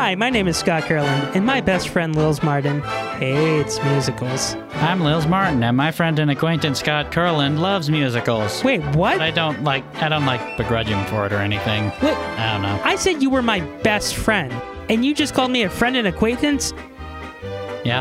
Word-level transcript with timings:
Hi, 0.00 0.14
my 0.14 0.30
name 0.30 0.48
is 0.48 0.56
Scott 0.56 0.84
Kurland, 0.84 1.36
and 1.36 1.44
my 1.44 1.60
best 1.60 1.90
friend 1.90 2.16
Lils 2.16 2.42
Martin 2.42 2.80
hates 3.18 3.78
musicals. 3.84 4.54
I'm 4.76 5.00
Lils 5.00 5.28
Martin, 5.28 5.62
and 5.62 5.76
my 5.76 5.92
friend 5.92 6.18
and 6.18 6.30
acquaintance 6.30 6.80
Scott 6.80 7.12
Kurland 7.12 7.58
loves 7.58 7.90
musicals. 7.90 8.64
Wait, 8.64 8.80
what? 8.96 9.18
But 9.18 9.22
I 9.24 9.30
don't 9.30 9.62
like 9.62 9.84
I 10.02 10.08
don't 10.08 10.24
like 10.24 10.56
begrudge 10.56 10.88
him 10.88 11.04
for 11.08 11.26
it 11.26 11.34
or 11.34 11.36
anything. 11.36 11.92
Wait, 12.02 12.16
I 12.16 12.54
don't 12.54 12.62
know. 12.62 12.80
I 12.82 12.96
said 12.96 13.20
you 13.20 13.28
were 13.28 13.42
my 13.42 13.60
best 13.82 14.16
friend, 14.16 14.50
and 14.88 15.04
you 15.04 15.14
just 15.14 15.34
called 15.34 15.50
me 15.50 15.64
a 15.64 15.68
friend 15.68 15.94
and 15.98 16.08
acquaintance? 16.08 16.72
Yeah. 17.84 18.00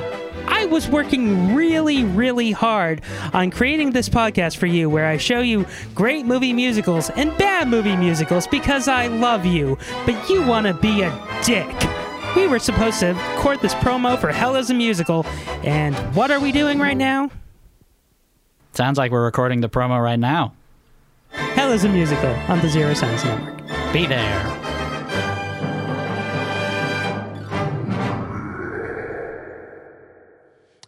I 0.51 0.65
was 0.65 0.89
working 0.89 1.53
really, 1.55 2.03
really 2.03 2.51
hard 2.51 3.01
on 3.33 3.51
creating 3.51 3.91
this 3.91 4.09
podcast 4.09 4.57
for 4.57 4.65
you 4.65 4.89
where 4.89 5.05
I 5.07 5.17
show 5.17 5.39
you 5.39 5.65
great 5.95 6.25
movie 6.25 6.53
musicals 6.53 7.09
and 7.11 7.35
bad 7.37 7.67
movie 7.67 7.95
musicals 7.95 8.47
because 8.47 8.87
I 8.87 9.07
love 9.07 9.45
you, 9.45 9.77
but 10.05 10.29
you 10.29 10.45
want 10.45 10.67
to 10.67 10.73
be 10.73 11.03
a 11.03 11.41
dick. 11.43 11.67
We 12.35 12.47
were 12.47 12.59
supposed 12.59 12.99
to 12.99 13.13
record 13.35 13.61
this 13.61 13.73
promo 13.75 14.19
for 14.19 14.31
Hell 14.31 14.55
is 14.55 14.69
a 14.69 14.73
Musical, 14.73 15.25
and 15.63 15.95
what 16.15 16.29
are 16.29 16.39
we 16.39 16.51
doing 16.51 16.79
right 16.79 16.97
now? 16.97 17.31
Sounds 18.73 18.97
like 18.97 19.11
we're 19.11 19.25
recording 19.25 19.61
the 19.61 19.69
promo 19.69 20.01
right 20.01 20.19
now. 20.19 20.53
Hell 21.31 21.71
is 21.71 21.83
a 21.83 21.89
Musical 21.89 22.29
on 22.47 22.59
the 22.61 22.69
Zero 22.69 22.93
Science 22.93 23.23
Network. 23.23 23.93
Be 23.93 24.05
there. 24.05 24.68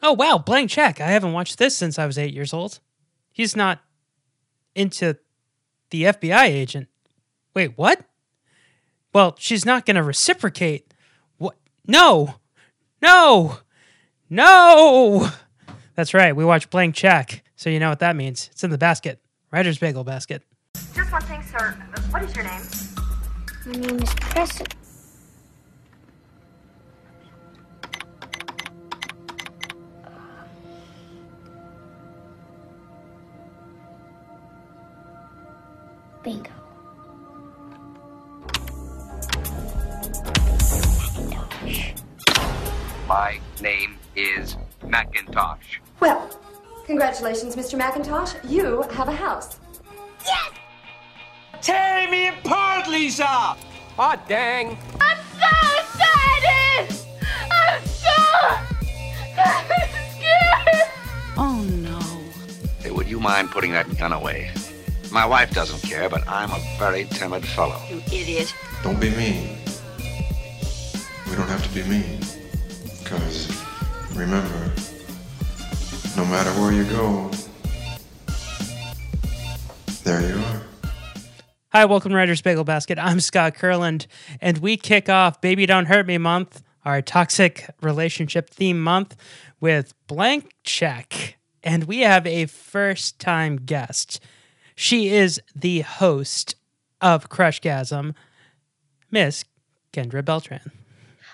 Oh, 0.04 0.14
wow, 0.14 0.38
Blank 0.38 0.72
Check. 0.72 1.00
I 1.00 1.08
haven't 1.08 1.34
watched 1.34 1.58
this 1.58 1.76
since 1.78 2.00
I 2.00 2.06
was 2.06 2.18
eight 2.18 2.34
years 2.34 2.54
old. 2.54 2.80
He's 3.32 3.56
not 3.56 3.80
into 4.76 5.18
the 5.92 6.04
FBI 6.04 6.46
agent. 6.46 6.88
Wait, 7.54 7.78
what? 7.78 8.02
Well, 9.14 9.36
she's 9.38 9.66
not 9.66 9.86
going 9.86 9.98
to 9.98 10.04
reciprocate. 10.04 10.94
What? 11.38 11.56
No! 11.86 12.36
No! 13.02 13.60
No! 14.30 15.30
That's 15.96 16.14
right, 16.14 16.36
we 16.36 16.46
watched 16.46 16.70
Blank 16.70 16.96
Check, 16.96 17.44
so 17.56 17.70
you 17.70 17.80
know 17.80 17.90
what 17.90 18.00
that 18.00 18.16
means. 18.16 18.50
It's 18.54 18.64
in 18.64 18.72
the 18.72 18.78
basket. 18.78 19.20
Writer's 19.52 19.78
Bagel 19.78 20.04
basket. 20.04 20.44
Just 20.96 21.12
one 21.12 21.22
thing, 21.24 21.44
sir. 21.44 21.72
What 22.10 22.24
is 22.24 22.36
your 22.36 22.46
name? 22.46 22.62
My 23.66 23.74
name 23.74 24.02
is 24.02 24.14
Preston. 24.16 24.68
Bingo. 36.24 36.52
My 43.08 43.40
name 43.62 43.98
is 44.16 44.56
Macintosh. 44.88 45.80
Well, 46.00 46.30
congratulations, 46.86 47.56
Mr. 47.56 47.80
McIntosh. 47.80 48.38
You 48.50 48.84
have 48.84 49.08
a 49.10 49.12
house. 49.16 49.60
Yes! 50.26 50.52
Tear 51.62 52.10
me 52.10 52.28
apart, 52.28 52.88
Lisa! 52.88 53.26
Aw, 53.26 54.16
dang. 54.28 54.78
I'm 55.00 55.18
so 55.40 55.50
excited! 55.80 57.06
I'm 57.52 57.86
so 57.86 58.16
scared! 60.16 60.90
Oh 61.38 61.62
no. 61.82 62.00
Hey, 62.80 62.92
would 62.92 63.08
you 63.10 63.20
mind 63.20 63.52
putting 63.52 63.72
that 63.74 63.98
gun 63.98 64.14
away? 64.14 64.52
My 65.12 65.26
wife 65.26 65.52
doesn't 65.52 65.82
care, 65.82 66.08
but 66.08 66.26
I'm 66.26 66.52
a 66.52 66.78
very 66.80 67.04
timid 67.04 67.46
fellow. 67.46 67.78
You 67.90 68.02
idiot. 68.14 68.56
Don't 68.82 68.98
be 68.98 69.10
mean. 69.10 69.58
We 71.30 71.36
don't 71.36 71.50
have 71.50 71.62
to 71.68 71.70
be 71.76 71.84
mean. 71.84 72.20
Because 73.04 73.50
remember, 74.16 74.72
no 76.16 76.24
matter 76.24 76.50
where 76.62 76.72
you 76.72 76.86
go, 76.86 77.30
there 80.06 80.22
you 80.22 80.42
are. 80.42 80.62
Hi, 81.74 81.84
welcome 81.84 82.12
to 82.12 82.16
Writer's 82.16 82.42
Bagel 82.42 82.64
Basket. 82.64 82.98
I'm 82.98 83.20
Scott 83.20 83.56
Kurland, 83.56 84.08
and 84.40 84.60
we 84.60 84.78
kick 84.78 85.10
off 85.10 85.42
Baby 85.42 85.66
Don't 85.66 85.88
Hurt 85.88 86.08
Me 86.08 86.20
month, 86.20 86.64
our 86.86 87.02
toxic 87.02 87.70
relationship 87.82 88.50
theme 88.50 88.82
month, 88.82 89.18
with 89.60 89.94
Blank 90.08 90.54
Check. 90.64 91.38
And 91.64 91.84
we 91.84 92.00
have 92.00 92.26
a 92.26 92.46
first 92.46 93.20
time 93.20 93.58
guest. 93.58 94.22
She 94.76 95.10
is 95.10 95.42
the 95.56 95.82
host 95.82 96.56
of 97.02 97.30
Crushgasm, 97.30 98.14
Miss 99.10 99.44
Kendra 99.94 100.24
Beltran. 100.24 100.72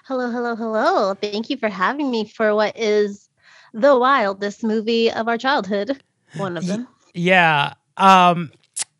Hello, 0.05 0.31
hello, 0.31 0.55
hello. 0.55 1.13
Thank 1.15 1.49
you 1.49 1.57
for 1.57 1.69
having 1.69 2.09
me 2.09 2.25
for 2.25 2.55
what 2.55 2.77
is 2.77 3.29
the 3.73 3.97
wildest 3.97 4.63
movie 4.63 5.11
of 5.11 5.27
our 5.27 5.37
childhood. 5.37 6.01
One 6.37 6.57
of 6.57 6.65
them. 6.65 6.87
Yeah. 7.13 7.73
Um, 7.97 8.51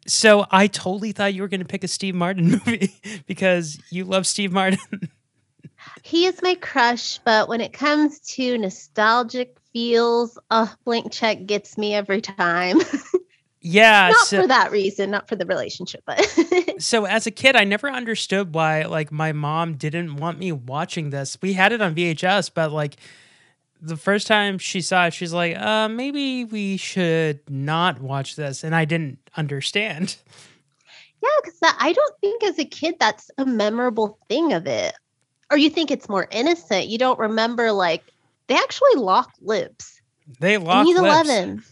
so 0.08 0.46
I 0.52 0.68
totally 0.68 1.12
thought 1.12 1.34
you 1.34 1.42
were 1.42 1.47
going 1.47 1.62
to 1.62 1.66
pick 1.66 1.84
a 1.84 1.88
Steve 1.88 2.16
Martin 2.16 2.52
movie 2.66 2.94
because 3.26 3.80
you 3.90 4.06
love 4.06 4.28
Steve 4.28 4.52
Martin. 4.52 5.09
He 6.03 6.26
is 6.26 6.42
my 6.42 6.56
crush, 6.56 7.20
but 7.20 7.50
when 7.50 7.62
it 7.62 7.74
comes 7.74 8.20
to 8.36 8.58
nostalgic 8.58 9.58
feels, 9.74 10.38
uh, 10.50 10.68
Blank 10.86 11.12
Check 11.12 11.46
gets 11.46 11.78
me 11.78 11.94
every 11.94 12.22
time. 12.22 12.80
yeah. 13.72 14.09
not 14.09 14.28
so- 14.28 14.41
for 14.41 14.47
that 14.47 14.72
reason, 14.72 15.11
not 15.11 15.28
for 15.28 15.35
the 15.35 15.45
relationship, 15.45 16.03
but 16.05 16.19
so 16.79 17.05
as 17.05 17.25
a 17.25 17.31
kid 17.31 17.55
i 17.55 17.63
never 17.63 17.89
understood 17.89 18.53
why 18.53 18.83
like 18.83 19.11
my 19.11 19.31
mom 19.31 19.73
didn't 19.73 20.16
want 20.17 20.38
me 20.38 20.51
watching 20.51 21.09
this 21.09 21.38
we 21.41 21.53
had 21.53 21.72
it 21.72 21.81
on 21.81 21.95
vhs 21.95 22.51
but 22.53 22.72
like 22.72 22.97
the 23.81 23.97
first 23.97 24.28
time 24.28 24.57
she 24.59 24.79
saw 24.79 25.07
it 25.07 25.13
she's 25.13 25.33
like 25.33 25.57
uh 25.57 25.88
maybe 25.88 26.45
we 26.45 26.78
should 26.78 27.39
not 27.50 28.00
watch 28.00 28.35
this 28.35 28.63
and 28.63 28.75
i 28.75 28.85
didn't 28.85 29.17
understand 29.35 30.17
yeah, 31.22 31.29
because 31.41 31.75
I 31.79 31.94
don't 31.94 32.19
think 32.22 32.44
as 32.44 32.59
a 32.59 32.66
kid 32.66 32.95
that's 32.99 33.31
a 33.38 33.45
memorable 33.45 34.19
thing 34.29 34.53
of 34.53 34.67
it. 34.67 34.94
Or 35.49 35.57
you 35.57 35.69
think 35.69 35.91
it's 35.91 36.09
more 36.09 36.28
innocent. 36.31 36.88
You 36.88 36.97
don't 36.97 37.17
remember 37.17 37.72
like 37.72 38.03
they 38.47 38.55
actually 38.55 38.95
lock 38.95 39.31
lips. 39.41 40.01
they 40.39 40.55
And 40.55 40.88
he's 40.88 40.99
lips. 40.99 41.29
11. 41.29 41.63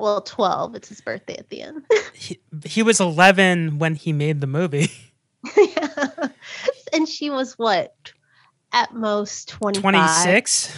Well, 0.00 0.22
12. 0.22 0.74
It's 0.74 0.88
his 0.88 1.00
birthday 1.00 1.36
at 1.36 1.48
the 1.50 1.62
end. 1.62 1.84
He, 2.14 2.38
he 2.66 2.82
was 2.82 3.00
11 3.00 3.78
when 3.78 3.94
he 3.94 4.12
made 4.12 4.40
the 4.40 4.46
movie 4.46 4.90
yeah. 5.56 6.28
And 6.92 7.08
she 7.08 7.30
was 7.30 7.56
what? 7.58 7.94
At 8.72 8.94
most 8.94 9.48
25. 9.48 9.82
26 9.82 10.76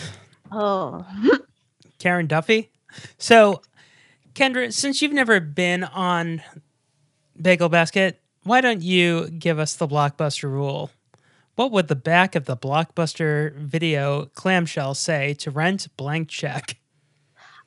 Oh. 0.52 1.04
karen 1.98 2.26
duffy 2.26 2.70
so 3.18 3.62
kendra 4.34 4.72
since 4.72 5.00
you've 5.00 5.12
never 5.12 5.40
been 5.40 5.82
on 5.84 6.42
bagel 7.40 7.68
basket 7.70 8.20
why 8.44 8.60
don't 8.60 8.82
you 8.82 9.28
give 9.30 9.58
us 9.58 9.76
the 9.76 9.88
blockbuster 9.88 10.44
rule 10.44 10.90
what 11.56 11.72
would 11.72 11.88
the 11.88 11.96
back 11.96 12.34
of 12.34 12.44
the 12.44 12.56
blockbuster 12.56 13.54
video 13.56 14.26
clamshell 14.34 14.94
say 14.94 15.32
to 15.34 15.50
rent 15.50 15.88
blank 15.96 16.28
check 16.28 16.76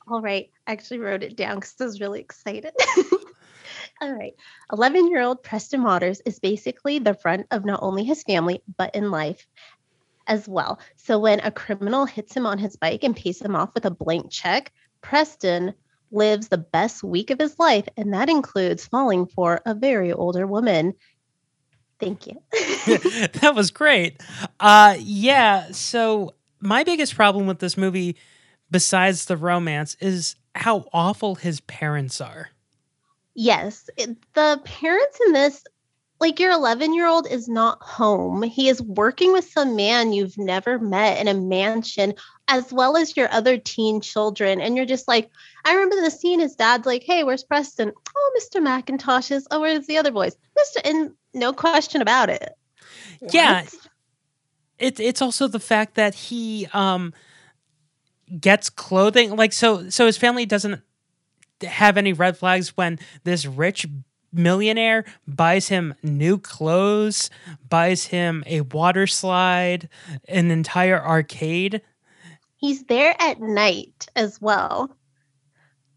All 0.08 0.20
right. 0.22 0.48
Actually 0.66 0.98
wrote 0.98 1.22
it 1.22 1.36
down 1.36 1.56
because 1.56 1.74
I 1.80 1.84
was 1.84 2.00
really 2.00 2.20
excited. 2.20 2.72
All 4.00 4.12
right. 4.12 4.34
11 4.72 5.08
year 5.08 5.22
old 5.22 5.42
Preston 5.42 5.82
Waters 5.82 6.20
is 6.26 6.38
basically 6.38 6.98
the 6.98 7.14
front 7.14 7.46
of 7.50 7.64
not 7.64 7.80
only 7.82 8.04
his 8.04 8.22
family, 8.22 8.62
but 8.76 8.94
in 8.94 9.10
life 9.10 9.46
as 10.26 10.48
well. 10.48 10.80
So 10.96 11.18
when 11.18 11.40
a 11.40 11.50
criminal 11.50 12.04
hits 12.04 12.36
him 12.36 12.46
on 12.46 12.58
his 12.58 12.76
bike 12.76 13.04
and 13.04 13.16
pays 13.16 13.40
him 13.40 13.54
off 13.54 13.70
with 13.74 13.86
a 13.86 13.90
blank 13.90 14.30
check, 14.30 14.72
Preston 15.00 15.72
lives 16.10 16.48
the 16.48 16.58
best 16.58 17.02
week 17.02 17.30
of 17.30 17.38
his 17.38 17.58
life. 17.58 17.88
And 17.96 18.12
that 18.12 18.28
includes 18.28 18.86
falling 18.86 19.26
for 19.26 19.60
a 19.64 19.74
very 19.74 20.12
older 20.12 20.46
woman. 20.46 20.94
Thank 21.98 22.26
you. 22.26 22.42
that 22.86 23.52
was 23.54 23.70
great 23.70 24.22
uh 24.60 24.96
yeah 25.00 25.70
so 25.72 26.34
my 26.60 26.84
biggest 26.84 27.14
problem 27.16 27.46
with 27.46 27.58
this 27.58 27.76
movie 27.76 28.16
besides 28.70 29.24
the 29.24 29.36
romance 29.36 29.96
is 30.00 30.36
how 30.56 30.84
awful 30.92 31.34
his 31.36 31.60
parents 31.60 32.20
are 32.20 32.50
Yes, 33.38 33.90
it- 33.98 34.16
the 34.32 34.58
parents 34.64 35.18
in 35.26 35.32
this, 35.34 35.62
like 36.20 36.40
your 36.40 36.52
11 36.52 36.94
year 36.94 37.06
old, 37.06 37.26
is 37.26 37.48
not 37.48 37.82
home. 37.82 38.42
He 38.42 38.70
is 38.70 38.80
working 38.80 39.30
with 39.34 39.46
some 39.50 39.76
man 39.76 40.14
you've 40.14 40.38
never 40.38 40.78
met 40.78 41.20
in 41.20 41.28
a 41.28 41.34
mansion, 41.34 42.14
as 42.48 42.72
well 42.72 42.96
as 42.96 43.14
your 43.14 43.30
other 43.30 43.58
teen 43.58 44.00
children. 44.00 44.62
And 44.62 44.74
you're 44.74 44.86
just 44.86 45.06
like, 45.06 45.30
I 45.66 45.74
remember 45.74 46.00
the 46.00 46.10
scene. 46.10 46.40
His 46.40 46.56
dad's 46.56 46.86
like, 46.86 47.02
"Hey, 47.02 47.24
where's 47.24 47.44
Preston? 47.44 47.92
Oh, 48.16 48.40
Mr. 48.40 48.62
McIntosh 48.62 49.30
is. 49.30 49.46
Oh, 49.50 49.60
where's 49.60 49.86
the 49.86 49.98
other 49.98 50.12
boys? 50.12 50.34
Mister, 50.56 50.80
and 50.82 51.10
no 51.34 51.52
question 51.52 52.00
about 52.00 52.30
it. 52.30 52.56
Yeah. 53.20 53.64
What? 53.64 53.74
it, 54.78 54.98
it's 54.98 55.20
also 55.20 55.46
the 55.46 55.60
fact 55.60 55.94
that 55.96 56.14
he 56.14 56.68
um 56.72 57.12
gets 58.40 58.68
clothing 58.68 59.36
like 59.36 59.52
so 59.52 59.88
so 59.88 60.06
his 60.06 60.16
family 60.16 60.44
doesn't 60.44 60.82
have 61.62 61.96
any 61.96 62.12
red 62.12 62.36
flags 62.36 62.76
when 62.76 62.98
this 63.24 63.46
rich 63.46 63.86
millionaire, 64.32 65.04
buys 65.26 65.68
him 65.68 65.94
new 66.02 66.38
clothes, 66.38 67.30
buys 67.68 68.06
him 68.06 68.44
a 68.46 68.60
water 68.62 69.06
slide, 69.06 69.88
an 70.28 70.50
entire 70.50 71.02
arcade. 71.02 71.80
He's 72.56 72.84
there 72.84 73.14
at 73.18 73.40
night 73.40 74.06
as 74.14 74.40
well. 74.40 74.96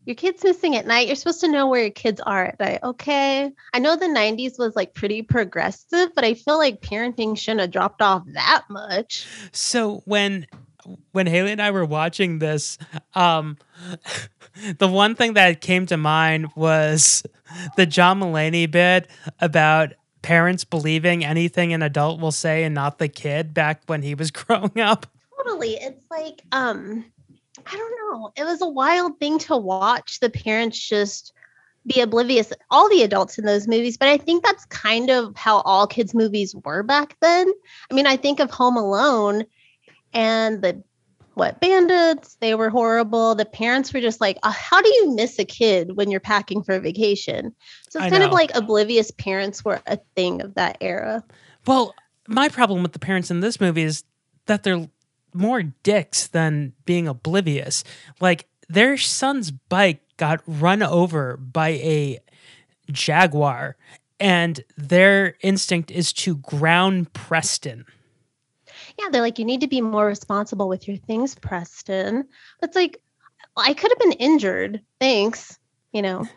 Your 0.05 0.15
kid's 0.15 0.43
missing 0.43 0.75
at 0.75 0.87
night. 0.87 1.07
You're 1.07 1.15
supposed 1.15 1.41
to 1.41 1.47
know 1.51 1.67
where 1.67 1.81
your 1.81 1.91
kids 1.91 2.19
are 2.21 2.45
at 2.45 2.59
night. 2.59 2.79
Okay. 2.83 3.51
I 3.73 3.79
know 3.79 3.95
the 3.95 4.07
90s 4.07 4.57
was 4.57 4.75
like 4.75 4.95
pretty 4.95 5.21
progressive, 5.21 6.09
but 6.15 6.23
I 6.23 6.33
feel 6.33 6.57
like 6.57 6.81
parenting 6.81 7.37
shouldn't 7.37 7.61
have 7.61 7.71
dropped 7.71 8.01
off 8.01 8.23
that 8.33 8.63
much. 8.69 9.27
So 9.51 10.01
when 10.05 10.47
when 11.11 11.27
Haley 11.27 11.51
and 11.51 11.61
I 11.61 11.71
were 11.71 11.85
watching 11.85 12.39
this, 12.39 12.77
um 13.15 13.57
the 14.77 14.87
one 14.87 15.15
thing 15.15 15.33
that 15.33 15.61
came 15.61 15.85
to 15.87 15.97
mind 15.97 16.49
was 16.55 17.23
the 17.75 17.85
John 17.85 18.19
Mulaney 18.19 18.69
bit 18.69 19.09
about 19.39 19.93
parents 20.21 20.63
believing 20.63 21.23
anything 21.23 21.73
an 21.73 21.81
adult 21.81 22.19
will 22.19 22.31
say 22.31 22.63
and 22.63 22.75
not 22.75 22.97
the 22.99 23.07
kid 23.07 23.53
back 23.53 23.81
when 23.87 24.01
he 24.01 24.15
was 24.15 24.31
growing 24.31 24.79
up. 24.79 25.05
Totally. 25.37 25.75
It's 25.75 26.05
like, 26.11 26.41
um, 26.51 27.05
I 27.65 27.75
don't 27.75 27.91
know. 28.11 28.31
It 28.35 28.43
was 28.43 28.61
a 28.61 28.67
wild 28.67 29.19
thing 29.19 29.39
to 29.39 29.55
watch 29.55 30.19
the 30.19 30.29
parents 30.29 30.77
just 30.77 31.33
be 31.85 32.01
oblivious, 32.01 32.51
all 32.69 32.89
the 32.89 33.03
adults 33.03 33.37
in 33.37 33.45
those 33.45 33.67
movies. 33.67 33.97
But 33.97 34.09
I 34.09 34.17
think 34.17 34.43
that's 34.43 34.65
kind 34.65 35.09
of 35.09 35.35
how 35.35 35.61
all 35.61 35.87
kids' 35.87 36.13
movies 36.13 36.55
were 36.65 36.83
back 36.83 37.15
then. 37.21 37.51
I 37.89 37.93
mean, 37.93 38.05
I 38.05 38.17
think 38.17 38.39
of 38.39 38.51
Home 38.51 38.75
Alone 38.75 39.45
and 40.13 40.61
the 40.61 40.83
what 41.35 41.61
bandits 41.61 42.35
they 42.41 42.53
were 42.53 42.69
horrible 42.69 43.33
the 43.33 43.45
parents 43.45 43.93
were 43.93 44.01
just 44.01 44.19
like 44.19 44.37
uh, 44.43 44.51
how 44.51 44.81
do 44.81 44.89
you 44.89 45.15
miss 45.15 45.39
a 45.39 45.45
kid 45.45 45.95
when 45.95 46.11
you're 46.11 46.19
packing 46.19 46.61
for 46.61 46.75
a 46.75 46.79
vacation 46.79 47.55
so 47.89 47.99
it's 47.99 48.09
kind 48.09 48.23
of 48.23 48.31
like 48.31 48.51
oblivious 48.55 49.11
parents 49.11 49.63
were 49.63 49.79
a 49.87 49.97
thing 50.15 50.41
of 50.41 50.53
that 50.55 50.77
era 50.81 51.23
Well, 51.65 51.93
my 52.27 52.47
problem 52.49 52.83
with 52.83 52.93
the 52.93 52.99
parents 52.99 53.31
in 53.31 53.39
this 53.39 53.59
movie 53.59 53.83
is 53.83 54.03
that 54.45 54.63
they're 54.63 54.87
more 55.33 55.63
dicks 55.63 56.27
than 56.27 56.73
being 56.85 57.07
oblivious. 57.07 57.83
Like 58.19 58.47
their 58.67 58.97
son's 58.97 59.51
bike 59.51 60.01
got 60.17 60.41
run 60.45 60.83
over 60.83 61.37
by 61.37 61.69
a 61.69 62.19
jaguar 62.91 63.77
and 64.19 64.61
their 64.77 65.35
instinct 65.41 65.91
is 65.91 66.11
to 66.13 66.35
ground 66.37 67.13
Preston. 67.13 67.85
Yeah 68.99 69.09
they're 69.11 69.21
like 69.21 69.39
you 69.39 69.45
need 69.45 69.61
to 69.61 69.67
be 69.67 69.81
more 69.81 70.05
responsible 70.05 70.67
with 70.67 70.87
your 70.87 70.97
things 70.97 71.35
preston 71.35 72.25
it's 72.61 72.75
like 72.75 73.01
i 73.57 73.73
could 73.73 73.91
have 73.91 73.99
been 73.99 74.11
injured 74.13 74.81
thanks 74.99 75.57
you 75.91 76.01
know 76.01 76.27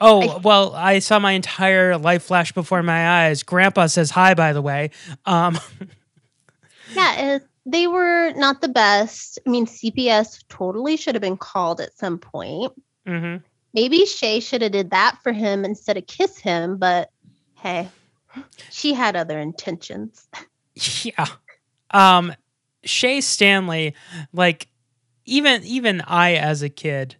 Oh, 0.00 0.38
well, 0.44 0.72
I 0.72 1.00
saw 1.00 1.18
my 1.18 1.32
entire 1.32 1.98
life 1.98 2.22
flash 2.22 2.52
before 2.52 2.80
my 2.84 3.24
eyes. 3.24 3.42
Grandpa 3.42 3.88
says 3.88 4.08
hi, 4.08 4.34
by 4.34 4.52
the 4.52 4.62
way. 4.62 4.92
Um, 5.26 5.58
yeah 6.94 7.36
it, 7.36 7.46
they 7.66 7.86
were 7.86 8.32
not 8.36 8.60
the 8.60 8.68
best 8.68 9.38
i 9.46 9.50
mean 9.50 9.66
cps 9.66 10.44
totally 10.48 10.96
should 10.96 11.14
have 11.14 11.22
been 11.22 11.36
called 11.36 11.80
at 11.80 11.96
some 11.96 12.18
point 12.18 12.72
mhm. 13.06 13.42
maybe 13.72 14.06
shay 14.06 14.40
should 14.40 14.62
have 14.62 14.72
did 14.72 14.90
that 14.90 15.18
for 15.22 15.32
him 15.32 15.64
instead 15.64 15.96
of 15.96 16.06
kiss 16.06 16.38
him 16.38 16.76
but 16.76 17.10
hey 17.56 17.88
she 18.70 18.92
had 18.92 19.16
other 19.16 19.38
intentions 19.38 20.28
Yeah. 21.04 21.26
Um 21.90 22.32
Shay 22.84 23.20
Stanley, 23.20 23.94
like 24.32 24.68
even 25.24 25.62
even 25.64 26.00
I 26.02 26.34
as 26.34 26.62
a 26.62 26.68
kid 26.68 27.16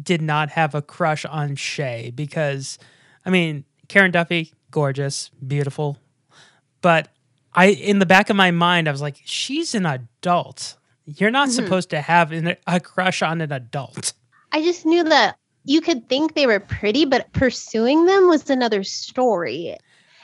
did 0.00 0.20
not 0.22 0.50
have 0.50 0.74
a 0.74 0.82
crush 0.82 1.24
on 1.24 1.56
Shay 1.56 2.12
because 2.14 2.78
I 3.24 3.30
mean, 3.30 3.64
Karen 3.88 4.10
Duffy, 4.10 4.52
gorgeous, 4.70 5.30
beautiful. 5.46 5.98
But 6.82 7.08
I 7.54 7.66
in 7.68 7.98
the 7.98 8.06
back 8.06 8.30
of 8.30 8.36
my 8.36 8.50
mind 8.50 8.88
I 8.88 8.92
was 8.92 9.00
like, 9.02 9.20
she's 9.24 9.74
an 9.74 9.86
adult. 9.86 10.76
You're 11.06 11.30
not 11.30 11.48
Mhm. 11.48 11.52
supposed 11.52 11.90
to 11.90 12.00
have 12.02 12.32
an, 12.32 12.56
a 12.66 12.80
crush 12.80 13.22
on 13.22 13.40
an 13.40 13.50
adult. 13.52 14.12
I 14.52 14.62
just 14.62 14.84
knew 14.84 15.04
that 15.04 15.36
you 15.64 15.80
could 15.80 16.08
think 16.08 16.34
they 16.34 16.46
were 16.46 16.60
pretty, 16.60 17.06
but 17.06 17.32
pursuing 17.32 18.04
them 18.04 18.28
was 18.28 18.50
another 18.50 18.84
story. 18.84 19.76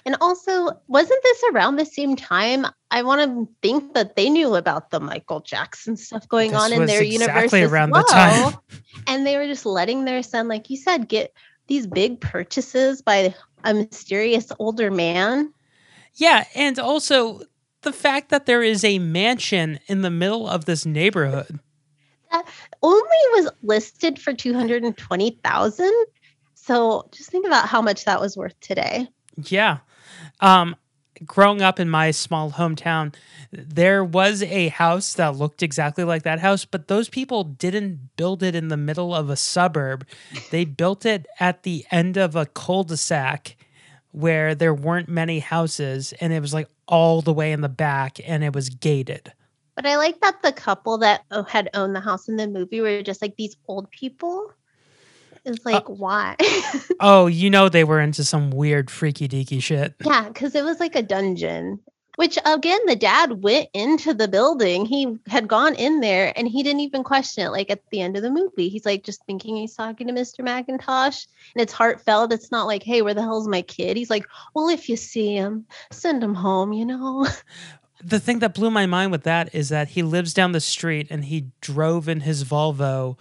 And 0.06 0.16
also, 0.20 0.68
wasn't 0.86 1.22
this 1.22 1.42
around 1.52 1.76
the 1.76 1.86
same 1.86 2.14
time? 2.14 2.66
I 2.90 3.02
want 3.02 3.22
to 3.22 3.48
think 3.62 3.94
that 3.94 4.16
they 4.16 4.28
knew 4.28 4.54
about 4.54 4.90
the 4.90 5.00
Michael 5.00 5.40
Jackson 5.40 5.96
stuff 5.96 6.28
going 6.28 6.50
This 6.50 6.60
on 6.60 6.72
in 6.74 6.86
their 6.86 7.02
universe 7.02 7.28
exactly 7.28 7.62
as 7.62 7.72
around 7.72 7.90
well. 7.90 8.02
the 8.02 8.08
time. 8.12 8.54
and 9.06 9.26
they 9.26 9.36
were 9.38 9.46
just 9.46 9.64
letting 9.64 10.04
their 10.04 10.22
son, 10.22 10.46
like 10.46 10.68
you 10.68 10.76
said, 10.76 11.08
get 11.08 11.32
these 11.68 11.86
big 11.86 12.20
purchases 12.20 13.00
by 13.00 13.34
a 13.64 13.72
mysterious 13.74 14.52
older 14.58 14.90
man. 14.90 15.52
Yeah, 16.16 16.44
and 16.54 16.78
also 16.78 17.40
the 17.80 17.92
fact 17.92 18.28
that 18.28 18.44
there 18.44 18.62
is 18.62 18.84
a 18.84 18.98
mansion 18.98 19.80
in 19.86 20.02
the 20.02 20.10
middle 20.10 20.46
of 20.46 20.66
this 20.66 20.84
neighborhood. 20.84 21.58
that 22.30 22.46
only 22.82 23.02
was 23.32 23.50
listed 23.62 24.18
for 24.20 24.34
220,000. 24.34 25.92
So 26.54 27.08
just 27.12 27.30
think 27.30 27.46
about 27.46 27.68
how 27.68 27.80
much 27.82 28.04
that 28.04 28.20
was 28.20 28.36
worth 28.36 28.58
today. 28.60 29.08
Yeah. 29.36 29.78
Um 30.40 30.76
growing 31.24 31.62
up 31.62 31.78
in 31.78 31.88
my 31.88 32.10
small 32.10 32.50
hometown, 32.50 33.14
there 33.52 34.04
was 34.04 34.42
a 34.42 34.68
house 34.68 35.14
that 35.14 35.36
looked 35.36 35.62
exactly 35.62 36.04
like 36.04 36.24
that 36.24 36.40
house, 36.40 36.64
but 36.64 36.88
those 36.88 37.08
people 37.08 37.44
didn't 37.44 38.16
build 38.16 38.42
it 38.42 38.54
in 38.54 38.68
the 38.68 38.76
middle 38.76 39.14
of 39.14 39.30
a 39.30 39.36
suburb. 39.36 40.06
They 40.50 40.64
built 40.64 41.06
it 41.06 41.26
at 41.38 41.62
the 41.62 41.84
end 41.90 42.16
of 42.16 42.34
a 42.34 42.46
cul-de-sac 42.46 43.56
where 44.10 44.54
there 44.54 44.74
weren't 44.74 45.08
many 45.08 45.40
houses 45.40 46.12
and 46.20 46.32
it 46.32 46.40
was 46.40 46.54
like 46.54 46.68
all 46.86 47.20
the 47.20 47.32
way 47.32 47.52
in 47.52 47.60
the 47.60 47.68
back 47.68 48.18
and 48.26 48.44
it 48.44 48.54
was 48.54 48.68
gated. 48.68 49.32
But 49.76 49.86
I 49.86 49.96
like 49.96 50.20
that 50.20 50.42
the 50.42 50.52
couple 50.52 50.98
that 50.98 51.24
had 51.48 51.68
owned 51.74 51.96
the 51.96 52.00
house 52.00 52.28
in 52.28 52.36
the 52.36 52.46
movie 52.46 52.80
were 52.80 53.02
just 53.02 53.22
like 53.22 53.36
these 53.36 53.56
old 53.66 53.90
people. 53.90 54.52
It's 55.44 55.64
uh, 55.64 55.70
like, 55.70 55.86
why? 55.86 56.36
Oh, 57.00 57.26
you 57.26 57.50
know 57.50 57.68
they 57.68 57.84
were 57.84 58.00
into 58.00 58.24
some 58.24 58.50
weird 58.50 58.90
freaky 58.90 59.28
deaky 59.28 59.62
shit. 59.62 59.94
yeah, 60.04 60.28
because 60.28 60.54
it 60.54 60.64
was 60.64 60.80
like 60.80 60.94
a 60.94 61.02
dungeon. 61.02 61.80
Which 62.16 62.38
again, 62.46 62.78
the 62.86 62.94
dad 62.94 63.42
went 63.42 63.68
into 63.74 64.14
the 64.14 64.28
building. 64.28 64.86
He 64.86 65.18
had 65.26 65.48
gone 65.48 65.74
in 65.74 66.00
there 66.00 66.32
and 66.36 66.46
he 66.46 66.62
didn't 66.62 66.80
even 66.80 67.02
question 67.02 67.44
it. 67.44 67.50
Like 67.50 67.70
at 67.70 67.82
the 67.90 68.00
end 68.00 68.16
of 68.16 68.22
the 68.22 68.30
movie, 68.30 68.68
he's 68.68 68.86
like 68.86 69.02
just 69.02 69.24
thinking 69.26 69.56
he's 69.56 69.74
talking 69.74 70.06
to 70.06 70.12
Mr. 70.12 70.40
McIntosh 70.40 71.26
and 71.54 71.62
it's 71.62 71.72
heartfelt. 71.72 72.32
It's 72.32 72.52
not 72.52 72.68
like, 72.68 72.84
hey, 72.84 73.02
where 73.02 73.14
the 73.14 73.22
hell's 73.22 73.48
my 73.48 73.62
kid? 73.62 73.96
He's 73.96 74.10
like, 74.10 74.26
well, 74.54 74.68
if 74.68 74.88
you 74.88 74.96
see 74.96 75.34
him, 75.34 75.66
send 75.90 76.22
him 76.22 76.34
home, 76.34 76.72
you 76.72 76.86
know? 76.86 77.26
the 78.04 78.20
thing 78.20 78.38
that 78.38 78.54
blew 78.54 78.70
my 78.70 78.86
mind 78.86 79.10
with 79.10 79.24
that 79.24 79.52
is 79.52 79.70
that 79.70 79.88
he 79.88 80.02
lives 80.02 80.32
down 80.32 80.52
the 80.52 80.60
street 80.60 81.08
and 81.10 81.24
he 81.24 81.48
drove 81.60 82.08
in 82.08 82.20
his 82.20 82.44
Volvo 82.44 83.16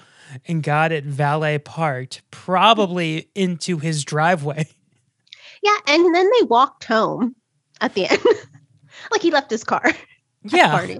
and 0.48 0.64
got 0.64 0.92
it 0.92 1.04
valet 1.06 1.60
parked, 1.60 2.22
probably 2.32 3.30
into 3.36 3.78
his 3.78 4.04
driveway. 4.04 4.68
yeah. 5.64 5.78
And 5.88 6.14
then 6.16 6.30
they 6.40 6.46
walked 6.48 6.84
home 6.86 7.36
at 7.82 7.94
the 7.94 8.08
end. 8.08 8.22
like 9.12 9.22
he 9.22 9.32
left 9.32 9.50
his 9.52 9.64
car. 9.64 9.86
at 9.86 9.96
the 10.44 10.58
Yeah. 10.58 10.72
Party. 10.72 11.00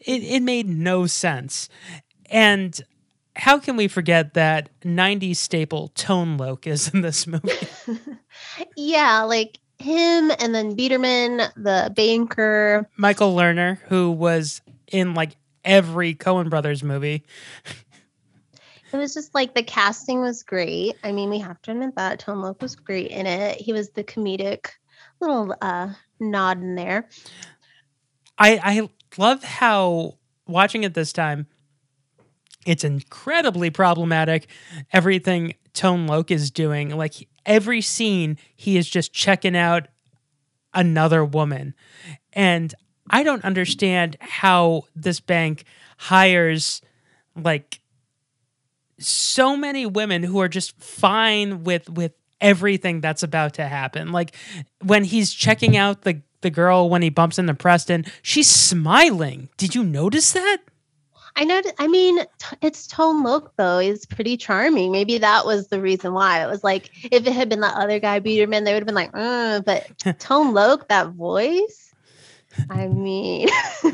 It, 0.00 0.22
it 0.22 0.42
made 0.42 0.68
no 0.68 1.06
sense. 1.06 1.68
And 2.30 2.78
how 3.36 3.58
can 3.58 3.76
we 3.76 3.88
forget 3.88 4.34
that 4.34 4.68
90s 4.82 5.36
staple 5.36 5.88
Tone 5.88 6.36
Loc 6.36 6.66
is 6.66 6.88
in 6.92 7.00
this 7.00 7.26
movie? 7.26 7.50
Yeah, 8.76 9.22
like 9.22 9.58
him 9.78 10.30
and 10.38 10.54
then 10.54 10.74
Biederman, 10.76 11.38
the 11.56 11.92
banker. 11.96 12.88
Michael 12.96 13.34
Lerner, 13.34 13.78
who 13.88 14.10
was 14.10 14.60
in 14.88 15.14
like 15.14 15.36
every 15.64 16.14
Coen 16.14 16.50
Brothers 16.50 16.82
movie. 16.82 17.24
It 18.92 18.96
was 18.98 19.14
just 19.14 19.34
like 19.34 19.54
the 19.54 19.62
casting 19.62 20.20
was 20.20 20.42
great. 20.42 20.96
I 21.02 21.12
mean, 21.12 21.30
we 21.30 21.38
have 21.38 21.60
to 21.62 21.70
admit 21.70 21.94
that 21.96 22.18
Tone 22.18 22.40
Loc 22.40 22.60
was 22.60 22.76
great 22.76 23.10
in 23.10 23.26
it. 23.26 23.60
He 23.60 23.72
was 23.72 23.90
the 23.90 24.04
comedic 24.04 24.68
little 25.20 25.54
uh 25.60 25.92
nod 26.20 26.60
in 26.60 26.74
there. 26.74 27.08
I 28.38 28.60
I 28.62 28.88
love 29.16 29.42
how 29.42 30.18
watching 30.46 30.84
it 30.84 30.94
this 30.94 31.12
time. 31.12 31.46
It's 32.66 32.84
incredibly 32.84 33.70
problematic. 33.70 34.48
Everything 34.92 35.54
Tone 35.74 36.06
Loc 36.06 36.30
is 36.30 36.50
doing, 36.50 36.90
like 36.96 37.28
every 37.44 37.80
scene, 37.80 38.38
he 38.54 38.76
is 38.76 38.88
just 38.88 39.12
checking 39.12 39.56
out 39.56 39.88
another 40.74 41.24
woman, 41.24 41.74
and 42.32 42.74
I 43.10 43.22
don't 43.22 43.44
understand 43.44 44.16
how 44.20 44.84
this 44.94 45.20
bank 45.20 45.64
hires 45.98 46.80
like 47.36 47.81
so 49.02 49.56
many 49.56 49.86
women 49.86 50.22
who 50.22 50.40
are 50.40 50.48
just 50.48 50.78
fine 50.80 51.64
with 51.64 51.88
with 51.88 52.12
everything 52.40 53.00
that's 53.00 53.22
about 53.22 53.54
to 53.54 53.64
happen. 53.64 54.12
Like 54.12 54.34
when 54.82 55.04
he's 55.04 55.32
checking 55.32 55.76
out 55.76 56.02
the 56.02 56.22
the 56.40 56.50
girl 56.50 56.90
when 56.90 57.02
he 57.02 57.10
bumps 57.10 57.38
into 57.38 57.54
Preston, 57.54 58.04
she's 58.20 58.50
smiling. 58.50 59.48
Did 59.56 59.74
you 59.74 59.84
notice 59.84 60.32
that? 60.32 60.58
I 61.34 61.44
know. 61.44 61.62
I 61.78 61.88
mean, 61.88 62.18
t- 62.18 62.56
it's 62.60 62.86
Tone 62.86 63.22
Loc 63.22 63.52
though. 63.56 63.78
is 63.78 64.04
pretty 64.04 64.36
charming. 64.36 64.92
Maybe 64.92 65.18
that 65.18 65.46
was 65.46 65.68
the 65.68 65.80
reason 65.80 66.12
why. 66.12 66.44
It 66.44 66.48
was 66.48 66.62
like 66.62 66.90
if 67.04 67.26
it 67.26 67.32
had 67.32 67.48
been 67.48 67.60
the 67.60 67.68
other 67.68 67.98
guy, 67.98 68.18
Biederman, 68.18 68.64
they 68.64 68.74
would 68.74 68.82
have 68.82 68.86
been 68.86 68.94
like, 68.94 69.12
uh, 69.14 69.60
but 69.60 69.86
Tone 70.18 70.52
Loc, 70.52 70.88
that 70.88 71.10
voice. 71.10 71.94
I 72.68 72.86
mean, 72.86 73.48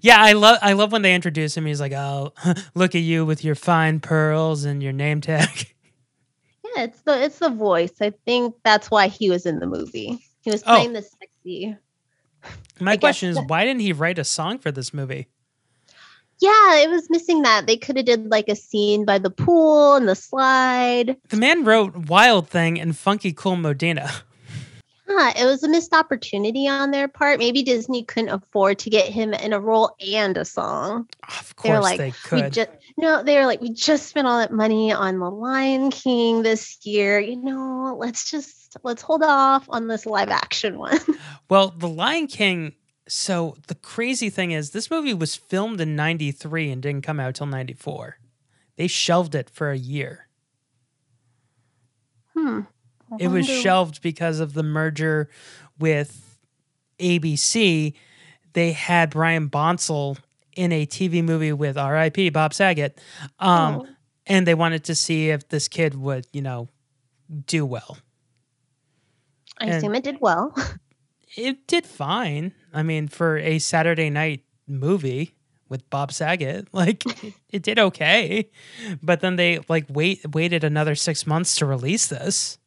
Yeah, 0.00 0.16
I 0.20 0.32
love 0.32 0.58
I 0.62 0.72
love 0.74 0.92
when 0.92 1.02
they 1.02 1.14
introduce 1.14 1.56
him. 1.56 1.66
He's 1.66 1.80
like, 1.80 1.92
"Oh, 1.92 2.32
look 2.74 2.94
at 2.94 3.00
you 3.02 3.24
with 3.24 3.44
your 3.44 3.54
fine 3.54 4.00
pearls 4.00 4.64
and 4.64 4.82
your 4.82 4.92
name 4.92 5.20
tag." 5.20 5.48
yeah, 6.76 6.84
it's 6.84 7.00
the 7.02 7.22
it's 7.22 7.38
the 7.38 7.50
voice. 7.50 7.92
I 8.00 8.12
think 8.24 8.54
that's 8.64 8.90
why 8.90 9.08
he 9.08 9.30
was 9.30 9.46
in 9.46 9.58
the 9.58 9.66
movie. 9.66 10.18
He 10.42 10.50
was 10.50 10.62
Oh. 10.66 10.74
playing 10.74 10.92
the 10.94 11.02
sexy. 11.02 11.76
My 12.80 12.92
I 12.92 12.96
guess 12.96 13.00
question 13.00 13.28
is, 13.30 13.38
why 13.46 13.64
didn't 13.64 13.82
he 13.82 13.92
write 13.92 14.18
a 14.18 14.24
song 14.24 14.58
for 14.58 14.70
this 14.72 14.94
movie? 14.94 15.26
Yeah, 16.40 16.76
it 16.78 16.88
was 16.88 17.10
missing 17.10 17.42
that. 17.42 17.66
They 17.66 17.76
could 17.76 17.98
have 17.98 18.06
did 18.06 18.30
like 18.30 18.48
a 18.48 18.56
scene 18.56 19.04
by 19.04 19.18
the 19.18 19.28
pool 19.28 19.96
and 19.96 20.08
the 20.08 20.14
slide. 20.14 21.18
The 21.28 21.36
man 21.36 21.64
wrote 21.64 21.94
"Wild 22.08 22.48
Thing" 22.48 22.80
and 22.80 22.96
"Funky 22.96 23.32
Cold 23.32 23.60
Medina." 23.60 24.10
Yeah, 25.10 25.32
it 25.36 25.44
was 25.44 25.64
a 25.64 25.68
missed 25.68 25.92
opportunity 25.92 26.68
on 26.68 26.92
their 26.92 27.08
part. 27.08 27.40
Maybe 27.40 27.64
Disney 27.64 28.04
couldn't 28.04 28.30
afford 28.30 28.78
to 28.80 28.90
get 28.90 29.08
him 29.08 29.34
in 29.34 29.52
a 29.52 29.58
role 29.60 29.96
and 30.06 30.36
a 30.36 30.44
song. 30.44 31.08
Of 31.28 31.54
They 31.64 31.70
were 31.72 31.80
course 31.80 31.84
like, 31.84 31.98
they 31.98 32.14
we 32.32 32.42
could. 32.42 32.52
just 32.52 32.70
no, 32.96 33.22
they 33.22 33.36
were 33.38 33.46
like, 33.46 33.60
we 33.60 33.70
just 33.72 34.06
spent 34.06 34.28
all 34.28 34.38
that 34.38 34.52
money 34.52 34.92
on 34.92 35.18
the 35.18 35.30
Lion 35.30 35.90
King 35.90 36.42
this 36.42 36.78
year. 36.86 37.18
You 37.18 37.36
know, 37.42 37.96
let's 37.98 38.30
just 38.30 38.76
let's 38.84 39.02
hold 39.02 39.24
off 39.24 39.66
on 39.68 39.88
this 39.88 40.06
live 40.06 40.28
action 40.30 40.78
one. 40.78 40.98
Well, 41.50 41.74
The 41.76 41.88
Lion 41.88 42.28
King. 42.28 42.74
So 43.08 43.56
the 43.66 43.74
crazy 43.74 44.30
thing 44.30 44.52
is, 44.52 44.70
this 44.70 44.88
movie 44.88 45.14
was 45.14 45.34
filmed 45.34 45.80
in 45.80 45.96
'93 45.96 46.70
and 46.70 46.80
didn't 46.80 47.02
come 47.02 47.18
out 47.18 47.34
till 47.34 47.46
'94. 47.46 48.18
They 48.76 48.86
shelved 48.86 49.34
it 49.34 49.50
for 49.50 49.72
a 49.72 49.76
year. 49.76 50.28
hmm. 52.34 52.60
It 53.18 53.28
was 53.28 53.46
shelved 53.46 54.02
because 54.02 54.40
of 54.40 54.52
the 54.54 54.62
merger 54.62 55.28
with 55.78 56.38
ABC. 57.00 57.94
They 58.52 58.72
had 58.72 59.10
Brian 59.10 59.48
Bonsall 59.48 60.18
in 60.56 60.72
a 60.72 60.86
TV 60.86 61.22
movie 61.24 61.52
with 61.52 61.76
R.I.P. 61.78 62.30
Bob 62.30 62.52
Saget, 62.54 63.00
um, 63.38 63.74
Oh. 63.82 63.86
and 64.26 64.46
they 64.46 64.54
wanted 64.54 64.84
to 64.84 64.94
see 64.94 65.30
if 65.30 65.48
this 65.48 65.68
kid 65.68 65.94
would, 65.94 66.26
you 66.32 66.42
know, 66.42 66.68
do 67.46 67.64
well. 67.64 67.98
I 69.58 69.64
and- 69.66 69.74
assume 69.74 69.94
it 69.94 70.04
did 70.04 70.20
well. 70.20 70.54
It 71.36 71.68
did 71.68 71.86
fine. 71.86 72.54
I 72.74 72.82
mean, 72.82 73.06
for 73.06 73.38
a 73.38 73.60
Saturday 73.60 74.10
night 74.10 74.42
movie 74.66 75.36
with 75.68 75.88
Bob 75.88 76.10
Saget, 76.10 76.66
like 76.74 77.04
it, 77.22 77.34
it 77.50 77.62
did 77.62 77.78
okay. 77.78 78.50
But 79.00 79.20
then 79.20 79.36
they 79.36 79.60
like 79.68 79.86
wait 79.88 80.26
waited 80.34 80.64
another 80.64 80.96
six 80.96 81.28
months 81.28 81.54
to 81.58 81.66
release 81.66 82.08
this. 82.08 82.58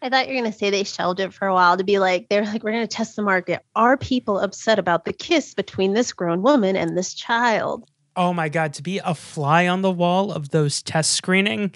I 0.00 0.08
thought 0.08 0.28
you 0.28 0.34
were 0.34 0.40
gonna 0.40 0.52
say 0.52 0.70
they 0.70 0.84
shelved 0.84 1.20
it 1.20 1.34
for 1.34 1.48
a 1.48 1.54
while 1.54 1.76
to 1.76 1.84
be 1.84 1.98
like, 1.98 2.28
they're 2.28 2.44
like, 2.44 2.62
we're 2.62 2.72
gonna 2.72 2.86
test 2.86 3.16
the 3.16 3.22
market. 3.22 3.62
Are 3.74 3.96
people 3.96 4.38
upset 4.38 4.78
about 4.78 5.04
the 5.04 5.12
kiss 5.12 5.54
between 5.54 5.94
this 5.94 6.12
grown 6.12 6.42
woman 6.42 6.76
and 6.76 6.96
this 6.96 7.14
child? 7.14 7.84
Oh 8.18 8.32
my 8.32 8.48
god, 8.48 8.72
to 8.74 8.82
be 8.82 8.98
a 8.98 9.14
fly 9.14 9.68
on 9.68 9.82
the 9.82 9.92
wall 9.92 10.32
of 10.32 10.48
those 10.48 10.82
test 10.82 11.12
screening, 11.12 11.72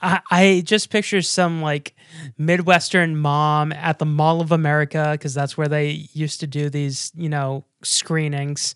I, 0.00 0.20
I 0.30 0.62
just 0.64 0.88
picture 0.88 1.20
some 1.20 1.60
like 1.60 1.94
Midwestern 2.38 3.16
mom 3.16 3.72
at 3.72 3.98
the 3.98 4.06
Mall 4.06 4.40
of 4.40 4.52
America, 4.52 5.10
because 5.12 5.34
that's 5.34 5.58
where 5.58 5.68
they 5.68 6.08
used 6.14 6.40
to 6.40 6.46
do 6.46 6.70
these, 6.70 7.12
you 7.14 7.28
know, 7.28 7.66
screenings. 7.82 8.74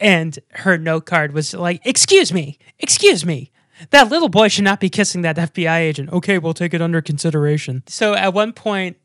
And 0.00 0.38
her 0.50 0.76
note 0.76 1.06
card 1.06 1.32
was 1.32 1.54
like, 1.54 1.80
Excuse 1.86 2.30
me, 2.30 2.58
excuse 2.78 3.24
me. 3.24 3.50
That 3.90 4.08
little 4.08 4.28
boy 4.28 4.48
should 4.48 4.64
not 4.64 4.80
be 4.80 4.90
kissing 4.90 5.22
that 5.22 5.36
FBI 5.36 5.78
agent. 5.78 6.10
Okay, 6.12 6.38
we'll 6.38 6.54
take 6.54 6.74
it 6.74 6.82
under 6.82 7.00
consideration. 7.00 7.82
So 7.86 8.14
at 8.14 8.34
one 8.34 8.52
point, 8.52 8.96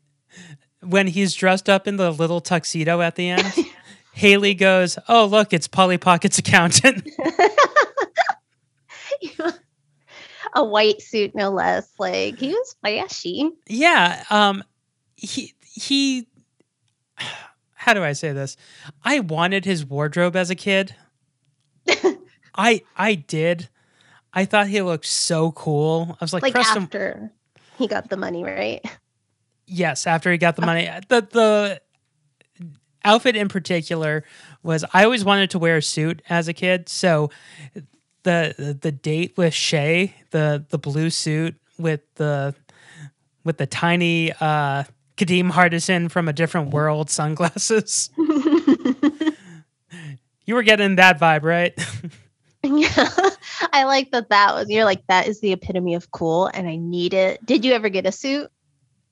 when 0.80 1.06
he's 1.06 1.34
dressed 1.34 1.68
up 1.68 1.86
in 1.86 1.96
the 1.96 2.10
little 2.10 2.40
tuxedo 2.40 3.00
at 3.00 3.14
the 3.14 3.30
end, 3.30 3.54
Haley 4.14 4.54
goes, 4.54 4.98
Oh, 5.08 5.26
look, 5.26 5.52
it's 5.52 5.68
Polly 5.68 5.98
Pocket's 5.98 6.38
accountant. 6.38 7.08
a 10.54 10.64
white 10.64 11.02
suit, 11.02 11.34
no 11.34 11.50
less. 11.50 11.90
Like 11.98 12.38
he 12.38 12.48
was 12.48 12.76
flashy. 12.80 13.50
Yeah, 13.68 14.22
um 14.30 14.62
he 15.16 15.54
he 15.62 16.26
how 17.74 17.94
do 17.94 18.02
I 18.02 18.12
say 18.12 18.32
this? 18.32 18.56
I 19.04 19.20
wanted 19.20 19.64
his 19.64 19.84
wardrobe 19.84 20.36
as 20.36 20.50
a 20.50 20.54
kid. 20.54 20.94
I 22.56 22.82
I 22.96 23.14
did. 23.16 23.68
I 24.34 24.44
thought 24.44 24.66
he 24.66 24.82
looked 24.82 25.06
so 25.06 25.52
cool. 25.52 26.16
I 26.20 26.24
was 26.24 26.32
like, 26.32 26.42
Like 26.42 26.52
Preston 26.54 26.82
after 26.82 27.30
he 27.78 27.86
got 27.86 28.10
the 28.10 28.16
money, 28.16 28.42
right? 28.44 28.84
Yes, 29.66 30.06
after 30.06 30.30
he 30.30 30.38
got 30.38 30.56
the 30.56 30.66
money. 30.66 30.90
The 31.08 31.20
the 31.30 31.80
outfit 33.04 33.36
in 33.36 33.48
particular 33.48 34.24
was 34.62 34.84
I 34.92 35.04
always 35.04 35.24
wanted 35.24 35.50
to 35.50 35.58
wear 35.58 35.76
a 35.78 35.82
suit 35.82 36.22
as 36.28 36.48
a 36.48 36.52
kid. 36.52 36.88
So 36.88 37.30
the 38.24 38.76
the 38.80 38.92
date 38.92 39.34
with 39.36 39.54
Shay, 39.54 40.14
the 40.30 40.64
the 40.68 40.78
blue 40.78 41.10
suit 41.10 41.54
with 41.78 42.00
the 42.16 42.54
with 43.44 43.58
the 43.58 43.66
tiny 43.66 44.32
uh 44.32 44.84
Kadeem 45.16 45.50
Hardison 45.52 46.10
from 46.10 46.28
a 46.28 46.32
different 46.32 46.70
world 46.72 47.08
sunglasses. 47.08 48.10
you 50.44 50.54
were 50.54 50.64
getting 50.64 50.96
that 50.96 51.20
vibe, 51.20 51.44
right? 51.44 51.72
Yeah, 52.64 53.08
I 53.74 53.84
like 53.84 54.12
that. 54.12 54.28
That 54.28 54.54
was 54.54 54.70
you're 54.70 54.84
like 54.84 55.04
that 55.08 55.26
is 55.26 55.40
the 55.40 55.50
epitome 55.52 55.94
of 55.94 56.12
cool, 56.12 56.46
and 56.54 56.68
I 56.68 56.76
need 56.76 57.12
it. 57.12 57.44
Did 57.44 57.64
you 57.64 57.72
ever 57.72 57.88
get 57.88 58.06
a 58.06 58.12
suit? 58.12 58.48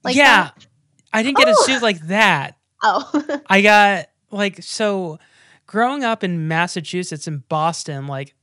Like 0.04 0.14
yeah. 0.14 0.44
that? 0.44 0.66
I 1.12 1.24
didn't 1.24 1.38
get 1.38 1.48
a 1.48 1.56
Oh. 1.58 1.66
suit 1.66 1.82
like 1.82 2.00
that. 2.06 2.56
Oh, 2.82 3.40
I 3.48 3.60
got 3.60 4.06
like 4.30 4.62
so 4.62 5.18
growing 5.66 6.04
up 6.04 6.22
in 6.22 6.46
Massachusetts 6.46 7.26
in 7.26 7.38
Boston, 7.48 8.06
like 8.06 8.34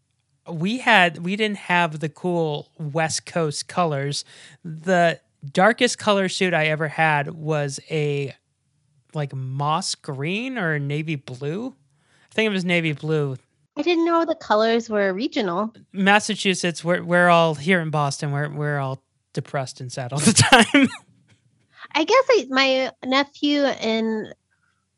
we 0.49 0.79
had 0.79 1.19
we 1.19 1.38
didn't 1.38 1.57
have 1.57 1.99
the 2.01 2.09
cool 2.09 2.69
West 2.77 3.25
Coast 3.25 3.69
colors. 3.69 4.25
The 4.63 5.21
darkest 5.53 5.97
color 5.99 6.27
suit 6.27 6.53
I 6.53 6.65
ever 6.65 6.89
had 6.89 7.31
was 7.33 7.79
a 7.89 8.35
like 9.13 9.33
moss 9.33 9.95
green 9.95 10.57
or 10.57 10.79
navy 10.79 11.15
blue. 11.15 11.75
I 12.29 12.33
think 12.35 12.47
it 12.47 12.53
was 12.53 12.65
navy 12.65 12.91
blue. 12.91 13.38
I 13.79 13.81
didn't 13.81 14.03
know 14.03 14.25
the 14.25 14.36
colors 14.36 14.89
were 14.89 15.13
regional. 15.13 15.74
Massachusetts, 15.93 16.83
we're 16.83 17.01
we're 17.01 17.29
all 17.29 17.55
here 17.55 17.79
in 17.79 17.91
Boston. 17.91 18.33
We're 18.33 18.50
we're 18.50 18.77
all 18.77 19.01
depressed 19.31 19.79
and 19.79 19.89
sad 19.89 20.12
all 20.12 20.19
the 20.19 20.33
time. 20.74 20.89
I 21.95 22.03
guess 22.03 22.24
I, 22.29 22.45
my 22.50 22.91
nephew 23.05 23.63
in 23.63 24.33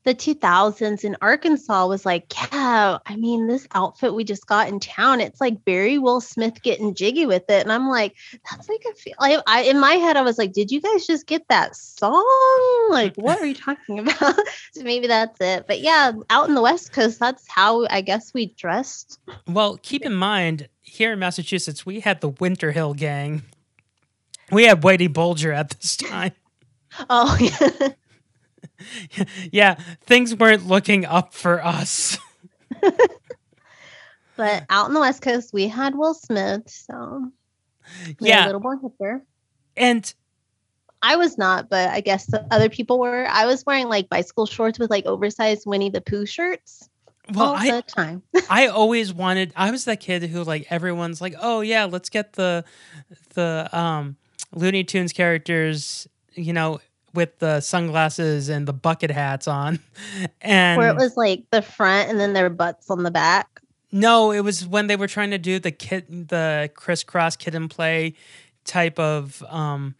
the 0.03 0.15
2000s 0.15 1.03
in 1.03 1.15
Arkansas 1.22 1.88
was 1.88 2.05
like, 2.05 2.34
Yeah, 2.36 2.98
I 3.05 3.15
mean, 3.15 3.48
this 3.48 3.67
outfit 3.74 4.13
we 4.13 4.24
just 4.24 4.48
got 4.48 4.67
in 4.67 4.79
town, 4.79 5.22
it's 5.22 5.39
like 5.39 5.63
Barry 5.65 5.98
Will 5.98 6.22
Smith 6.22 6.62
getting 6.63 6.96
jiggy 6.96 7.25
with 7.25 7.50
it. 7.50 7.63
And 7.63 7.72
I'm 7.72 7.88
like, 7.88 8.15
That's 8.50 8.67
like 8.67 8.84
a 8.89 8.96
feel. 8.96 9.13
I, 9.20 9.41
I, 9.46 9.62
in 9.63 9.79
my 9.79 9.93
head, 9.93 10.17
I 10.17 10.22
was 10.22 10.38
like, 10.38 10.53
Did 10.53 10.72
you 10.72 10.81
guys 10.81 11.05
just 11.05 11.27
get 11.27 11.48
that 11.50 11.75
song? 11.75 12.88
Like, 12.89 13.15
what 13.15 13.39
are 13.39 13.46
you 13.46 13.55
talking 13.55 14.00
about? 14.08 14.36
so 14.74 14.84
maybe 14.84 15.08
that's 15.08 15.39
it. 15.39 15.67
But 15.67 15.81
yeah, 15.81 16.12
out 16.29 16.48
in 16.50 16.55
the 16.55 16.62
West 16.62 16.93
Coast, 16.93 17.20
that's 17.20 17.48
how 17.48 17.86
I 17.88 18.01
guess 18.01 18.34
we 18.34 18.48
dressed. 18.48 19.20
Well, 19.48 19.77
keep 19.81 20.05
in 20.05 20.13
mind, 20.13 20.67
here 20.81 21.13
in 21.13 21.20
Massachusetts, 21.20 21.86
we 21.86 22.00
had 22.00 22.22
the 22.22 22.29
Winter 22.29 22.72
Hill 22.72 22.93
Gang. 22.93 23.43
We 24.51 24.65
had 24.65 24.81
Whitey 24.81 25.12
Bulger 25.12 25.53
at 25.53 25.70
this 25.70 25.96
time. 25.98 26.31
Oh, 27.10 27.38
yeah. 27.39 27.89
Yeah, 29.51 29.75
things 30.01 30.36
weren't 30.36 30.68
looking 30.68 31.06
up 31.06 31.34
for 31.34 31.63
us. 31.63 32.18
but 34.38 34.63
out 34.70 34.88
in 34.88 34.94
the 34.94 35.00
West 35.00 35.22
Coast, 35.22 35.51
we 35.53 35.68
had 35.68 35.96
Will 35.96 36.13
Smith. 36.13 36.70
So 36.70 37.32
Yeah. 38.20 38.46
a 38.46 38.48
little 38.48 38.62
more 38.62 38.80
hipper. 38.80 39.22
And 39.77 40.13
I 41.01 41.15
was 41.15 41.38
not, 41.38 41.70
but 41.70 41.89
I 41.89 42.01
guess 42.01 42.27
the 42.27 42.46
other 42.51 42.70
people 42.70 43.00
were. 43.00 43.27
I 43.27 43.46
was 43.46 43.65
wearing 43.65 43.88
like 43.89 44.10
bicycle 44.10 44.46
shorts 44.46 44.77
with 44.77 44.89
like 44.91 45.06
oversized 45.06 45.65
Winnie 45.65 45.89
the 45.89 46.01
Pooh 46.01 46.25
shirts 46.25 46.89
well, 47.34 47.50
all 47.50 47.56
I 47.56 47.72
the 47.72 47.82
time. 47.82 48.24
I 48.50 48.68
always 48.68 49.13
wanted 49.13 49.53
I 49.56 49.72
was 49.72 49.86
that 49.86 50.00
kid 50.00 50.24
who 50.24 50.44
like 50.44 50.68
everyone's 50.70 51.22
like, 51.22 51.36
"Oh 51.39 51.62
yeah, 51.62 51.86
let's 51.86 52.10
get 52.10 52.34
the 52.34 52.63
the 53.34 53.70
um 53.72 54.18
Looney 54.53 54.84
Tunes 54.84 55.13
characters, 55.13 56.08
you 56.34 56.53
know, 56.53 56.80
with 57.13 57.39
the 57.39 57.60
sunglasses 57.62 58.50
and 58.50 58.68
the 58.68 58.74
bucket 58.74 59.12
hats 59.12 59.48
on." 59.48 59.80
And 60.41 60.77
Where 60.77 60.89
it 60.89 60.96
was 60.96 61.15
like 61.18 61.44
the 61.51 61.62
front 61.62 62.10
and 62.10 62.20
then 62.20 62.34
their 62.34 62.50
butts 62.50 62.89
on 62.89 63.03
the 63.03 63.12
back. 63.12 63.62
No, 63.91 64.32
it 64.32 64.41
was 64.41 64.65
when 64.65 64.88
they 64.88 64.96
were 64.96 65.08
trying 65.08 65.32
to 65.32 65.38
do 65.38 65.60
the 65.60 65.72
kid, 65.72 66.30
the 66.30 66.72
crisscross 66.74 67.36
kid 67.36 67.53
and 67.56 67.70
play 67.70 68.13
type 68.63 68.98
of 69.00 69.44
um, 69.50 69.96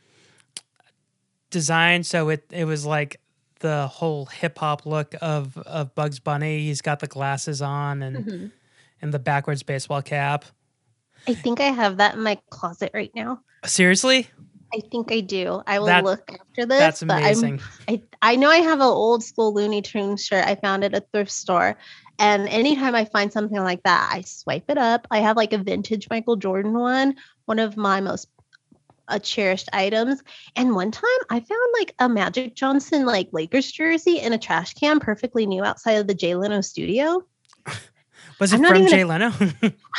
design. 1.50 2.04
So 2.04 2.30
it 2.30 2.46
it 2.52 2.66
was 2.66 2.86
like 2.86 3.20
the 3.60 3.88
whole 3.88 4.26
hip 4.26 4.58
hop 4.58 4.86
look 4.86 5.14
of 5.22 5.58
of 5.60 5.94
Bugs 5.96 6.20
Bunny. 6.20 6.60
He's 6.66 6.82
got 6.82 7.00
the 7.00 7.08
glasses 7.08 7.62
on 7.62 8.02
and 8.02 8.26
Mhm. 8.26 8.52
and 9.02 9.14
the 9.14 9.20
backwards 9.20 9.64
baseball 9.64 10.02
cap. 10.02 10.46
I 11.28 11.34
think 11.34 11.60
I 11.60 11.66
have 11.66 11.98
that 11.98 12.16
in 12.16 12.24
my 12.24 12.40
closet 12.50 12.92
right 12.94 13.12
now. 13.14 13.42
Seriously? 13.66 14.30
I 14.74 14.80
think 14.92 15.12
I 15.12 15.20
do. 15.20 15.62
I 15.68 15.80
will 15.80 15.88
That- 15.88 16.04
look 16.04 16.32
after 16.32 16.66
this. 16.66 16.80
That's 16.80 17.02
amazing. 17.02 17.62
I 17.88 18.02
I 18.22 18.36
know 18.36 18.50
I 18.50 18.58
have 18.58 18.80
an 18.80 18.86
old 18.86 19.24
school 19.24 19.54
Looney 19.54 19.82
Tunes 19.82 20.24
shirt 20.26 20.46
I 20.46 20.56
found 20.56 20.84
at 20.84 20.96
a 20.96 21.04
thrift 21.12 21.32
store. 21.32 21.78
And 22.20 22.48
anytime 22.50 22.94
I 22.94 23.06
find 23.06 23.34
something 23.34 23.58
like 23.58 23.82
that, 23.84 24.12
I 24.14 24.22
swipe 24.22 24.66
it 24.70 24.78
up. 24.78 25.08
I 25.10 25.20
have 25.20 25.38
like 25.38 25.54
a 25.54 25.58
vintage 25.58 26.08
Michael 26.10 26.36
Jordan 26.36 26.74
one, 26.74 27.16
one 27.46 27.58
of 27.58 27.78
my 27.78 28.00
most 28.00 28.28
uh, 29.08 29.20
cherished 29.20 29.70
items. 29.74 30.22
And 30.56 30.76
one 30.76 30.92
time 30.92 31.10
I 31.30 31.40
found 31.40 31.74
like 31.80 31.96
a 32.00 32.08
Magic 32.08 32.56
Johnson 32.56 33.06
like 33.06 33.30
Lakers 33.32 33.72
jersey 33.72 34.20
in 34.20 34.34
a 34.34 34.38
trash 34.38 34.74
can, 34.76 35.00
perfectly 35.00 35.46
new 35.46 35.64
outside 35.64 35.94
of 35.94 36.08
the 36.08 36.14
Jay 36.14 36.36
Leno 36.36 36.62
studio. 36.62 37.24
Was 38.42 38.54
it 38.54 38.66
from 38.66 38.88
Jay 38.88 39.04
Leno? 39.04 39.28
I 39.32 39.32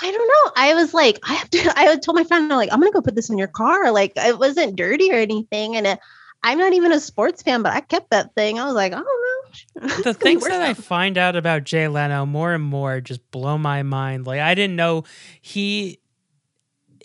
don't 0.01 0.29
know. 0.29 0.53
I 0.57 0.75
was 0.75 0.93
like, 0.93 1.21
I 1.23 1.35
have 1.35 1.49
to. 1.51 1.73
I 1.79 1.97
told 1.97 2.17
my 2.17 2.25
friend, 2.25 2.53
I'm 2.53 2.59
like, 2.59 2.73
I'm 2.73 2.81
gonna 2.81 2.91
go 2.91 3.01
put 3.01 3.15
this 3.15 3.31
in 3.31 3.39
your 3.39 3.47
car. 3.47 3.93
Like, 3.93 4.15
it 4.17 4.37
wasn't 4.37 4.75
dirty 4.75 5.13
or 5.13 5.15
anything, 5.15 5.77
and 5.77 5.87
it, 5.87 6.01
I'm 6.43 6.59
not 6.59 6.73
even 6.73 6.91
a 6.91 6.99
sports 6.99 7.41
fan, 7.41 7.63
but 7.63 7.73
I 7.73 7.81
kept 7.81 8.11
that 8.11 8.35
thing. 8.35 8.59
I 8.59 8.65
was 8.65 8.75
like, 8.75 8.93
I 8.93 8.97
don't 8.97 9.05
know. 9.05 9.89
the 10.03 10.13
things 10.13 10.43
that 10.43 10.61
I 10.61 10.75
find 10.75 11.17
out 11.17 11.37
about 11.37 11.63
Jay 11.63 11.87
Leno 11.87 12.27
more 12.27 12.53
and 12.53 12.65
more 12.65 13.01
just 13.01 13.31
blow 13.31 13.59
my 13.59 13.85
mind. 13.85 14.27
Like 14.27 14.41
I 14.41 14.57
didn't 14.57 14.75
know 14.75 15.05
he 15.41 16.01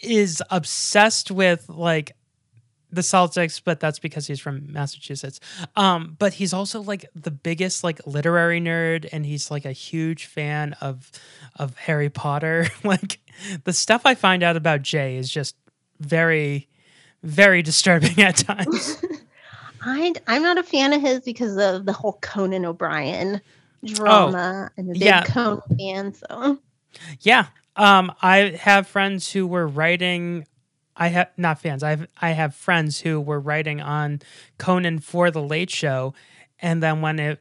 is 0.01 0.41
obsessed 0.50 1.29
with 1.29 1.70
like 1.70 2.16
the 2.91 3.01
Celtics, 3.01 3.62
but 3.63 3.79
that's 3.79 4.00
because 4.00 4.27
he's 4.27 4.39
from 4.39 4.72
Massachusetts. 4.72 5.39
Um, 5.75 6.15
but 6.20 6.34
he's 6.34 6.53
also 6.53 6.82
like 6.82 7.06
the 7.15 7.32
biggest 7.32 7.84
like 7.84 8.06
literary 8.08 8.62
nerd, 8.62 9.08
and 9.12 9.25
he's 9.25 9.51
like 9.51 9.65
a 9.65 9.72
huge 9.72 10.25
fan 10.25 10.74
of 10.82 11.12
of 11.58 11.75
Harry 11.77 12.10
Potter. 12.10 12.67
like 12.84 13.20
the 13.65 13.74
stuff 13.74 14.03
I 14.06 14.15
find 14.15 14.44
out 14.44 14.56
about 14.56 14.82
Jay 14.82 15.17
is 15.17 15.29
just 15.29 15.56
very, 16.00 16.67
very 17.24 17.62
disturbing 17.62 18.20
at 18.24 18.38
times. 18.38 19.01
I 19.82 20.13
I'm 20.27 20.41
not 20.41 20.58
a 20.58 20.63
fan 20.63 20.94
of 20.94 21.01
his 21.01 21.22
because 21.22 21.58
of 21.58 21.86
the 21.86 21.94
whole 21.94 22.17
Conan 22.22 22.65
O'Brien 22.65 23.41
drama 23.86 24.72
and 24.75 24.89
a 24.89 24.94
big 24.94 25.03
Oh, 25.03 25.06
yeah. 25.06 25.24
Conan 25.25 25.62
fan. 25.77 26.13
So 26.13 26.60
Yeah. 27.22 27.48
Um, 27.75 28.12
I 28.24 28.58
have 28.60 28.88
friends 28.88 29.32
who 29.32 29.46
were 29.46 29.67
writing. 29.67 30.48
I 30.98 31.08
have 31.10 31.30
not 31.38 31.62
fans. 31.62 31.84
I 31.84 31.92
have 31.92 32.08
I 32.20 32.32
have 32.32 32.56
friends 32.56 33.00
who 33.00 33.22
were 33.22 33.39
writing 33.39 33.80
on 33.80 34.22
Conan 34.58 35.00
for 35.00 35.30
the 35.32 35.42
Late 35.42 35.70
Show, 35.70 36.13
and 36.60 36.82
then 36.82 37.01
when 37.01 37.20
it 37.20 37.39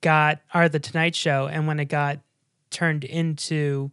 got 0.00 0.40
or 0.52 0.68
the 0.68 0.80
Tonight 0.80 1.14
Show, 1.14 1.46
and 1.46 1.66
when 1.66 1.78
it 1.78 1.86
got 1.86 2.18
turned 2.70 3.04
into, 3.04 3.92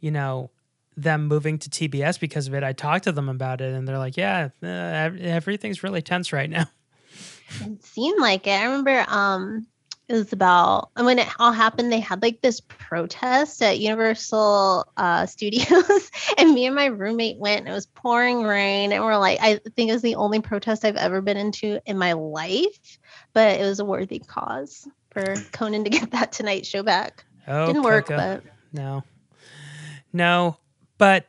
you 0.00 0.10
know, 0.10 0.50
them 0.96 1.26
moving 1.26 1.58
to 1.58 1.70
TBS 1.70 2.20
because 2.20 2.46
of 2.46 2.54
it, 2.54 2.62
I 2.62 2.72
talked 2.72 3.04
to 3.04 3.12
them 3.12 3.28
about 3.28 3.60
it, 3.60 3.72
and 3.72 3.88
they're 3.88 3.98
like, 3.98 4.16
"Yeah, 4.16 4.50
uh, 4.62 4.66
everything's 4.66 5.82
really 5.82 6.02
tense 6.02 6.32
right 6.32 6.50
now." 6.50 6.66
it 7.62 7.82
seemed 7.82 8.20
like 8.20 8.46
it. 8.46 8.50
I 8.50 8.64
remember 8.64 9.04
um 9.08 9.66
it 10.08 10.14
was 10.14 10.32
about 10.32 10.88
and 10.96 11.04
when 11.06 11.18
it 11.18 11.28
all 11.38 11.52
happened 11.52 11.92
they 11.92 12.00
had 12.00 12.22
like 12.22 12.40
this 12.40 12.60
protest 12.60 13.62
at 13.62 13.78
universal 13.78 14.86
uh 14.96 15.26
studios 15.34 16.10
and 16.38 16.54
me 16.54 16.64
and 16.66 16.74
my 16.74 16.86
roommate 16.86 17.38
went 17.38 17.60
and 17.60 17.68
it 17.68 17.72
was 17.72 17.86
pouring 17.86 18.42
rain 18.42 18.92
and 18.92 19.04
we're 19.04 19.16
like 19.18 19.38
i 19.42 19.60
think 19.76 19.90
it 19.90 19.92
was 19.92 20.02
the 20.02 20.14
only 20.14 20.40
protest 20.40 20.84
i've 20.84 20.96
ever 20.96 21.20
been 21.20 21.36
into 21.36 21.78
in 21.86 21.98
my 21.98 22.14
life 22.14 22.98
but 23.34 23.60
it 23.60 23.64
was 23.64 23.80
a 23.80 23.84
worthy 23.84 24.18
cause 24.20 24.88
for 25.10 25.34
conan 25.52 25.84
to 25.84 25.90
get 25.98 26.10
that 26.10 26.32
tonight 26.32 26.64
show 26.66 26.82
back 26.82 27.24
Oh, 27.46 27.66
didn't 27.66 27.82
work 27.82 28.06
Coco. 28.08 28.16
but 28.16 28.44
No. 28.72 29.02
No. 30.12 30.58
But 30.98 31.26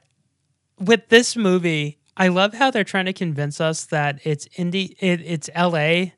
with 0.77 1.07
this 1.09 1.35
movie, 1.37 1.97
I 2.17 2.27
love 2.27 2.53
how 2.53 2.71
they're 2.71 2.83
trying 2.83 3.05
to 3.05 3.13
convince 3.13 3.61
us 3.61 3.85
that 3.85 4.19
it's 4.25 4.45
Indi- 4.57 4.97
it, 4.99 5.21
it's 5.21 5.49
LA, 5.55 6.11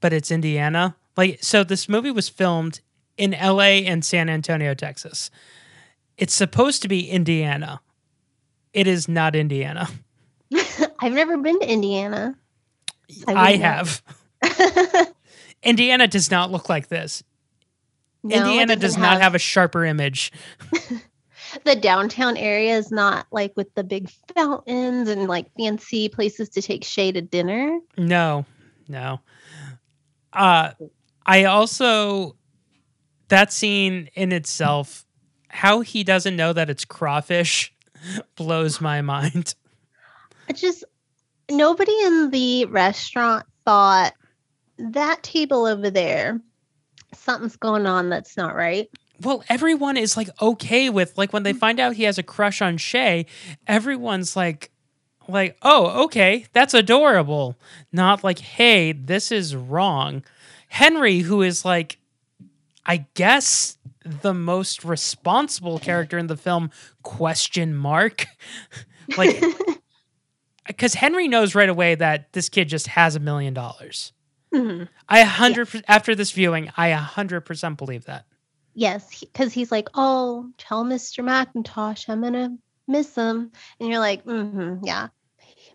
but 0.00 0.12
it's 0.12 0.30
Indiana. 0.30 0.94
Like 1.16 1.38
so 1.42 1.64
this 1.64 1.88
movie 1.88 2.10
was 2.10 2.28
filmed 2.28 2.80
in 3.16 3.32
LA 3.32 3.82
and 3.84 4.04
San 4.04 4.28
Antonio, 4.28 4.74
Texas. 4.74 5.30
It's 6.16 6.34
supposed 6.34 6.82
to 6.82 6.88
be 6.88 7.08
Indiana. 7.08 7.80
It 8.72 8.86
is 8.86 9.08
not 9.08 9.36
Indiana. 9.36 9.88
i've 11.00 11.14
never 11.14 11.38
been 11.38 11.58
to 11.58 11.72
indiana 11.72 12.36
I, 13.26 13.56
know. 13.56 13.62
have. 13.62 14.02
Indiana 15.62 16.06
does 16.06 16.30
not 16.30 16.50
look 16.50 16.68
like 16.68 16.88
this. 16.88 17.22
No, 18.22 18.36
Indiana 18.36 18.76
does 18.76 18.96
not 18.96 19.20
have 19.20 19.34
a 19.34 19.38
sharper 19.38 19.84
image. 19.84 20.32
the 21.64 21.76
downtown 21.76 22.36
area 22.36 22.76
is 22.76 22.90
not 22.90 23.26
like 23.30 23.56
with 23.56 23.74
the 23.74 23.84
big 23.84 24.10
fountains 24.34 25.08
and 25.08 25.28
like 25.28 25.52
fancy 25.56 26.08
places 26.08 26.48
to 26.50 26.62
take 26.62 26.84
shade 26.84 27.16
at 27.16 27.30
dinner. 27.30 27.78
No, 27.96 28.46
no. 28.88 29.20
Uh, 30.32 30.70
I 31.26 31.44
also 31.44 32.36
that 33.28 33.52
scene 33.52 34.10
in 34.14 34.32
itself, 34.32 35.06
how 35.48 35.80
he 35.80 36.04
doesn't 36.04 36.36
know 36.36 36.52
that 36.52 36.68
it's 36.68 36.84
crawfish, 36.84 37.72
blows 38.36 38.80
my 38.80 39.00
mind. 39.00 39.54
I 40.48 40.52
just 40.52 40.84
nobody 41.50 41.94
in 42.04 42.30
the 42.30 42.66
restaurant 42.66 43.46
thought 43.64 44.12
that 44.78 45.22
table 45.22 45.66
over 45.66 45.90
there, 45.90 46.40
something's 47.14 47.56
going 47.56 47.86
on 47.86 48.08
that's 48.08 48.36
not 48.36 48.54
right. 48.54 48.88
Well, 49.20 49.44
everyone 49.48 49.96
is 49.96 50.16
like 50.16 50.28
okay 50.40 50.90
with 50.90 51.16
like 51.16 51.32
when 51.32 51.44
they 51.44 51.52
find 51.52 51.78
out 51.78 51.94
he 51.94 52.02
has 52.04 52.18
a 52.18 52.22
crush 52.22 52.60
on 52.60 52.76
Shay, 52.76 53.26
everyone's 53.66 54.34
like 54.34 54.70
like, 55.28 55.56
"Oh, 55.62 56.04
okay, 56.04 56.46
that's 56.52 56.74
adorable." 56.74 57.56
Not 57.92 58.24
like, 58.24 58.40
"Hey, 58.40 58.92
this 58.92 59.30
is 59.30 59.54
wrong." 59.54 60.24
Henry 60.72 61.18
who 61.18 61.42
is 61.42 61.66
like 61.66 61.98
I 62.86 63.04
guess 63.12 63.76
the 64.04 64.32
most 64.32 64.86
responsible 64.86 65.78
character 65.78 66.16
in 66.16 66.28
the 66.28 66.36
film 66.36 66.70
question 67.02 67.76
mark. 67.76 68.24
like 69.18 69.44
cuz 70.78 70.94
Henry 70.94 71.28
knows 71.28 71.54
right 71.54 71.68
away 71.68 71.94
that 71.96 72.32
this 72.32 72.48
kid 72.48 72.70
just 72.70 72.86
has 72.86 73.14
a 73.14 73.20
million 73.20 73.52
dollars. 73.52 74.14
i 75.10 75.20
hundred 75.20 75.68
per 75.68 75.82
after 75.88 76.14
this 76.14 76.30
viewing, 76.30 76.70
I 76.74 76.88
a 76.88 76.96
hundred 76.96 77.42
percent 77.42 77.76
believe 77.76 78.06
that. 78.06 78.24
Yes, 78.74 79.20
because 79.20 79.52
he's 79.52 79.70
like, 79.70 79.90
"Oh, 79.92 80.48
tell 80.56 80.86
Mr. 80.86 81.22
McIntosh 81.22 82.08
I'm 82.08 82.22
gonna 82.22 82.56
miss 82.88 83.14
him," 83.14 83.52
and 83.78 83.90
you're 83.90 83.98
like, 83.98 84.24
"Mm-hmm, 84.24 84.86
yeah." 84.86 85.08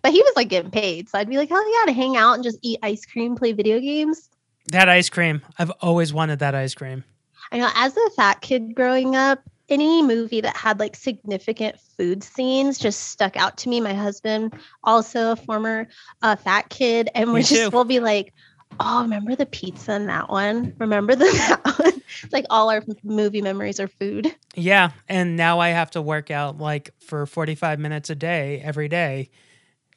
But 0.01 0.12
he 0.12 0.23
was 0.23 0.33
like 0.36 0.49
getting 0.49 0.71
paid, 0.71 1.07
so 1.07 1.19
I'd 1.19 1.29
be 1.29 1.38
like, 1.38 1.49
"Hell 1.49 1.71
yeah!" 1.71 1.86
to 1.86 1.93
hang 1.93 2.17
out 2.17 2.33
and 2.33 2.43
just 2.43 2.57
eat 2.63 2.79
ice 2.81 3.05
cream, 3.05 3.36
play 3.36 3.51
video 3.51 3.79
games. 3.79 4.29
That 4.71 4.89
ice 4.89 5.10
cream. 5.10 5.41
I've 5.58 5.71
always 5.82 6.13
wanted 6.13 6.39
that 6.39 6.56
ice 6.56 6.73
cream. 6.73 7.03
I 7.51 7.58
know 7.60 7.69
as 7.75 7.95
a 7.95 8.10
fat 8.12 8.41
kid 8.41 8.75
growing 8.75 9.15
up, 9.15 9.41
any 9.69 10.01
movie 10.01 10.41
that 10.41 10.56
had 10.56 10.80
like 10.80 10.95
significant 10.95 11.77
food 11.97 12.23
scenes 12.23 12.77
just 12.77 13.08
stuck 13.10 13.36
out 13.38 13.58
to 13.60 13.69
me. 13.69 13.80
My 13.82 13.93
husband, 13.93 14.53
also 14.84 15.32
a 15.32 15.36
former 15.36 15.88
uh, 16.21 16.36
fat 16.36 16.69
kid, 16.69 17.10
and 17.15 17.30
we're 17.32 17.39
Me 17.39 17.43
just 17.43 17.71
we'll 17.73 17.84
be 17.86 17.99
like, 17.99 18.34
"Oh, 18.80 19.01
remember 19.03 19.36
the 19.36 19.45
pizza 19.45 19.93
in 19.95 20.06
that 20.08 20.30
one? 20.30 20.73
Remember 20.80 21.15
the 21.15 21.25
that 21.47 21.62
one?" 21.80 22.01
It's 22.23 22.34
like 22.34 22.45
all 22.49 22.69
our 22.69 22.84
movie 23.03 23.41
memories 23.41 23.80
are 23.80 23.88
food. 23.88 24.34
Yeah, 24.56 24.91
and 25.10 25.36
now 25.36 25.60
I 25.60 25.69
have 25.69 25.91
to 25.91 26.01
work 26.01 26.32
out 26.32 26.58
like 26.58 26.91
for 26.99 27.25
45 27.25 27.80
minutes 27.80 28.10
a 28.10 28.15
day 28.15 28.62
every 28.63 28.88
day 28.88 29.30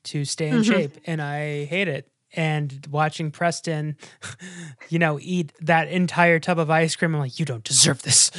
to 0.04 0.24
stay 0.24 0.48
in 0.48 0.56
Mhm. 0.56 0.64
shape 0.64 0.92
and 1.06 1.22
I 1.22 1.64
hate 1.64 1.88
it. 1.88 2.09
And 2.36 2.86
watching 2.90 3.30
Preston, 3.30 3.96
you 4.88 4.98
know, 4.98 5.18
eat 5.20 5.52
that 5.60 5.88
entire 5.88 6.38
tub 6.38 6.58
of 6.58 6.70
ice 6.70 6.94
cream, 6.96 7.14
I'm 7.14 7.20
like, 7.20 7.38
you 7.40 7.44
don't 7.44 7.64
deserve 7.64 8.02
this. 8.02 8.30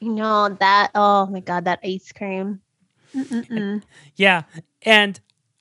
You 0.00 0.12
know 0.12 0.50
that? 0.60 0.90
Oh 0.94 1.26
my 1.26 1.40
god, 1.40 1.64
that 1.64 1.80
ice 1.82 2.12
cream. 2.12 2.60
Mm-mm-mm. 3.14 3.82
yeah, 4.16 4.42
and 4.82 5.18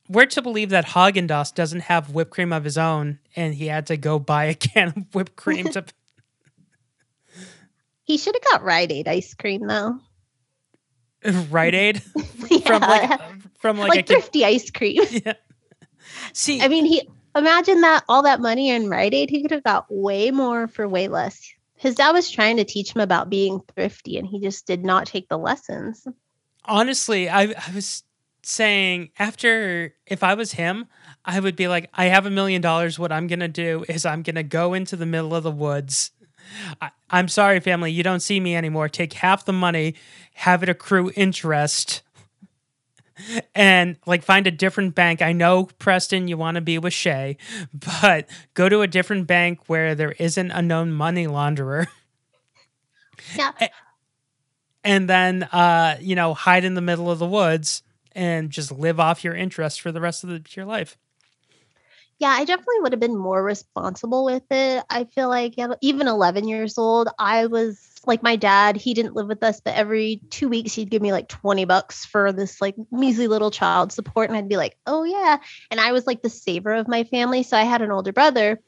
we're 0.10 0.26
to 0.26 0.42
believe 0.42 0.72
that 0.72 0.88
Haagen 0.88 1.28
Dazs 1.28 1.54
doesn't 1.54 1.82
have 1.82 2.10
whipped 2.10 2.32
cream 2.32 2.52
of 2.52 2.64
his 2.64 2.78
own, 2.78 3.20
and 3.36 3.54
he 3.54 3.68
had 3.68 3.86
to 3.88 3.96
go 3.96 4.18
buy 4.20 4.46
a 4.46 4.54
can 4.56 4.90
of 4.90 5.16
whipped 5.16 5.36
cream 5.36 5.68
to 5.70 5.86
He 8.06 8.18
should 8.18 8.36
have 8.36 8.44
got 8.52 8.64
Rite 8.64 8.92
Aid 8.92 9.08
ice 9.08 9.34
cream 9.34 9.66
though. 9.66 10.00
Rite 11.50 11.74
Aid 11.76 12.02
Yeah. 12.50 12.60
from 12.60 12.82
like 12.82 13.22
from 13.60 13.78
like, 13.78 13.90
like, 13.90 14.00
a 14.00 14.04
kid. 14.04 14.14
thrifty 14.14 14.44
ice 14.44 14.70
cream. 14.72 15.02
Yeah. 15.10 15.34
See, 16.34 16.62
I 16.62 16.68
mean, 16.68 16.86
he 16.86 17.08
imagine 17.36 17.82
that 17.82 18.04
all 18.08 18.24
that 18.24 18.42
money 18.42 18.70
in 18.70 18.90
Rite 18.90 19.14
Aid, 19.14 19.30
he 19.30 19.42
could 19.42 19.52
have 19.52 19.64
got 19.64 19.86
way 19.90 20.32
more 20.32 20.68
for 20.68 20.88
way 20.88 21.08
less. 21.08 21.42
His 21.76 21.96
dad 21.96 22.12
was 22.12 22.30
trying 22.30 22.58
to 22.58 22.64
teach 22.64 22.96
him 22.96 23.02
about 23.02 23.30
being 23.30 23.62
thrifty, 23.74 24.18
and 24.18 24.28
he 24.28 24.40
just 24.40 24.66
did 24.66 24.86
not 24.86 25.06
take 25.06 25.28
the 25.30 25.38
lessons. 25.38 26.08
honestly, 26.66 27.30
I 27.30 27.44
I 27.44 27.72
was 27.74 28.04
saying 28.42 29.10
after 29.18 29.96
if 30.06 30.24
I 30.24 30.34
was 30.34 30.54
him, 30.54 30.88
I 31.26 31.40
would 31.40 31.56
be 31.56 31.68
like, 31.68 31.90
I 31.94 32.06
have 32.06 32.26
a 32.26 32.30
million 32.30 32.62
dollars. 32.62 33.00
What 33.00 33.12
I'm 33.12 33.28
gonna 33.28 33.48
do 33.48 33.86
is 33.88 34.06
I'm 34.06 34.22
gonna 34.22 34.44
go 34.44 34.74
into 34.74 34.96
the 34.96 35.06
middle 35.06 35.34
of 35.36 35.44
the 35.44 35.52
woods 35.52 36.12
I, 36.82 36.92
I'm 37.10 37.28
sorry, 37.28 37.60
family. 37.60 37.92
You 37.92 38.04
don't 38.04 38.20
see 38.20 38.40
me 38.40 38.56
anymore. 38.56 38.90
Take 38.90 39.14
half 39.14 39.46
the 39.46 39.54
money, 39.54 39.96
have 40.34 40.64
it 40.64 40.70
accrue 40.70 41.12
interest, 41.16 42.02
and 43.56 43.98
like 44.06 44.24
find 44.24 44.48
a 44.48 44.52
different 44.52 44.96
bank. 44.96 45.22
I 45.22 45.32
know, 45.32 45.66
Preston, 45.80 46.28
you 46.28 46.38
want 46.38 46.56
to 46.56 46.62
be 46.62 46.78
with 46.78 46.94
Shay, 46.94 47.38
but 47.74 48.30
go 48.54 48.70
to 48.70 48.82
a 48.82 48.88
different 48.88 49.28
bank 49.28 49.60
where 49.68 49.96
there 49.96 50.14
isn't 50.14 50.52
a 50.52 50.62
known 50.62 50.92
money 50.92 51.28
launderer. 51.28 51.88
Yeah. 53.36 53.52
And 54.84 55.10
then, 55.10 55.44
uh, 55.44 55.98
you 56.02 56.16
know, 56.16 56.34
hide 56.34 56.66
in 56.66 56.74
the 56.74 56.82
middle 56.82 57.10
of 57.10 57.20
the 57.20 57.26
woods 57.26 57.84
and 58.12 58.50
just 58.50 58.72
live 58.72 59.00
off 59.00 59.24
your 59.24 59.34
interest 59.34 59.82
for 59.82 59.92
the 59.92 60.02
rest 60.02 60.24
of 60.24 60.30
the, 60.30 60.44
your 60.52 60.66
life. 60.66 60.98
Yeah, 62.20 62.30
I 62.30 62.46
definitely 62.46 62.80
would 62.82 62.94
have 62.94 63.00
been 63.00 63.18
more 63.18 63.44
responsible 63.44 64.26
with 64.26 64.44
it. 64.52 64.84
I 64.90 65.06
feel 65.06 65.30
like 65.30 65.56
even 65.82 66.08
11 66.08 66.48
years 66.48 66.78
old, 66.78 67.10
I 67.18 67.48
was 67.48 67.93
like 68.06 68.24
my 68.24 68.36
dad, 68.36 68.76
he 68.76 68.94
didn't 68.94 69.16
live 69.16 69.28
with 69.28 69.44
us, 69.44 69.62
but 69.62 69.76
every 69.76 70.22
two 70.30 70.50
weeks 70.50 70.74
he'd 70.74 70.90
give 70.90 71.02
me 71.02 71.12
like 71.12 71.28
20 71.28 71.66
bucks 71.66 72.06
for 72.06 72.32
this 72.32 72.62
like 72.62 72.76
measly 72.92 73.28
little 73.28 73.52
child 73.52 73.92
support. 73.92 74.30
And 74.30 74.38
I'd 74.38 74.50
be 74.50 74.58
like, 74.58 74.78
oh 74.86 75.04
yeah. 75.04 75.38
And 75.72 75.80
I 75.80 75.92
was 75.92 76.06
like 76.06 76.22
the 76.22 76.30
saver 76.30 76.74
of 76.74 76.88
my 76.88 77.04
family. 77.06 77.44
So 77.44 77.58
I 77.58 77.64
had 77.64 77.82
an 77.82 77.92
older 77.92 78.12
brother, 78.12 78.60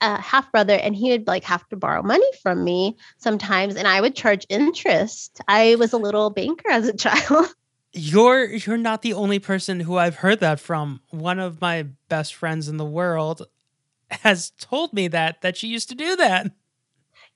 uh, 0.00 0.18
half 0.18 0.50
brother, 0.52 0.74
and 0.74 0.94
he 0.94 1.10
would 1.10 1.26
like 1.26 1.44
have 1.44 1.66
to 1.68 1.76
borrow 1.76 2.02
money 2.02 2.30
from 2.42 2.62
me 2.64 2.96
sometimes. 3.18 3.76
And 3.76 3.88
I 3.88 4.00
would 4.00 4.14
charge 4.14 4.46
interest. 4.48 5.40
I 5.48 5.76
was 5.76 5.92
a 5.92 5.98
little 5.98 6.30
banker 6.30 6.70
as 6.70 6.88
a 6.88 6.96
child. 6.96 7.46
You're 7.94 8.44
you're 8.44 8.78
not 8.78 9.02
the 9.02 9.12
only 9.12 9.38
person 9.38 9.80
who 9.80 9.98
I've 9.98 10.16
heard 10.16 10.40
that 10.40 10.60
from. 10.60 11.00
One 11.10 11.38
of 11.38 11.60
my 11.60 11.88
best 12.08 12.34
friends 12.34 12.68
in 12.68 12.78
the 12.78 12.86
world 12.86 13.46
has 14.10 14.50
told 14.58 14.92
me 14.92 15.08
that 15.08 15.42
that 15.42 15.56
she 15.56 15.68
used 15.68 15.88
to 15.90 15.94
do 15.94 16.16
that. 16.16 16.52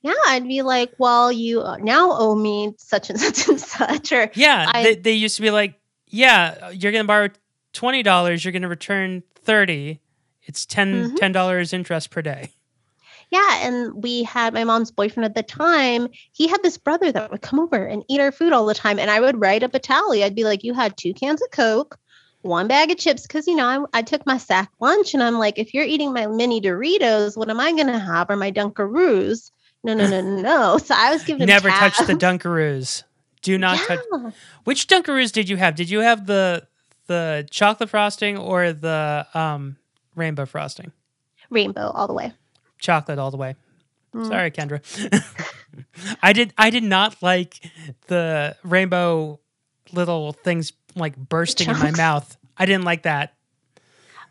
Yeah, 0.07 0.13
I'd 0.27 0.47
be 0.47 0.61
like, 0.61 0.93
well, 0.97 1.31
you 1.31 1.61
uh, 1.61 1.77
now 1.77 2.09
owe 2.11 2.35
me 2.35 2.73
such 2.77 3.09
and 3.09 3.19
such 3.25 3.47
and 3.49 3.59
such. 3.59 4.11
Or 4.11 4.31
Yeah, 4.33 4.65
I- 4.73 4.83
they, 4.83 4.95
they 4.95 5.13
used 5.13 5.35
to 5.35 5.41
be 5.41 5.51
like, 5.51 5.79
yeah, 6.07 6.69
you're 6.69 6.91
gonna 6.91 7.03
borrow 7.03 7.29
twenty 7.73 8.03
dollars, 8.03 8.43
you're 8.45 8.53
gonna 8.53 8.69
return 8.69 9.23
thirty. 9.43 9.99
It's 10.43 10.65
10 10.65 11.11
Mhm. 11.17 11.33
dollars 11.33 11.73
interest 11.73 12.09
per 12.09 12.21
day. 12.21 12.51
Yeah, 13.29 13.67
and 13.67 14.01
we 14.01 14.23
had 14.23 14.53
my 14.53 14.63
mom's 14.63 14.91
boyfriend 14.91 15.25
at 15.25 15.35
the 15.35 15.43
time. 15.43 16.07
He 16.31 16.47
had 16.47 16.63
this 16.63 16.77
brother 16.77 17.11
that 17.11 17.29
would 17.29 17.41
come 17.41 17.59
over 17.59 17.85
and 17.85 18.05
eat 18.07 18.21
our 18.21 18.31
food 18.31 18.53
all 18.53 18.65
the 18.65 18.73
time, 18.73 18.97
and 18.99 19.11
I 19.11 19.19
would 19.19 19.41
write 19.41 19.63
up 19.63 19.73
a 19.73 19.79
tally. 19.79 20.23
I'd 20.23 20.35
be 20.35 20.45
like, 20.45 20.63
"You 20.63 20.73
had 20.73 20.95
two 20.95 21.13
cans 21.13 21.41
of 21.41 21.51
Coke, 21.51 21.99
one 22.43 22.69
bag 22.69 22.89
of 22.91 22.97
chips," 22.97 23.23
because 23.27 23.45
you 23.47 23.55
know 23.57 23.87
I, 23.93 23.99
I 23.99 24.01
took 24.01 24.25
my 24.25 24.37
sack 24.37 24.71
lunch, 24.79 25.13
and 25.13 25.21
I'm 25.21 25.37
like, 25.39 25.59
"If 25.59 25.73
you're 25.73 25.83
eating 25.83 26.13
my 26.13 26.27
mini 26.27 26.61
Doritos, 26.61 27.35
what 27.35 27.49
am 27.49 27.59
I 27.59 27.73
gonna 27.73 27.99
have? 27.99 28.29
Or 28.29 28.37
my 28.37 28.49
Dunkaroos?" 28.53 29.51
No, 29.83 29.93
no, 29.93 30.07
no, 30.09 30.21
no. 30.21 30.77
So 30.77 30.95
I 30.97 31.13
was 31.13 31.23
giving 31.23 31.43
him 31.43 31.47
Never 31.47 31.69
touch 31.69 31.97
the. 32.05 32.13
Dunkaroos. 32.13 33.03
Do 33.41 33.57
not 33.57 33.77
touch. 33.79 33.99
Which 34.63 34.87
Dunkaroos 34.87 35.31
did 35.31 35.47
you 35.47 35.57
have? 35.57 35.75
Did 35.75 35.89
you 35.89 35.99
have 35.99 36.25
the 36.25 36.67
the 37.05 37.47
chocolate 37.49 37.89
frosting 37.89 38.37
or 38.37 38.73
the 38.73 39.25
um, 39.33 39.77
rainbow 40.15 40.45
frosting? 40.45 40.91
rainbow 41.49 41.91
all 41.93 42.07
the 42.07 42.13
way. 42.13 42.33
Chocolate 42.79 43.19
all 43.19 43.31
the 43.31 43.37
way. 43.37 43.55
Mm. 44.13 44.27
Sorry, 44.27 44.51
Kendra. 44.51 44.81
I 46.21 46.33
did. 46.33 46.53
I 46.57 46.69
did 46.69 46.83
not 46.83 47.21
like 47.21 47.59
the 48.07 48.55
rainbow 48.63 49.39
little 49.93 50.33
things 50.33 50.73
like 50.95 51.15
bursting 51.15 51.69
in 51.69 51.79
my 51.79 51.91
mouth. 51.91 52.37
I 52.57 52.65
didn't 52.65 52.85
like 52.85 53.03
that. 53.03 53.33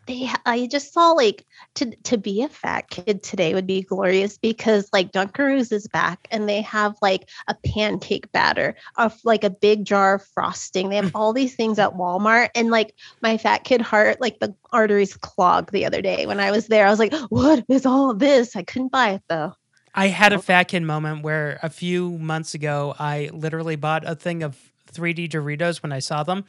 they 0.05 0.29
I 0.45 0.67
just 0.67 0.93
saw 0.93 1.11
like 1.11 1.45
to 1.77 1.95
to 1.95 2.17
be 2.17 2.41
a 2.41 2.49
fat 2.49 2.89
kid 2.89 3.23
today 3.23 3.53
would 3.53 3.67
be 3.67 3.83
glorious 3.83 4.37
because 4.37 4.89
like 4.91 5.11
Dunkaroos 5.11 5.71
is 5.71 5.87
back 5.87 6.27
and 6.31 6.49
they 6.49 6.61
have 6.61 6.95
like 7.01 7.29
a 7.47 7.55
pancake 7.65 8.31
batter 8.31 8.75
of 8.97 9.15
like 9.23 9.43
a 9.43 9.49
big 9.49 9.85
jar 9.85 10.15
of 10.15 10.25
frosting. 10.25 10.89
They 10.89 10.95
have 10.95 11.15
all 11.15 11.33
these 11.33 11.55
things 11.55 11.77
at 11.79 11.93
Walmart 11.93 12.49
and 12.55 12.69
like 12.69 12.95
my 13.21 13.37
fat 13.37 13.63
kid 13.63 13.81
heart 13.81 14.19
like 14.19 14.39
the 14.39 14.53
arteries 14.71 15.15
clogged 15.15 15.71
the 15.71 15.85
other 15.85 16.01
day 16.01 16.25
when 16.25 16.39
I 16.39 16.51
was 16.51 16.67
there. 16.67 16.87
I 16.87 16.89
was 16.89 16.99
like, 16.99 17.13
what 17.29 17.63
is 17.69 17.85
all 17.85 18.13
this? 18.13 18.55
I 18.55 18.63
couldn't 18.63 18.91
buy 18.91 19.11
it 19.11 19.21
though. 19.29 19.53
I 19.93 20.07
had 20.07 20.33
a 20.33 20.37
oh. 20.37 20.41
fat 20.41 20.65
kid 20.65 20.83
moment 20.83 21.23
where 21.23 21.59
a 21.61 21.69
few 21.69 22.17
months 22.17 22.53
ago 22.53 22.95
I 22.97 23.29
literally 23.33 23.75
bought 23.75 24.03
a 24.05 24.15
thing 24.15 24.43
of 24.43 24.57
3D 24.91 25.29
Doritos 25.29 25.83
when 25.83 25.91
I 25.91 25.99
saw 25.99 26.23
them, 26.23 26.45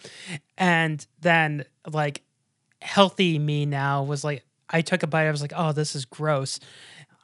and 0.56 1.04
then 1.20 1.64
like 1.90 2.22
healthy 2.80 3.38
me 3.38 3.66
now 3.66 4.02
was 4.04 4.22
like 4.24 4.44
I 4.70 4.81
took 4.83 5.02
a 5.02 5.07
bite. 5.07 5.26
I 5.26 5.31
was 5.31 5.42
like, 5.42 5.52
oh, 5.57 5.72
this 5.72 5.94
is 5.94 6.04
gross. 6.04 6.61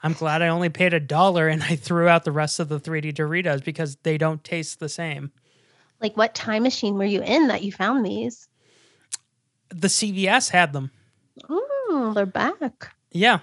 I'm 0.03 0.13
glad 0.13 0.43
I 0.43 0.49
only 0.49 0.69
paid 0.69 0.93
a 0.95 1.01
dollar 1.01 1.49
and 1.49 1.63
I 1.63 1.77
threw 1.77 2.09
out 2.09 2.25
the 2.25 2.33
rest 2.33 2.61
of 2.61 2.69
the 2.69 2.79
3D 2.81 3.15
Doritos 3.15 3.65
because 3.65 3.97
they 4.03 4.19
don't 4.19 4.43
taste 4.45 4.79
the 4.81 4.89
same. 4.89 5.33
Like 6.01 6.17
what 6.17 6.35
time 6.35 6.63
machine 6.65 6.95
were 6.99 7.05
you 7.05 7.23
in 7.23 7.49
that 7.49 7.63
you 7.63 7.73
found 7.73 8.05
these? 8.05 8.49
The 9.71 9.89
CVS 9.89 10.51
had 10.51 10.73
them. 10.73 10.91
Oh, 11.49 12.13
they're 12.15 12.27
back 12.27 12.95
Yeah. 13.13 13.39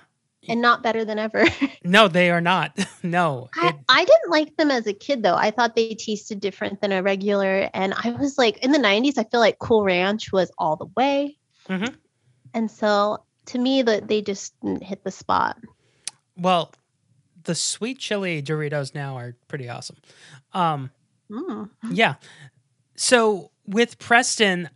and 0.48 0.62
not 0.62 0.84
better 0.84 1.04
than 1.06 1.20
ever. 1.20 1.46
No, 1.84 2.08
they 2.08 2.30
are 2.30 2.42
not. 2.42 2.78
no. 3.04 3.50
I, 3.60 3.70
It- 3.70 3.76
I 3.90 4.06
didn't 4.06 4.30
like 4.30 4.56
them 4.56 4.70
as 4.70 4.86
a 4.86 4.94
kid 4.94 5.24
though. 5.24 5.34
I 5.36 5.50
thought 5.50 5.76
they 5.76 5.96
tasted 5.96 6.40
different 6.40 6.80
than 6.80 6.92
a 6.92 7.02
regular. 7.02 7.72
And 7.74 7.96
I 7.96 8.12
was 8.12 8.38
like, 8.38 8.58
in 8.64 8.72
the 8.72 8.78
90s, 8.78 9.18
I 9.18 9.24
feel 9.24 9.40
like 9.40 9.58
Cool 9.58 9.84
Ranch 9.84 10.32
was 10.32 10.52
all 10.60 10.76
the 10.76 10.86
way. 10.96 11.40
Mhm. 11.68 11.96
And 12.54 12.70
so 12.70 13.24
to 13.48 13.58
me, 13.60 13.82
that 13.82 14.08
they 14.08 14.22
just 14.22 14.60
didn't 14.62 14.84
hit 14.84 15.04
the 15.04 15.12
spot. 15.12 15.58
well, 16.38 16.72
the 17.44 17.56
sweet 17.56 17.98
chili 17.98 18.42
Doritos 18.42 18.94
now 18.94 19.18
are 19.18 19.36
pretty 19.48 19.68
awesome. 19.70 19.98
Um, 20.54 20.92
Mm. 21.32 21.70
Yeah. 21.92 22.16
So 22.96 23.52
with 23.66 23.98
Preston, 23.98 24.70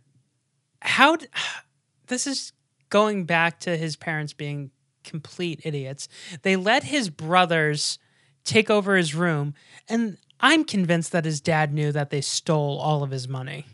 how 0.80 1.16
d- 1.16 1.26
this 2.06 2.26
is 2.26 2.52
going 2.88 3.24
back 3.24 3.60
to 3.60 3.76
his 3.76 3.94
parents 3.94 4.32
being 4.32 4.70
complete 5.04 5.60
idiots. 5.64 6.08
They 6.42 6.56
let 6.56 6.82
his 6.84 7.10
brothers 7.10 7.98
take 8.44 8.70
over 8.70 8.96
his 8.96 9.14
room, 9.14 9.54
and 9.88 10.16
I'm 10.40 10.64
convinced 10.64 11.12
that 11.12 11.24
his 11.24 11.40
dad 11.40 11.72
knew 11.74 11.92
that 11.92 12.10
they 12.10 12.20
stole 12.20 12.78
all 12.78 13.02
of 13.02 13.10
his 13.10 13.28
money. 13.28 13.66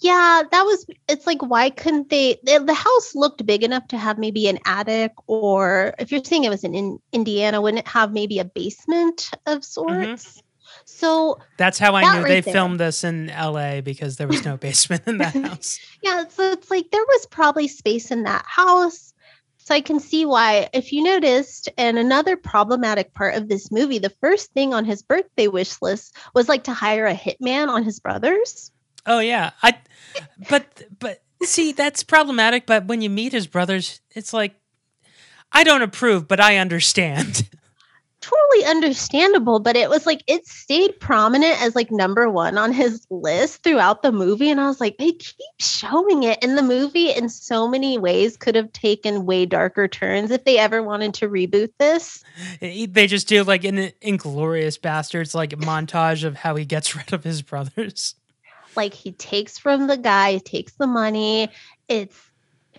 Yeah, 0.00 0.42
that 0.50 0.62
was. 0.62 0.86
It's 1.08 1.26
like, 1.26 1.42
why 1.42 1.70
couldn't 1.70 2.08
they? 2.08 2.38
The, 2.42 2.74
house 2.74 3.14
looked 3.14 3.44
big 3.44 3.62
enough 3.62 3.86
to 3.88 3.98
have 3.98 4.18
maybe 4.18 4.48
an 4.48 4.58
attic, 4.64 5.12
or 5.26 5.94
if 5.98 6.10
you're 6.10 6.24
saying 6.24 6.44
it 6.44 6.48
was 6.48 6.64
in, 6.64 6.74
in 6.74 6.98
Indiana, 7.12 7.60
wouldn't 7.60 7.80
it 7.80 7.88
have 7.88 8.12
maybe 8.12 8.38
a 8.38 8.44
basement 8.44 9.30
of 9.46 9.58
mm-hmm. 9.58 10.14
sorts? 10.16 10.42
So 10.86 11.38
That's 11.56 11.78
how 11.78 11.94
I 11.94 12.02
That 12.02 12.14
knew 12.14 12.22
right 12.22 12.28
they 12.28 12.40
there. 12.40 12.52
filmed 12.52 12.80
this 12.80 13.04
in 13.04 13.26
LA 13.26 13.80
because 13.80 14.16
there 14.16 14.28
was 14.28 14.44
no 14.44 14.56
basement 14.68 15.02
in 15.06 15.18
that 15.18 15.34
house. 15.44 15.78
Yeah, 16.02 16.24
so 16.28 16.52
it's 16.52 16.70
like 16.70 16.90
there 16.90 17.04
was 17.04 17.26
probably 17.26 17.68
space 17.68 18.10
in 18.10 18.22
that 18.24 18.44
house. 18.46 19.12
So 19.58 19.74
I 19.74 19.82
can 19.82 20.00
see 20.00 20.24
why, 20.24 20.68
if 20.72 20.92
you 20.92 21.02
noticed, 21.02 21.68
and 21.76 21.98
another 21.98 22.36
problematic 22.36 23.14
part 23.14 23.34
of 23.34 23.48
this 23.48 23.70
movie, 23.70 23.98
the 23.98 24.12
first 24.20 24.52
thing 24.52 24.72
on 24.74 24.84
his 24.84 25.02
birthday 25.02 25.48
wish 25.48 25.80
list 25.82 26.16
was 26.34 26.48
like 26.48 26.64
to 26.64 26.72
hire 26.72 27.06
a 27.06 27.14
hitman 27.14 27.68
on 27.68 27.84
his 27.84 28.00
brothers. 28.00 28.72
Oh 29.06 29.20
yeah. 29.20 29.50
I 29.62 29.78
but 30.48 30.82
but 30.98 31.22
see 31.42 31.72
that's 31.72 32.02
problematic 32.02 32.66
but 32.66 32.86
when 32.86 33.00
you 33.00 33.08
meet 33.08 33.32
his 33.32 33.46
brothers 33.46 34.00
it's 34.10 34.32
like 34.32 34.54
I 35.52 35.64
don't 35.64 35.82
approve 35.82 36.28
but 36.28 36.40
I 36.40 36.56
understand. 36.56 37.48
Totally 38.20 38.66
understandable, 38.66 39.60
but 39.60 39.76
it 39.76 39.88
was 39.88 40.04
like 40.04 40.22
it 40.26 40.46
stayed 40.46 41.00
prominent 41.00 41.60
as 41.62 41.74
like 41.74 41.90
number 41.90 42.28
one 42.28 42.58
on 42.58 42.70
his 42.70 43.06
list 43.08 43.62
throughout 43.62 44.02
the 44.02 44.12
movie. 44.12 44.50
And 44.50 44.60
I 44.60 44.66
was 44.66 44.78
like, 44.78 44.98
they 44.98 45.12
keep 45.12 45.54
showing 45.58 46.24
it 46.24 46.42
in 46.42 46.54
the 46.54 46.62
movie 46.62 47.10
in 47.10 47.30
so 47.30 47.66
many 47.66 47.96
ways, 47.96 48.36
could 48.36 48.54
have 48.56 48.70
taken 48.74 49.24
way 49.24 49.46
darker 49.46 49.88
turns 49.88 50.30
if 50.30 50.44
they 50.44 50.58
ever 50.58 50.82
wanted 50.82 51.14
to 51.14 51.30
reboot 51.30 51.70
this. 51.78 52.22
they 52.60 53.06
just 53.06 53.26
do 53.26 53.42
like 53.42 53.64
an 53.64 53.90
inglorious 54.02 54.76
bastards 54.76 55.34
like 55.34 55.50
montage 55.52 56.22
of 56.22 56.36
how 56.36 56.56
he 56.56 56.66
gets 56.66 56.94
rid 56.96 57.14
of 57.14 57.24
his 57.24 57.40
brothers. 57.40 58.16
Like 58.80 58.94
he 58.94 59.12
takes 59.12 59.58
from 59.58 59.86
the 59.88 59.96
guy, 59.96 60.38
takes 60.38 60.72
the 60.72 60.86
money. 60.86 61.50
It's 61.88 62.18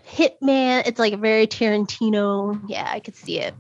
Hitman. 0.08 0.84
It's 0.88 0.98
like 1.00 1.20
very 1.20 1.46
Tarantino. 1.46 2.60
Yeah, 2.68 2.90
I 2.92 3.00
could 3.00 3.16
see 3.16 3.40
it. 3.40 3.54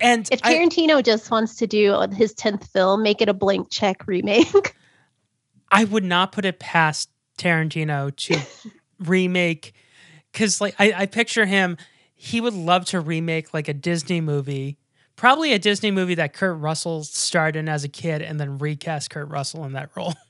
And 0.00 0.26
If 0.32 0.40
I- 0.42 0.54
Tarantino 0.54 1.04
just 1.04 1.30
wants 1.30 1.56
to 1.56 1.66
do 1.66 2.00
his 2.12 2.34
10th 2.34 2.68
film, 2.72 3.02
make 3.02 3.20
it 3.20 3.28
a 3.28 3.34
blank 3.34 3.68
check 3.70 4.06
remake. 4.06 4.74
I 5.70 5.84
would 5.84 6.04
not 6.04 6.32
put 6.32 6.46
it 6.46 6.58
past 6.58 7.10
Tarantino 7.36 8.16
to 8.16 8.40
remake 8.98 9.74
because 10.32 10.60
like 10.60 10.74
I, 10.78 10.92
I 10.96 11.06
picture 11.06 11.44
him 11.44 11.76
he 12.14 12.40
would 12.40 12.54
love 12.54 12.86
to 12.86 13.00
remake 13.00 13.52
like 13.52 13.68
a 13.68 13.74
Disney 13.74 14.20
movie 14.22 14.78
probably 15.16 15.52
a 15.52 15.58
Disney 15.58 15.90
movie 15.90 16.14
that 16.14 16.32
Kurt 16.32 16.56
Russell 16.58 17.04
starred 17.04 17.56
in 17.56 17.68
as 17.68 17.84
a 17.84 17.88
kid 17.88 18.22
and 18.22 18.40
then 18.40 18.56
recast 18.56 19.10
Kurt 19.10 19.28
Russell 19.28 19.64
in 19.64 19.72
that 19.72 19.90
role. 19.94 20.14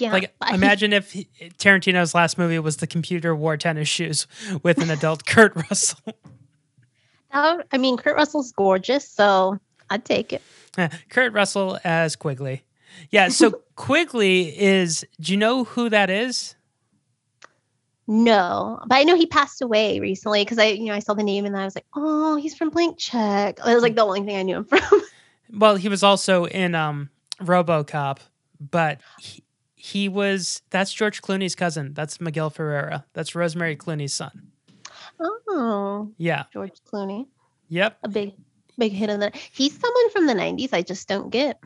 yeah. 0.00 0.12
like 0.12 0.34
imagine 0.52 0.92
if 0.92 1.12
he- 1.12 1.28
Tarantino's 1.58 2.14
last 2.14 2.38
movie 2.38 2.58
was 2.58 2.78
the 2.78 2.86
computer 2.86 3.34
wore 3.34 3.56
tennis 3.56 3.88
shoes 3.88 4.26
with 4.62 4.78
an 4.78 4.90
adult 4.90 5.24
Kurt 5.26 5.54
Russell. 5.56 5.98
That- 7.32 7.66
I 7.72 7.78
mean, 7.78 7.98
Kurt 7.98 8.16
Russell's 8.16 8.52
gorgeous, 8.52 9.06
so 9.06 9.58
I'd 9.90 10.04
take 10.04 10.32
it. 10.32 10.42
Kurt 11.10 11.32
Russell 11.34 11.78
as 11.84 12.16
Quigley. 12.16 12.62
Yeah, 13.10 13.28
so 13.28 13.50
Quigley 13.76 14.58
is. 14.58 15.04
Do 15.20 15.32
you 15.32 15.38
know 15.38 15.64
who 15.64 15.90
that 15.90 16.08
is? 16.08 16.54
No, 18.10 18.80
but 18.86 18.96
I 18.96 19.04
know 19.04 19.14
he 19.16 19.26
passed 19.26 19.60
away 19.60 20.00
recently 20.00 20.42
because 20.42 20.58
I, 20.58 20.68
you 20.68 20.86
know, 20.86 20.94
I 20.94 21.00
saw 21.00 21.12
the 21.12 21.22
name 21.22 21.44
and 21.44 21.54
I 21.54 21.66
was 21.66 21.74
like, 21.74 21.84
oh, 21.94 22.36
he's 22.36 22.56
from 22.56 22.70
Blank 22.70 22.96
Check. 22.96 23.56
That 23.56 23.74
was 23.74 23.82
like 23.82 23.96
the 23.96 24.02
only 24.02 24.22
thing 24.22 24.36
I 24.36 24.42
knew 24.42 24.56
him 24.56 24.64
from. 24.64 24.80
Well, 25.52 25.76
he 25.76 25.90
was 25.90 26.02
also 26.02 26.46
in 26.46 26.74
um, 26.74 27.10
RoboCop, 27.42 28.18
but 28.58 29.00
he, 29.20 29.42
he 29.78 30.08
was. 30.08 30.62
That's 30.70 30.92
George 30.92 31.22
Clooney's 31.22 31.54
cousin. 31.54 31.94
That's 31.94 32.20
Miguel 32.20 32.50
Ferrer. 32.50 33.04
That's 33.12 33.34
Rosemary 33.34 33.76
Clooney's 33.76 34.12
son. 34.14 34.48
oh, 35.20 36.12
Yeah. 36.18 36.44
George 36.52 36.78
Clooney, 36.92 37.26
Yep. 37.68 37.98
a 38.02 38.08
big, 38.08 38.34
big 38.76 38.92
hit 38.92 39.10
in 39.10 39.20
that. 39.20 39.36
He's 39.36 39.78
someone 39.78 40.10
from 40.10 40.26
the 40.26 40.34
'90s. 40.34 40.72
I 40.72 40.82
just 40.82 41.08
don't 41.08 41.30
get. 41.30 41.60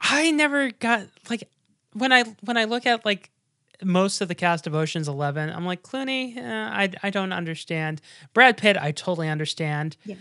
I 0.00 0.30
never 0.30 0.70
got 0.70 1.06
like 1.28 1.48
when 1.92 2.12
I 2.12 2.24
when 2.42 2.56
I 2.56 2.64
look 2.64 2.86
at 2.86 3.04
like 3.04 3.30
most 3.82 4.20
of 4.20 4.28
the 4.28 4.34
cast 4.34 4.66
of 4.66 4.74
Ocean's 4.74 5.08
Eleven, 5.08 5.50
I'm 5.50 5.66
like 5.66 5.82
Clooney. 5.82 6.36
Uh, 6.36 6.42
I 6.72 6.90
I 7.02 7.10
don't 7.10 7.32
understand. 7.32 8.00
Brad 8.34 8.56
Pitt, 8.56 8.76
I 8.76 8.92
totally 8.92 9.28
understand. 9.28 9.96
Yes. 10.04 10.18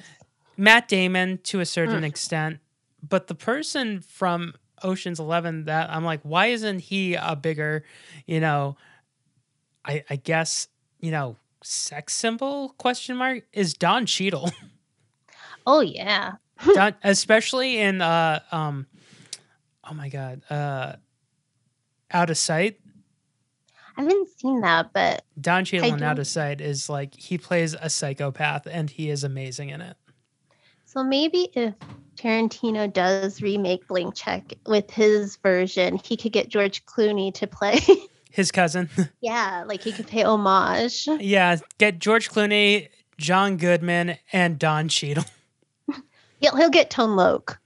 Matt 0.58 0.88
Damon 0.88 1.40
to 1.44 1.60
a 1.60 1.66
certain 1.66 2.02
Mm. 2.02 2.08
extent, 2.08 2.60
but 3.08 3.28
the 3.28 3.36
person 3.36 4.02
from 4.02 4.56
Ocean's 4.84 5.20
Eleven 5.20 5.66
that 5.66 5.90
I'm 5.90 6.04
like, 6.04 6.22
why 6.24 6.48
isn't 6.48 6.80
he 6.80 7.16
a 7.16 7.36
bigger, 7.36 7.84
you 8.26 8.40
know, 8.40 8.78
I 9.86 10.04
I 10.10 10.16
guess 10.18 10.68
you 11.00 11.12
know 11.12 11.38
sex 11.64 12.14
symbol 12.14 12.70
question 12.78 13.18
mark 13.18 13.44
is 13.54 13.74
Don 13.74 14.06
Cheadle. 14.06 14.52
Oh 15.70 15.82
yeah. 15.82 16.36
Don, 16.74 16.96
especially 17.04 17.78
in 17.78 18.02
uh 18.02 18.40
um 18.54 18.88
oh 19.84 19.94
my 19.94 20.08
god 20.08 20.42
uh 20.50 20.94
out 22.10 22.30
of 22.30 22.38
sight 22.38 22.80
I 23.98 24.04
haven't 24.04 24.30
seen 24.40 24.62
that, 24.62 24.94
but 24.94 25.26
don 25.42 25.66
Cheadle 25.66 25.94
in 25.94 26.04
out 26.04 26.20
of 26.20 26.28
sight 26.28 26.62
is 26.62 26.88
like 26.88 27.14
he 27.16 27.38
plays 27.38 27.74
a 27.74 27.90
psychopath 27.90 28.66
and 28.66 28.90
he 28.90 29.10
is 29.10 29.26
amazing 29.26 29.68
in 29.70 29.82
it 29.82 29.98
so 30.86 31.04
maybe 31.04 31.50
if 31.54 31.74
Tarantino 32.18 32.92
does 32.92 33.42
remake 33.42 33.88
Blank 33.88 34.16
Check 34.16 34.54
with 34.66 34.90
his 34.92 35.36
version, 35.38 36.00
he 36.04 36.18
could 36.18 36.32
get 36.32 36.50
George 36.50 36.86
Clooney 36.86 37.34
to 37.36 37.48
play. 37.48 37.80
his 38.32 38.52
cousin 38.52 38.90
yeah, 39.22 39.64
like 39.66 39.82
he 39.82 39.92
could 39.92 40.08
pay 40.08 40.24
homage. 40.24 41.08
yeah 41.20 41.58
get 41.80 41.98
george 41.98 42.30
clooney 42.30 42.88
john 43.18 43.58
goodman 43.58 44.18
and 44.32 44.60
don 44.60 44.88
Cheadle. 44.90 45.26
He'll 46.40 46.56
he'll 46.56 46.70
get 46.70 46.92
Tone 46.92 47.16
Loc, 47.16 47.60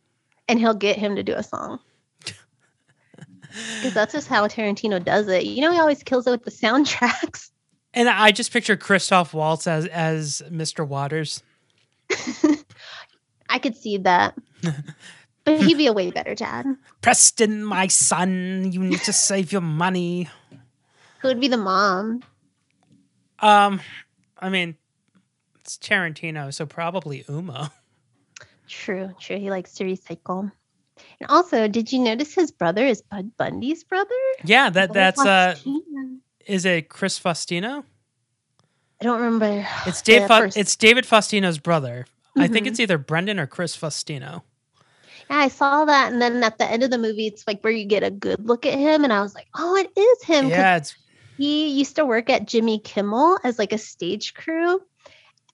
and 0.47 0.57
he'll 0.59 0.73
get 0.73 0.95
him 0.95 1.17
to 1.17 1.23
do 1.23 1.33
a 1.33 1.43
song. 1.43 1.79
Because 2.21 3.93
that's 3.93 4.13
just 4.13 4.29
how 4.29 4.47
Tarantino 4.47 5.03
does 5.03 5.27
it. 5.27 5.43
You 5.43 5.59
know, 5.61 5.73
he 5.73 5.77
always 5.79 6.03
kills 6.03 6.25
it 6.25 6.31
with 6.31 6.45
the 6.45 6.51
soundtracks. 6.51 7.49
and 7.93 8.07
i 8.07 8.31
just 8.31 8.53
picture 8.53 8.77
christoph 8.77 9.33
waltz 9.33 9.67
as 9.67 9.85
as 9.87 10.41
mr 10.49 10.87
waters 10.87 11.43
I 13.51 13.59
could 13.59 13.75
see 13.75 13.97
that, 13.97 14.35
but 15.43 15.61
he'd 15.61 15.77
be 15.77 15.87
a 15.87 15.93
way 15.93 16.09
better 16.11 16.33
dad. 16.35 16.65
preston 17.01 17.63
my 17.63 17.87
son 17.87 18.71
you 18.71 18.81
need 18.83 19.01
to 19.03 19.13
save 19.13 19.51
your 19.51 19.61
money 19.61 20.29
Who 21.21 21.27
would 21.27 21.39
be 21.41 21.47
the 21.49 21.57
mom? 21.57 22.23
um 23.39 23.81
i 24.39 24.49
mean 24.49 24.75
it's 25.59 25.77
tarantino 25.77 26.53
so 26.53 26.65
probably 26.65 27.25
uma 27.27 27.71
True, 28.67 29.13
true. 29.19 29.37
He 29.37 29.49
likes 29.49 29.73
to 29.73 29.83
recycle. 29.83 30.49
And 31.19 31.29
also, 31.29 31.67
did 31.67 31.91
you 31.91 31.99
notice 31.99 32.33
his 32.33 32.51
brother 32.51 32.85
is 32.85 33.01
Bud 33.01 33.35
Bundy's 33.35 33.83
brother? 33.83 34.15
yeah 34.45 34.69
that 34.69 34.93
that's 34.93 35.19
uh 35.25 35.55
is 36.47 36.63
it 36.65 36.87
chris 36.87 37.19
faustino 37.19 37.83
I 39.01 39.03
don't 39.03 39.19
remember. 39.19 39.67
It's 39.87 40.03
Dave. 40.03 40.27
Fa- 40.27 40.51
it's 40.55 40.75
David 40.75 41.05
Faustino's 41.05 41.57
brother. 41.57 42.05
I 42.37 42.47
think 42.47 42.67
it's 42.67 42.75
mm-hmm. 42.75 42.83
either 42.83 42.97
Brendan 42.97 43.39
or 43.39 43.47
Chris 43.47 43.75
Faustino. 43.75 44.43
Yeah, 45.29 45.37
I 45.37 45.47
saw 45.49 45.85
that, 45.85 46.11
and 46.11 46.21
then 46.21 46.43
at 46.43 46.57
the 46.57 46.65
end 46.65 46.83
of 46.83 46.91
the 46.91 46.97
movie, 46.97 47.27
it's 47.27 47.45
like 47.47 47.61
where 47.61 47.73
you 47.73 47.85
get 47.85 48.03
a 48.03 48.11
good 48.11 48.45
look 48.45 48.65
at 48.65 48.77
him, 48.77 49.03
and 49.03 49.13
I 49.13 49.21
was 49.21 49.35
like, 49.35 49.47
"Oh, 49.55 49.75
it 49.75 49.91
is 49.97 50.23
him. 50.23 50.47
Yeah, 50.47 50.77
it's 50.77 50.95
he 51.41 51.69
used 51.69 51.95
to 51.95 52.05
work 52.05 52.29
at 52.29 52.45
Jimmy 52.45 52.77
Kimmel 52.77 53.39
as 53.43 53.57
like 53.57 53.73
a 53.73 53.77
stage 53.79 54.35
crew. 54.35 54.79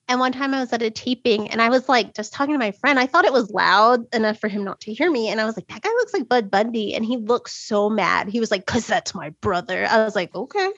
And 0.06 0.20
one 0.20 0.32
time 0.32 0.52
I 0.52 0.60
was 0.60 0.70
at 0.72 0.82
a 0.82 0.90
taping 0.90 1.50
and 1.50 1.62
I 1.62 1.70
was 1.70 1.88
like 1.88 2.14
just 2.14 2.32
talking 2.32 2.54
to 2.54 2.58
my 2.58 2.72
friend. 2.72 2.98
I 2.98 3.06
thought 3.06 3.24
it 3.24 3.32
was 3.32 3.50
loud 3.50 4.04
enough 4.14 4.38
for 4.38 4.48
him 4.48 4.64
not 4.64 4.80
to 4.80 4.92
hear 4.92 5.10
me. 5.10 5.28
And 5.28 5.40
I 5.40 5.46
was 5.46 5.56
like, 5.56 5.66
that 5.68 5.80
guy 5.80 5.88
looks 5.88 6.12
like 6.12 6.28
Bud 6.28 6.50
Bundy. 6.50 6.94
And 6.94 7.06
he 7.06 7.16
looked 7.16 7.48
so 7.48 7.88
mad. 7.88 8.28
He 8.28 8.38
was 8.38 8.50
like, 8.50 8.66
because 8.66 8.86
that's 8.86 9.14
my 9.14 9.30
brother. 9.40 9.86
I 9.86 10.04
was 10.04 10.14
like, 10.14 10.34
okay, 10.34 10.70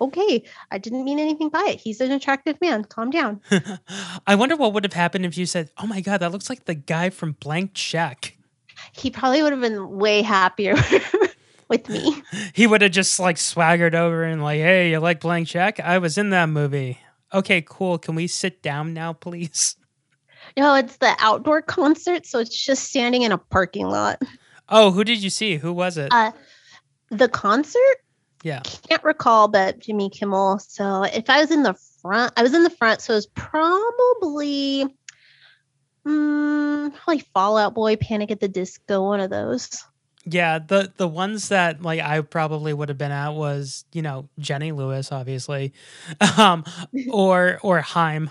okay. 0.00 0.42
I 0.70 0.78
didn't 0.78 1.04
mean 1.04 1.18
anything 1.18 1.48
by 1.48 1.64
it. 1.68 1.80
He's 1.80 2.00
an 2.00 2.12
attractive 2.12 2.60
man. 2.60 2.84
Calm 2.84 3.10
down. 3.10 3.40
I 4.26 4.34
wonder 4.34 4.56
what 4.56 4.72
would 4.72 4.84
have 4.84 4.92
happened 4.92 5.24
if 5.26 5.36
you 5.36 5.46
said, 5.46 5.70
"Oh 5.78 5.86
my 5.86 6.00
god, 6.00 6.18
that 6.18 6.32
looks 6.32 6.48
like 6.48 6.64
the 6.64 6.74
guy 6.74 7.10
from 7.10 7.32
Blank 7.32 7.72
Check." 7.74 8.36
He 8.92 9.10
probably 9.10 9.42
would 9.42 9.52
have 9.52 9.60
been 9.60 9.96
way 9.96 10.22
happier 10.22 10.74
with 11.68 11.88
me. 11.88 12.22
He 12.54 12.66
would 12.66 12.82
have 12.82 12.92
just 12.92 13.18
like 13.18 13.38
swaggered 13.38 13.94
over 13.94 14.22
and 14.22 14.42
like, 14.42 14.58
"Hey, 14.58 14.90
you 14.90 14.98
like 14.98 15.20
Blank 15.20 15.48
Check? 15.48 15.80
I 15.80 15.98
was 15.98 16.18
in 16.18 16.30
that 16.30 16.48
movie." 16.48 16.98
Okay, 17.34 17.62
cool. 17.66 17.98
Can 17.98 18.14
we 18.14 18.26
sit 18.26 18.62
down 18.62 18.94
now, 18.94 19.12
please? 19.12 19.76
No, 20.56 20.74
it's 20.74 20.96
the 20.98 21.14
outdoor 21.18 21.60
concert. 21.60 22.24
So 22.24 22.38
it's 22.38 22.64
just 22.64 22.84
standing 22.84 23.22
in 23.22 23.32
a 23.32 23.38
parking 23.38 23.88
lot. 23.88 24.22
Oh, 24.68 24.90
who 24.90 25.04
did 25.04 25.22
you 25.22 25.30
see? 25.30 25.56
Who 25.56 25.72
was 25.72 25.96
it? 25.98 26.12
Uh, 26.12 26.32
the 27.10 27.28
concert 27.28 27.96
yeah. 28.46 28.62
can't 28.88 29.02
recall, 29.02 29.48
but 29.48 29.80
Jimmy 29.80 30.08
Kimmel. 30.08 30.60
So 30.60 31.02
if 31.02 31.28
I 31.28 31.40
was 31.40 31.50
in 31.50 31.64
the 31.64 31.74
front, 32.00 32.32
I 32.36 32.44
was 32.44 32.54
in 32.54 32.62
the 32.62 32.70
front, 32.70 33.00
so 33.00 33.12
it 33.12 33.16
was 33.16 33.26
probably 33.26 34.86
mm, 36.06 36.94
probably 36.94 37.24
Fall 37.34 37.58
Out 37.58 37.74
Boy, 37.74 37.96
Panic 37.96 38.30
at 38.30 38.38
the 38.38 38.46
Disco, 38.46 39.02
one 39.02 39.18
of 39.18 39.30
those. 39.30 39.84
Yeah, 40.24 40.60
the 40.60 40.92
the 40.96 41.08
ones 41.08 41.48
that 41.48 41.82
like 41.82 41.98
I 42.00 42.20
probably 42.20 42.72
would 42.72 42.88
have 42.88 42.98
been 42.98 43.10
at 43.10 43.30
was, 43.30 43.84
you 43.92 44.02
know, 44.02 44.28
Jenny 44.38 44.70
Lewis 44.70 45.10
obviously. 45.10 45.72
Um 46.38 46.64
or 47.10 47.58
or 47.62 47.80
Haim. 47.80 48.30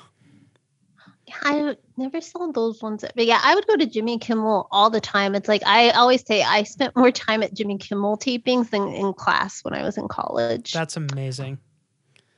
I 1.42 1.76
never 1.98 2.22
saw 2.22 2.52
those 2.52 2.82
ones, 2.82 3.04
but 3.16 3.26
yeah, 3.26 3.40
I 3.44 3.56
would 3.56 3.68
go 3.68 3.76
to 3.76 3.86
Jimmy 3.86 4.20
Kimmel 4.20 4.68
all 4.72 4.90
the 4.90 5.02
time. 5.02 5.36
It's 5.36 5.48
like 5.48 5.64
I 5.66 5.92
always 5.92 6.26
say 6.26 6.44
I 6.44 6.64
spent 6.64 6.96
more 6.96 7.12
time 7.12 7.44
at 7.44 7.54
Jimmy 7.54 7.78
Kimmel 7.78 8.18
tapings 8.18 8.70
than 8.70 8.88
in 8.90 9.14
class 9.14 9.64
when 9.64 9.74
I 9.74 9.84
was 9.84 9.98
in 9.98 10.08
college. 10.08 10.74
That's 10.74 10.98
amazing. 10.98 11.60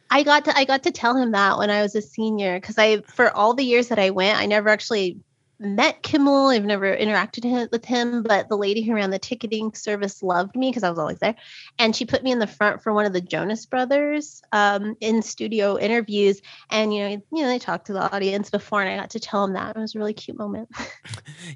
I 0.09 0.23
got 0.23 0.45
to 0.45 0.57
I 0.57 0.65
got 0.65 0.83
to 0.83 0.91
tell 0.91 1.17
him 1.17 1.31
that 1.31 1.57
when 1.57 1.69
I 1.69 1.81
was 1.81 1.95
a 1.95 2.01
senior 2.01 2.59
because 2.59 2.77
I 2.77 3.01
for 3.01 3.29
all 3.35 3.53
the 3.53 3.65
years 3.65 3.89
that 3.89 3.99
I 3.99 4.11
went, 4.11 4.37
I 4.37 4.45
never 4.45 4.69
actually 4.69 5.19
met 5.59 6.03
Kimmel. 6.03 6.47
I've 6.47 6.65
never 6.65 6.95
interacted 6.95 7.71
with 7.71 7.85
him, 7.85 8.23
but 8.23 8.49
the 8.49 8.57
lady 8.57 8.81
who 8.81 8.93
ran 8.93 9.09
the 9.09 9.19
ticketing 9.19 9.73
service 9.73 10.21
loved 10.21 10.55
me 10.55 10.69
because 10.69 10.83
I 10.83 10.89
was 10.89 10.99
always 10.99 11.19
there, 11.19 11.35
and 11.79 11.95
she 11.95 12.05
put 12.05 12.23
me 12.23 12.31
in 12.31 12.39
the 12.39 12.47
front 12.47 12.81
for 12.81 12.93
one 12.93 13.05
of 13.05 13.13
the 13.13 13.21
Jonas 13.21 13.65
Brothers 13.65 14.41
um, 14.51 14.95
in 15.01 15.21
studio 15.21 15.77
interviews. 15.77 16.41
And 16.69 16.93
you 16.93 17.03
know, 17.03 17.09
you 17.09 17.41
know, 17.43 17.47
they 17.47 17.59
talked 17.59 17.87
to 17.87 17.93
the 17.93 18.13
audience 18.13 18.49
before, 18.49 18.81
and 18.81 18.89
I 18.89 18.97
got 18.97 19.11
to 19.11 19.19
tell 19.19 19.45
them 19.45 19.53
that 19.53 19.75
it 19.75 19.79
was 19.79 19.95
a 19.95 19.99
really 19.99 20.13
cute 20.13 20.37
moment. 20.37 20.69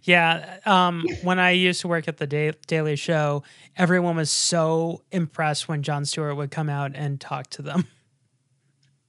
Yeah, 0.03 0.59
um 0.65 1.05
when 1.23 1.37
I 1.37 1.51
used 1.51 1.81
to 1.81 1.87
work 1.87 2.07
at 2.07 2.17
the 2.17 2.25
da- 2.25 2.53
Daily 2.67 2.95
Show, 2.95 3.43
everyone 3.75 4.15
was 4.15 4.31
so 4.31 5.03
impressed 5.11 5.67
when 5.67 5.83
Jon 5.83 6.05
Stewart 6.05 6.37
would 6.37 6.51
come 6.51 6.69
out 6.69 6.91
and 6.95 7.19
talk 7.19 7.49
to 7.51 7.61
them. 7.61 7.87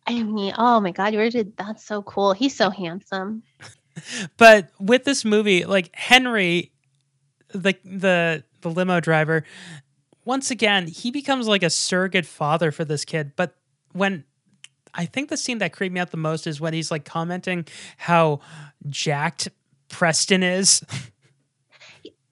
I 0.07 0.23
mean, 0.23 0.53
oh 0.59 0.81
my 0.81 0.91
god, 0.91 1.15
you 1.15 1.31
did 1.31 1.57
that's 1.57 1.85
so 1.85 2.03
cool. 2.03 2.33
He's 2.33 2.57
so 2.57 2.71
handsome. 2.71 3.45
But 4.37 4.71
with 4.81 5.05
this 5.05 5.25
movie, 5.25 5.65
like 5.65 5.91
Henry, 5.95 6.73
the 7.53 7.75
the 7.85 8.45
the 8.63 8.71
limo 8.71 9.01
driver, 9.01 9.45
once 10.25 10.51
again, 10.51 10.87
he 10.87 11.11
becomes 11.11 11.47
like 11.47 11.63
a 11.63 11.71
surrogate 11.71 12.27
father 12.27 12.71
for 12.71 12.85
this 12.85 13.05
kid. 13.05 13.33
But 13.37 13.55
when 13.93 14.25
I 14.95 15.07
think 15.07 15.29
the 15.29 15.37
scene 15.37 15.59
that 15.59 15.73
creeped 15.73 15.95
me 15.95 16.01
out 16.01 16.11
the 16.11 16.17
most 16.17 16.47
is 16.47 16.61
when 16.61 16.75
he's 16.75 16.91
like 16.91 17.05
commenting 17.05 17.67
how 17.97 18.41
jacked 18.89 19.49
Preston 19.89 20.43
is. 20.43 20.83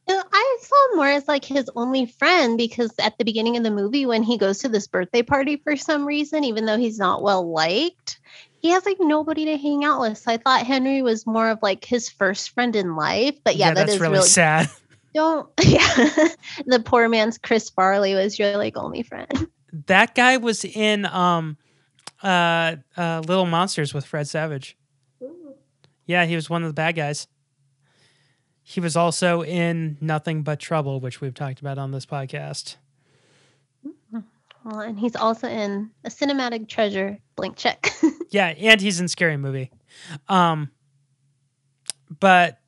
I 0.09 0.59
saw 0.61 0.97
more 0.97 1.09
as 1.09 1.29
like 1.29 1.45
his 1.45 1.71
only 1.77 2.07
friend 2.07 2.59
because 2.59 2.93
at 2.99 3.17
the 3.17 3.25
beginning 3.25 3.57
of 3.57 3.63
the 3.63 3.71
movie, 3.71 4.07
when 4.07 4.25
he 4.25 4.37
goes 4.37 4.59
to 4.59 4.69
this 4.69 4.89
birthday 4.89 5.23
party 5.23 5.57
for 5.57 5.77
some 5.77 6.05
reason, 6.05 6.43
even 6.43 6.67
though 6.67 6.79
he's 6.79 6.99
not 6.99 7.23
well 7.23 7.49
liked, 7.49 8.19
he 8.61 8.69
has 8.71 8.85
like 8.85 8.99
nobody 9.01 9.47
to 9.47 9.57
hang 9.57 9.85
out 9.85 10.01
with. 10.01 10.19
So 10.19 10.33
I 10.33 10.37
thought 10.37 10.67
Henry 10.67 11.03
was 11.03 11.27
more 11.27 11.49
of 11.49 11.59
like 11.63 11.85
his 11.85 12.09
first 12.09 12.51
friend 12.51 12.77
in 12.77 12.95
life. 12.95 13.37
But 13.43 13.57
yeah, 13.57 13.69
that 13.69 13.87
that's 13.87 13.95
is 13.95 14.01
really, 14.01 14.15
really, 14.15 14.29
sad. 14.29 14.69
don't 15.15 15.49
yeah. 15.65 15.79
the 16.67 16.81
poor 16.85 17.09
man's 17.09 17.39
Chris 17.39 17.71
Farley 17.71 18.15
was 18.15 18.39
your 18.39 18.57
like 18.57 18.77
only 18.77 19.03
friend. 19.03 19.49
That 19.87 20.15
guy 20.15 20.37
was 20.37 20.65
in 20.65 21.07
um 21.07 21.57
uh 22.23 22.77
uh 22.97 23.23
Little 23.27 23.47
Monsters 23.47 23.95
with 23.95 24.05
Fred 24.05 24.29
Savage. 24.29 24.77
Yeah, 26.07 26.25
he 26.27 26.35
was 26.35 26.51
one 26.51 26.63
of 26.63 26.69
the 26.69 26.75
bad 26.75 26.97
guys. 26.97 27.29
He 28.63 28.81
was 28.81 28.97
also 28.97 29.43
in 29.43 29.97
Nothing 30.01 30.43
But 30.43 30.61
Trouble, 30.61 31.01
which 31.01 31.21
we've 31.21 31.35
talked 31.35 31.61
about 31.61 31.79
on 31.79 31.93
this 31.93 32.05
podcast. 32.05 32.77
Well, 34.65 34.81
and 34.81 34.99
he's 34.99 35.17
also 35.17 35.49
in 35.49 35.91
a 36.05 36.11
cinematic 36.11 36.69
treasure, 36.69 37.19
Blank 37.37 37.57
Check. 37.57 37.93
Yeah, 38.33 38.55
and 38.57 38.81
he's 38.81 39.01
in 39.01 39.09
Scary 39.09 39.37
Movie. 39.37 39.73
Um, 40.29 40.71
but 42.21 42.61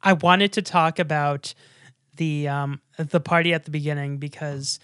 I 0.00 0.12
wanted 0.12 0.52
to 0.52 0.62
talk 0.62 1.00
about 1.00 1.54
the 2.14 2.46
um, 2.46 2.80
the 2.96 3.18
party 3.18 3.52
at 3.52 3.64
the 3.64 3.72
beginning 3.72 4.18
because 4.18 4.78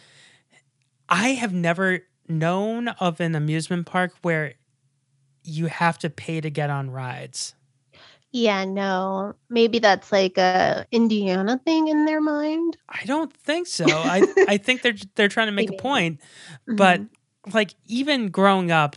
I 1.08 1.28
have 1.34 1.52
never 1.52 2.00
known 2.28 2.88
of 2.88 3.20
an 3.20 3.36
amusement 3.36 3.86
park 3.86 4.12
where 4.22 4.54
you 5.44 5.66
have 5.66 5.98
to 5.98 6.10
pay 6.10 6.40
to 6.40 6.50
get 6.50 6.68
on 6.68 6.90
rides. 6.90 7.54
Yeah, 8.38 8.64
no, 8.64 9.34
maybe 9.50 9.78
that's 9.80 10.12
like 10.12 10.38
a 10.38 10.86
Indiana 10.92 11.60
thing 11.64 11.88
in 11.88 12.04
their 12.06 12.20
mind. 12.20 12.76
I 12.88 13.04
don't 13.04 13.32
think 13.32 13.66
so. 13.66 13.86
I 13.86 14.22
I 14.48 14.56
think 14.56 14.82
they're 14.82 14.94
they're 15.14 15.28
trying 15.28 15.48
to 15.48 15.52
make 15.52 15.70
a 15.70 15.74
point, 15.74 16.20
but 16.66 17.00
Mhm. 17.00 17.08
like 17.52 17.74
even 17.86 18.28
growing 18.28 18.70
up 18.70 18.96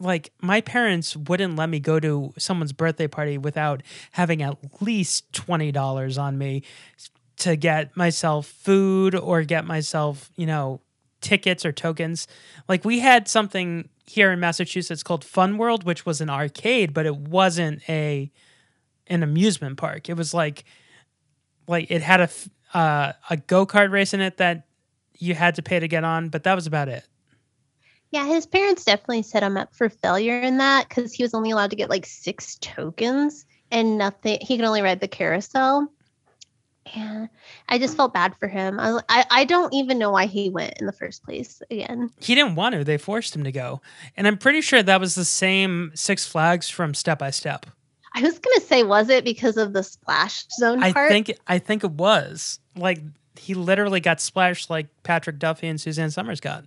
like 0.00 0.32
my 0.40 0.60
parents 0.60 1.16
wouldn't 1.16 1.54
let 1.56 1.68
me 1.68 1.78
go 1.78 2.00
to 2.00 2.32
someone's 2.36 2.72
birthday 2.72 3.06
party 3.06 3.38
without 3.38 3.82
having 4.12 4.42
at 4.42 4.56
least 4.82 5.30
$20 5.32 6.18
on 6.18 6.36
me 6.38 6.62
to 7.36 7.54
get 7.56 7.96
myself 7.96 8.46
food 8.46 9.14
or 9.14 9.42
get 9.42 9.64
myself, 9.64 10.30
you 10.36 10.46
know, 10.46 10.80
tickets 11.20 11.64
or 11.64 11.70
tokens. 11.72 12.26
Like 12.68 12.84
we 12.84 12.98
had 12.98 13.28
something 13.28 13.88
here 14.06 14.32
in 14.32 14.40
Massachusetts 14.40 15.02
called 15.02 15.24
Fun 15.24 15.58
World, 15.58 15.84
which 15.84 16.04
was 16.04 16.20
an 16.20 16.30
arcade, 16.30 16.92
but 16.92 17.06
it 17.06 17.16
wasn't 17.16 17.88
a 17.88 18.30
an 19.06 19.22
amusement 19.22 19.76
park. 19.76 20.08
It 20.08 20.16
was 20.16 20.32
like 20.34 20.64
like 21.68 21.90
it 21.90 22.02
had 22.02 22.20
a 22.20 22.28
uh, 22.76 23.12
a 23.30 23.36
go-kart 23.36 23.90
race 23.90 24.14
in 24.14 24.20
it 24.20 24.38
that 24.38 24.66
you 25.18 25.34
had 25.34 25.54
to 25.56 25.62
pay 25.62 25.78
to 25.78 25.88
get 25.88 26.04
on, 26.04 26.30
but 26.30 26.44
that 26.44 26.54
was 26.54 26.66
about 26.66 26.88
it. 26.88 27.06
Yeah, 28.10 28.26
his 28.26 28.46
parents 28.46 28.84
definitely 28.84 29.22
set 29.22 29.42
him 29.42 29.56
up 29.56 29.74
for 29.74 29.88
failure 29.88 30.40
in 30.40 30.58
that 30.58 30.88
because 30.88 31.12
he 31.14 31.22
was 31.22 31.32
only 31.32 31.50
allowed 31.50 31.70
to 31.70 31.76
get 31.76 31.90
like 31.90 32.04
six 32.04 32.56
tokens 32.56 33.46
and 33.70 33.96
nothing. 33.96 34.38
He 34.42 34.56
could 34.56 34.66
only 34.66 34.82
ride 34.82 35.00
the 35.00 35.08
carousel. 35.08 35.88
And 36.94 37.28
I 37.68 37.78
just 37.78 37.94
mm. 37.94 37.98
felt 37.98 38.14
bad 38.14 38.36
for 38.36 38.48
him. 38.48 38.80
I, 38.80 39.00
I, 39.08 39.24
I 39.30 39.44
don't 39.44 39.72
even 39.72 39.98
know 39.98 40.10
why 40.10 40.26
he 40.26 40.50
went 40.50 40.74
in 40.80 40.86
the 40.86 40.92
first 40.92 41.22
place 41.24 41.62
again. 41.70 42.10
he 42.20 42.34
didn't 42.34 42.56
want 42.56 42.74
to. 42.74 42.84
They 42.84 42.98
forced 42.98 43.36
him 43.36 43.44
to 43.44 43.52
go. 43.52 43.80
And 44.16 44.26
I'm 44.26 44.36
pretty 44.36 44.60
sure 44.60 44.82
that 44.82 45.00
was 45.00 45.14
the 45.14 45.24
same 45.24 45.92
Six 45.94 46.26
Flags 46.26 46.68
from 46.68 46.94
Step 46.94 47.18
by 47.18 47.30
Step. 47.30 47.66
I 48.14 48.20
was 48.22 48.38
gonna 48.38 48.60
say, 48.60 48.82
was 48.82 49.08
it 49.08 49.24
because 49.24 49.56
of 49.56 49.72
the 49.72 49.82
splash 49.82 50.44
zone 50.58 50.82
I 50.82 50.92
part? 50.92 51.10
think 51.10 51.32
I 51.46 51.58
think 51.58 51.82
it 51.82 51.92
was. 51.92 52.60
Like 52.76 53.00
he 53.38 53.54
literally 53.54 54.00
got 54.00 54.20
splashed 54.20 54.68
like 54.68 54.88
Patrick 55.02 55.38
Duffy 55.38 55.66
and 55.68 55.80
Suzanne 55.80 56.10
Somers 56.10 56.40
got. 56.40 56.64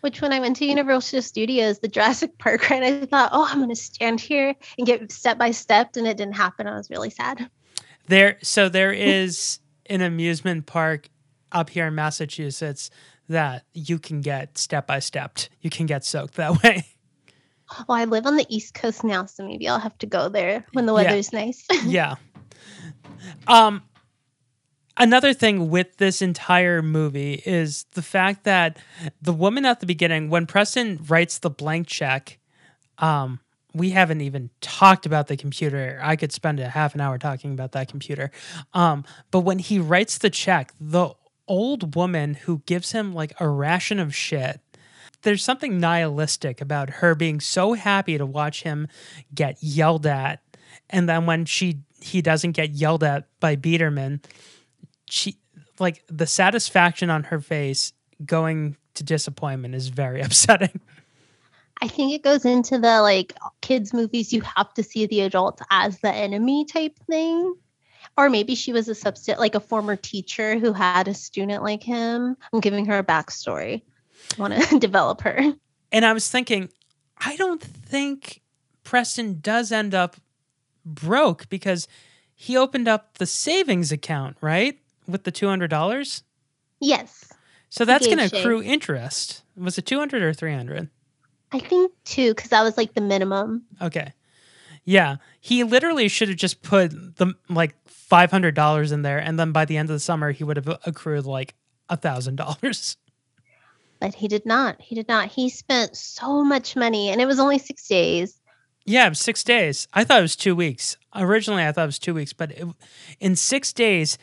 Which 0.00 0.20
when 0.20 0.32
I 0.32 0.40
went 0.40 0.56
to 0.56 0.66
Universal 0.66 1.22
Studios, 1.22 1.78
the 1.78 1.88
Jurassic 1.88 2.36
Park 2.38 2.68
ride, 2.68 2.82
I 2.82 3.06
thought, 3.06 3.30
oh, 3.32 3.48
I'm 3.48 3.60
gonna 3.60 3.76
stand 3.76 4.20
here 4.20 4.54
and 4.76 4.86
get 4.86 5.10
step 5.12 5.38
by 5.38 5.52
stepped, 5.52 5.96
and 5.96 6.06
it 6.06 6.16
didn't 6.16 6.34
happen. 6.34 6.66
I 6.66 6.76
was 6.76 6.90
really 6.90 7.10
sad. 7.10 7.48
There 8.06 8.38
so 8.42 8.68
there 8.68 8.92
is 8.92 9.58
an 9.86 10.00
amusement 10.00 10.66
park 10.66 11.08
up 11.52 11.70
here 11.70 11.86
in 11.86 11.94
Massachusetts 11.94 12.90
that 13.28 13.64
you 13.72 13.98
can 13.98 14.20
get 14.20 14.58
step 14.58 14.86
by 14.86 14.98
stepped. 14.98 15.48
You 15.60 15.70
can 15.70 15.86
get 15.86 16.04
soaked 16.04 16.34
that 16.34 16.62
way. 16.62 16.84
Well, 17.88 17.96
I 17.98 18.04
live 18.04 18.26
on 18.26 18.36
the 18.36 18.46
East 18.50 18.74
Coast 18.74 19.02
now, 19.04 19.24
so 19.24 19.46
maybe 19.46 19.66
I'll 19.68 19.78
have 19.80 19.96
to 19.98 20.06
go 20.06 20.28
there 20.28 20.64
when 20.74 20.84
the 20.86 20.92
Yeah. 20.94 21.02
weather's 21.04 21.32
nice. 21.32 21.64
yeah. 21.84 22.16
Um 23.46 23.82
another 24.96 25.32
thing 25.32 25.70
with 25.70 25.96
this 25.96 26.20
entire 26.22 26.82
movie 26.82 27.42
is 27.46 27.84
the 27.92 28.02
fact 28.02 28.44
that 28.44 28.78
the 29.22 29.32
woman 29.32 29.64
at 29.64 29.80
the 29.80 29.86
beginning 29.86 30.28
when 30.30 30.46
Preston 30.46 31.00
writes 31.08 31.38
the 31.38 31.50
blank 31.50 31.86
check 31.86 32.38
um 32.98 33.40
we 33.74 33.90
haven't 33.90 34.20
even 34.20 34.50
talked 34.60 35.04
about 35.04 35.26
the 35.26 35.36
computer. 35.36 35.98
I 36.02 36.16
could 36.16 36.32
spend 36.32 36.60
a 36.60 36.68
half 36.68 36.94
an 36.94 37.00
hour 37.00 37.18
talking 37.18 37.52
about 37.52 37.72
that 37.72 37.88
computer. 37.88 38.30
Um 38.72 39.04
but 39.30 39.40
when 39.40 39.58
he 39.58 39.78
writes 39.78 40.18
the 40.18 40.30
check, 40.30 40.72
the 40.80 41.10
old 41.46 41.94
woman 41.94 42.34
who 42.34 42.62
gives 42.66 42.92
him 42.92 43.12
like 43.12 43.34
a 43.38 43.46
ration 43.46 43.98
of 43.98 44.14
shit 44.14 44.60
there's 45.22 45.44
something 45.44 45.78
nihilistic 45.78 46.60
about 46.60 46.88
her 46.90 47.14
being 47.14 47.40
so 47.40 47.72
happy 47.72 48.16
to 48.18 48.26
watch 48.26 48.62
him 48.62 48.88
get 49.34 49.62
yelled 49.62 50.06
at 50.06 50.42
and 50.90 51.08
then 51.08 51.26
when 51.26 51.44
she 51.44 51.80
he 52.00 52.20
doesn't 52.20 52.52
get 52.52 52.70
yelled 52.70 53.02
at 53.02 53.28
by 53.40 53.56
Biederman, 53.56 54.20
she 55.08 55.38
like 55.78 56.04
the 56.08 56.26
satisfaction 56.26 57.10
on 57.10 57.24
her 57.24 57.40
face 57.40 57.92
going 58.24 58.76
to 58.94 59.04
disappointment 59.04 59.74
is 59.74 59.88
very 59.88 60.20
upsetting. 60.22 60.80
I 61.80 61.88
think 61.88 62.12
it 62.12 62.22
goes 62.22 62.44
into 62.44 62.78
the 62.78 63.02
like 63.02 63.34
kids 63.60 63.92
movies 63.92 64.32
you 64.32 64.42
have 64.42 64.72
to 64.74 64.82
see 64.82 65.06
the 65.06 65.20
adults 65.20 65.62
as 65.70 65.98
the 66.00 66.12
enemy 66.12 66.64
type 66.64 66.98
thing. 67.10 67.54
Or 68.16 68.30
maybe 68.30 68.54
she 68.54 68.72
was 68.72 68.88
a 68.88 68.94
substitute 68.94 69.40
like 69.40 69.54
a 69.54 69.60
former 69.60 69.96
teacher 69.96 70.58
who 70.58 70.72
had 70.72 71.08
a 71.08 71.14
student 71.14 71.62
like 71.62 71.82
him. 71.82 72.36
I'm 72.52 72.60
giving 72.60 72.86
her 72.86 72.98
a 72.98 73.04
backstory. 73.04 73.82
Want 74.38 74.54
to 74.54 74.78
develop 74.78 75.20
her. 75.22 75.54
And 75.90 76.04
I 76.04 76.12
was 76.12 76.30
thinking, 76.30 76.70
I 77.18 77.36
don't 77.36 77.62
think 77.62 78.40
Preston 78.84 79.40
does 79.40 79.72
end 79.72 79.94
up 79.94 80.16
broke 80.84 81.48
because 81.48 81.88
he 82.34 82.56
opened 82.56 82.88
up 82.88 83.18
the 83.18 83.26
savings 83.26 83.90
account, 83.90 84.36
right? 84.40 84.78
With 85.06 85.24
the 85.24 85.32
$200. 85.32 86.22
Yes. 86.80 87.32
So 87.68 87.84
that's 87.84 88.06
going 88.06 88.28
to 88.28 88.38
accrue 88.38 88.62
interest. 88.62 89.42
Was 89.56 89.78
it 89.78 89.86
200 89.86 90.22
or 90.22 90.32
300? 90.32 90.90
I 91.54 91.60
think 91.60 91.92
too, 92.04 92.34
because 92.34 92.50
that 92.50 92.62
was 92.62 92.76
like 92.76 92.94
the 92.94 93.00
minimum. 93.00 93.62
Okay. 93.80 94.12
Yeah, 94.84 95.16
he 95.40 95.62
literally 95.62 96.08
should 96.08 96.28
have 96.28 96.36
just 96.36 96.62
put 96.62 96.90
the 97.16 97.32
like 97.48 97.76
five 97.86 98.32
hundred 98.32 98.56
dollars 98.56 98.90
in 98.90 99.02
there, 99.02 99.18
and 99.18 99.38
then 99.38 99.52
by 99.52 99.64
the 99.64 99.76
end 99.76 99.88
of 99.88 99.94
the 99.94 100.00
summer, 100.00 100.32
he 100.32 100.42
would 100.42 100.56
have 100.56 100.80
accrued 100.84 101.26
like 101.26 101.54
a 101.88 101.96
thousand 101.96 102.36
dollars. 102.36 102.96
But 104.00 104.16
he 104.16 104.26
did 104.26 104.44
not. 104.44 104.82
He 104.82 104.96
did 104.96 105.06
not. 105.06 105.28
He 105.28 105.48
spent 105.48 105.96
so 105.96 106.42
much 106.42 106.76
money 106.76 107.08
and 107.08 107.20
it 107.20 107.26
was 107.26 107.38
only 107.38 107.58
six 107.58 107.86
days. 107.86 108.38
Yeah, 108.84 109.12
six 109.12 109.42
days. 109.44 109.88
I 109.94 110.04
thought 110.04 110.18
it 110.18 110.22
was 110.22 110.36
two 110.36 110.54
weeks. 110.54 110.98
Originally, 111.14 111.64
I 111.64 111.72
thought 111.72 111.84
it 111.84 111.86
was 111.86 111.98
two 111.98 112.12
weeks, 112.12 112.32
but 112.34 112.50
it, 112.50 112.66
in 113.20 113.36
six 113.36 113.72
days, 113.72 114.18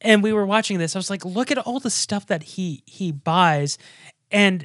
and 0.00 0.22
we 0.22 0.32
were 0.32 0.46
watching 0.46 0.78
this. 0.78 0.94
I 0.94 0.98
was 0.98 1.10
like, 1.10 1.24
look 1.24 1.50
at 1.50 1.58
all 1.58 1.80
the 1.80 1.90
stuff 1.90 2.26
that 2.26 2.42
he 2.42 2.84
he 2.86 3.12
buys, 3.12 3.76
and 4.30 4.64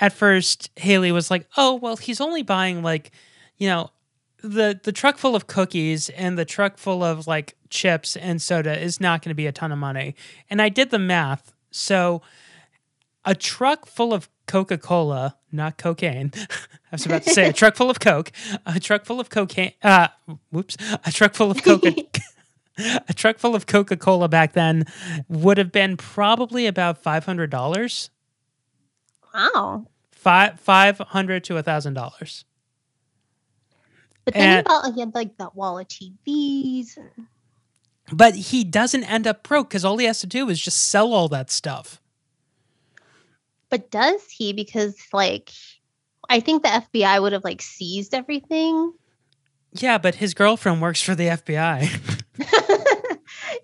at 0.00 0.12
first 0.12 0.70
Haley 0.76 1.12
was 1.12 1.30
like, 1.30 1.46
oh 1.56 1.74
well, 1.74 1.96
he's 1.96 2.20
only 2.20 2.42
buying 2.42 2.82
like, 2.82 3.10
you 3.56 3.68
know, 3.68 3.90
the 4.42 4.78
the 4.82 4.92
truck 4.92 5.18
full 5.18 5.34
of 5.34 5.46
cookies 5.46 6.08
and 6.10 6.38
the 6.38 6.44
truck 6.44 6.78
full 6.78 7.02
of 7.02 7.26
like 7.26 7.56
chips 7.70 8.16
and 8.16 8.40
soda 8.40 8.78
is 8.80 9.00
not 9.00 9.22
going 9.22 9.30
to 9.30 9.34
be 9.34 9.46
a 9.46 9.52
ton 9.52 9.72
of 9.72 9.78
money. 9.78 10.14
And 10.48 10.62
I 10.62 10.68
did 10.68 10.90
the 10.90 10.98
math, 10.98 11.52
so 11.70 12.22
a 13.24 13.34
truck 13.34 13.86
full 13.86 14.14
of 14.14 14.28
Coca 14.46 14.78
Cola, 14.78 15.36
not 15.52 15.76
cocaine. 15.76 16.32
I 16.90 16.92
was 16.92 17.04
about 17.04 17.22
to 17.24 17.30
say 17.30 17.48
a 17.48 17.52
truck 17.52 17.76
full 17.76 17.90
of 17.90 18.00
Coke, 18.00 18.32
a 18.64 18.80
truck 18.80 19.04
full 19.04 19.20
of 19.20 19.28
cocaine. 19.28 19.72
Uh, 19.82 20.08
whoops, 20.50 20.76
a 21.04 21.12
truck 21.12 21.34
full 21.34 21.50
of 21.50 21.62
Coca. 21.62 21.92
a 23.08 23.12
truck 23.12 23.38
full 23.38 23.54
of 23.54 23.66
Coca 23.66 23.96
Cola 23.96 24.28
back 24.28 24.52
then 24.52 24.84
would 25.28 25.58
have 25.58 25.72
been 25.72 25.96
probably 25.96 26.66
about 26.66 27.02
five 27.02 27.26
hundred 27.26 27.50
dollars. 27.50 28.10
Wow. 29.34 29.86
Five 30.12 30.58
five 30.60 30.98
hundred 30.98 31.44
to 31.44 31.56
a 31.56 31.62
thousand 31.62 31.94
dollars. 31.94 32.44
But 34.24 34.34
then 34.34 34.42
And- 34.42 34.56
he 34.58 34.62
bought 34.62 34.94
he 34.94 35.00
had 35.00 35.14
like 35.14 35.36
that 35.38 35.54
wall 35.54 35.78
of 35.78 35.86
TVs. 35.88 36.96
and- 36.96 37.26
But 38.12 38.34
he 38.34 38.64
doesn't 38.64 39.04
end 39.04 39.26
up 39.26 39.42
broke 39.42 39.68
because 39.70 39.84
all 39.84 39.96
he 39.98 40.06
has 40.06 40.20
to 40.20 40.26
do 40.26 40.48
is 40.48 40.60
just 40.60 40.78
sell 40.88 41.12
all 41.12 41.28
that 41.28 41.50
stuff. 41.50 42.00
But 43.70 43.90
does 43.90 44.22
he? 44.30 44.52
Because 44.52 44.96
like 45.12 45.50
I 46.28 46.40
think 46.40 46.62
the 46.62 46.68
FBI 46.70 47.20
would 47.22 47.32
have 47.32 47.44
like 47.44 47.62
seized 47.62 48.14
everything. 48.14 48.92
Yeah, 49.72 49.98
but 49.98 50.16
his 50.16 50.34
girlfriend 50.34 50.80
works 50.82 51.02
for 51.02 51.14
the 51.14 51.28
FBI. 51.28 51.88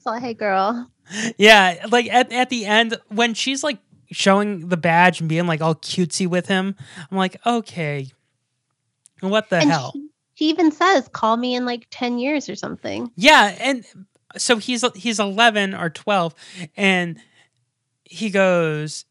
so 0.00 0.12
hey 0.20 0.34
girl. 0.34 0.90
yeah, 1.38 1.84
like 1.90 2.06
at, 2.10 2.32
at 2.32 2.48
the 2.50 2.64
end 2.66 2.98
when 3.08 3.34
she's 3.34 3.62
like 3.64 3.78
showing 4.14 4.68
the 4.68 4.76
badge 4.76 5.20
and 5.20 5.28
being 5.28 5.46
like 5.46 5.60
all 5.60 5.74
cutesy 5.74 6.26
with 6.26 6.46
him, 6.46 6.74
I'm 7.10 7.16
like, 7.16 7.36
okay, 7.44 8.10
what 9.20 9.50
the 9.50 9.56
and 9.56 9.70
hell? 9.70 9.92
She, 9.92 10.08
she 10.34 10.44
even 10.46 10.72
says, 10.72 11.08
call 11.08 11.36
me 11.36 11.54
in 11.54 11.64
like 11.64 11.86
10 11.90 12.18
years 12.18 12.48
or 12.48 12.54
something. 12.54 13.10
Yeah, 13.16 13.56
and 13.60 13.84
so 14.36 14.56
he's 14.56 14.84
he's 14.94 15.20
11 15.20 15.74
or 15.74 15.90
12 15.90 16.34
and 16.76 17.18
he 18.04 18.30
goes 18.30 19.04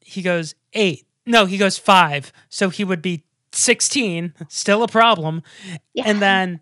he 0.00 0.22
goes 0.22 0.54
8. 0.72 1.06
No, 1.26 1.46
he 1.46 1.58
goes 1.58 1.78
5. 1.78 2.32
So 2.48 2.70
he 2.70 2.82
would 2.82 3.02
be 3.02 3.24
16, 3.52 4.34
still 4.48 4.82
a 4.82 4.88
problem. 4.88 5.42
Yeah. 5.94 6.04
And 6.06 6.20
then 6.20 6.60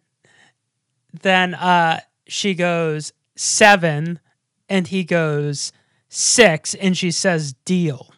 then 1.22 1.54
uh, 1.54 2.00
she 2.26 2.54
goes 2.54 3.12
seven, 3.36 4.20
and 4.68 4.86
he 4.86 5.04
goes 5.04 5.72
six, 6.08 6.74
and 6.74 6.96
she 6.96 7.10
says 7.10 7.52
deal. 7.64 8.12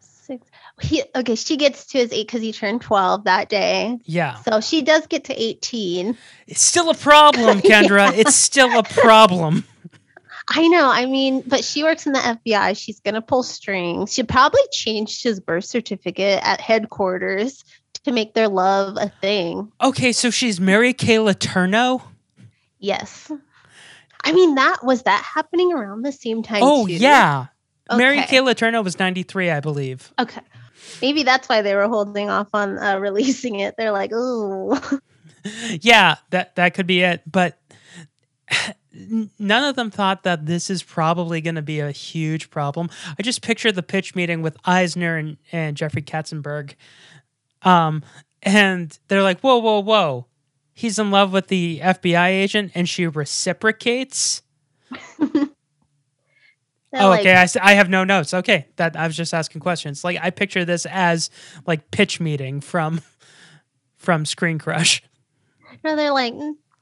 Six. 0.00 0.46
He, 0.80 1.02
okay, 1.14 1.34
she 1.34 1.56
gets 1.56 1.86
to 1.88 1.98
his 1.98 2.12
eight 2.12 2.26
because 2.26 2.42
he 2.42 2.52
turned 2.52 2.80
12 2.80 3.24
that 3.24 3.48
day. 3.48 3.98
Yeah, 4.04 4.36
So 4.36 4.60
she 4.60 4.82
does 4.82 5.06
get 5.06 5.24
to 5.24 5.40
18. 5.40 6.16
it's 6.48 6.60
still 6.62 6.90
a 6.90 6.94
problem, 6.94 7.60
Kendra. 7.62 8.12
It's 8.16 8.34
still 8.34 8.78
a 8.78 8.82
problem. 8.82 9.64
I 10.48 10.66
know. 10.68 10.90
I 10.90 11.06
mean, 11.06 11.42
but 11.46 11.62
she 11.62 11.84
works 11.84 12.06
in 12.06 12.12
the 12.14 12.18
FBI. 12.18 12.76
She's 12.76 12.98
going 13.00 13.14
to 13.14 13.22
pull 13.22 13.44
strings. 13.44 14.12
She 14.12 14.24
probably 14.24 14.60
changed 14.72 15.22
his 15.22 15.38
birth 15.38 15.64
certificate 15.64 16.40
at 16.42 16.60
headquarters 16.60 17.64
to 18.04 18.10
make 18.10 18.34
their 18.34 18.48
love 18.48 18.96
a 19.00 19.08
thing. 19.20 19.70
Okay, 19.80 20.10
so 20.10 20.30
she's 20.30 20.60
Mary 20.60 20.92
Kay 20.92 21.16
Letourneau. 21.18 22.02
Yes. 22.80 23.30
I 24.24 24.32
mean, 24.32 24.54
that 24.54 24.84
was 24.84 25.02
that 25.02 25.22
happening 25.22 25.72
around 25.72 26.02
the 26.02 26.12
same 26.12 26.42
time. 26.42 26.62
Oh 26.62 26.86
too? 26.86 26.94
yeah, 26.94 27.46
Mary 27.94 28.22
Kay 28.22 28.38
Letourneau 28.38 28.84
was 28.84 28.98
ninety 28.98 29.22
three, 29.22 29.50
I 29.50 29.60
believe. 29.60 30.12
Okay. 30.18 30.40
Maybe 31.00 31.22
that's 31.22 31.48
why 31.48 31.62
they 31.62 31.74
were 31.74 31.88
holding 31.88 32.28
off 32.30 32.48
on 32.52 32.78
uh, 32.78 32.98
releasing 33.00 33.60
it. 33.60 33.76
They're 33.76 33.92
like, 33.92 34.12
ooh. 34.12 34.76
yeah, 35.80 36.16
that 36.30 36.56
that 36.56 36.74
could 36.74 36.86
be 36.86 37.02
it. 37.02 37.22
But 37.30 37.58
none 39.38 39.64
of 39.64 39.76
them 39.76 39.90
thought 39.90 40.22
that 40.24 40.46
this 40.46 40.70
is 40.70 40.82
probably 40.82 41.40
going 41.40 41.54
to 41.54 41.62
be 41.62 41.80
a 41.80 41.90
huge 41.90 42.50
problem. 42.50 42.90
I 43.18 43.22
just 43.22 43.42
picture 43.42 43.72
the 43.72 43.82
pitch 43.82 44.14
meeting 44.14 44.42
with 44.42 44.56
Eisner 44.64 45.16
and, 45.16 45.36
and 45.50 45.76
Jeffrey 45.76 46.02
Katzenberg, 46.02 46.74
um, 47.62 48.02
and 48.42 48.96
they're 49.08 49.22
like, 49.22 49.40
"Whoa, 49.40 49.58
whoa, 49.58 49.80
whoa! 49.80 50.26
He's 50.82 50.98
in 50.98 51.12
love 51.12 51.32
with 51.32 51.46
the 51.46 51.78
FBI 51.80 52.28
agent, 52.28 52.72
and 52.74 52.88
she 52.88 53.06
reciprocates." 53.06 54.42
Oh, 56.94 57.08
like, 57.08 57.20
okay. 57.20 57.34
I, 57.34 57.46
I 57.62 57.72
have 57.72 57.88
no 57.88 58.04
notes. 58.04 58.34
Okay, 58.34 58.66
that 58.76 58.96
I 58.96 59.06
was 59.06 59.16
just 59.16 59.32
asking 59.32 59.62
questions. 59.62 60.04
Like 60.04 60.18
I 60.20 60.28
picture 60.28 60.64
this 60.64 60.84
as 60.84 61.30
like 61.66 61.90
pitch 61.90 62.20
meeting 62.20 62.60
from 62.60 63.00
from 63.96 64.26
Screen 64.26 64.58
Crush. 64.58 65.02
no, 65.84 65.96
they're 65.96 66.12
like, 66.12 66.34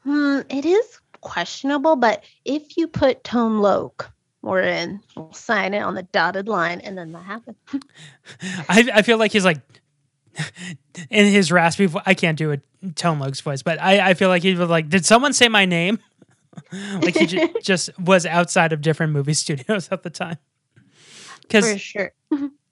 hmm, 0.03 0.41
it 0.49 0.65
is 0.65 1.01
questionable, 1.21 1.95
but 1.95 2.25
if 2.45 2.77
you 2.77 2.89
put 2.89 3.23
Tone 3.23 3.59
Loc, 3.61 4.11
we're 4.43 4.63
in. 4.63 5.01
We'll 5.17 5.33
sign 5.33 5.75
it 5.75 5.81
on 5.81 5.95
the 5.95 6.03
dotted 6.03 6.49
line, 6.49 6.81
and 6.81 6.99
then 6.99 7.13
that 7.13 7.23
happens. 7.23 7.57
I, 8.69 8.91
I 8.95 9.03
feel 9.03 9.19
like 9.19 9.31
he's 9.31 9.45
like 9.45 9.61
in 11.11 11.27
his 11.27 11.51
raspy. 11.53 11.87
Vo- 11.87 12.03
I 12.07 12.15
can't 12.15 12.39
do 12.39 12.53
a 12.53 12.59
Tone 12.95 13.19
Loc's 13.19 13.41
voice, 13.41 13.63
but 13.63 13.81
I, 13.81 14.11
I 14.11 14.15
feel 14.15 14.29
like 14.29 14.43
he 14.43 14.55
was 14.55 14.69
like, 14.69 14.89
"Did 14.89 15.05
someone 15.05 15.33
say 15.33 15.49
my 15.49 15.65
name?" 15.65 15.99
like 17.01 17.17
he 17.17 17.27
ju- 17.27 17.55
just 17.63 17.91
was 17.99 18.27
outside 18.27 18.73
of 18.73 18.81
different 18.81 19.13
movie 19.13 19.35
studios 19.35 19.89
at 19.91 20.03
the 20.03 20.11
time. 20.11 20.39
For 20.75 21.41
Because 21.43 21.81
sure. 21.81 22.13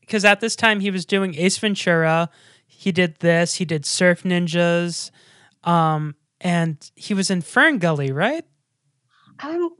because 0.00 0.24
at 0.24 0.40
this 0.40 0.56
time 0.56 0.80
he 0.80 0.90
was 0.90 1.04
doing 1.04 1.34
Ace 1.34 1.58
Ventura, 1.58 2.30
he 2.66 2.92
did 2.92 3.16
this, 3.20 3.54
he 3.54 3.64
did 3.64 3.84
Surf 3.84 4.22
Ninjas, 4.22 5.10
um, 5.64 6.14
and 6.40 6.90
he 6.94 7.12
was 7.14 7.30
in 7.30 7.40
Fern 7.42 7.78
Gully, 7.78 8.12
right? 8.12 8.44
Um, 9.40 9.70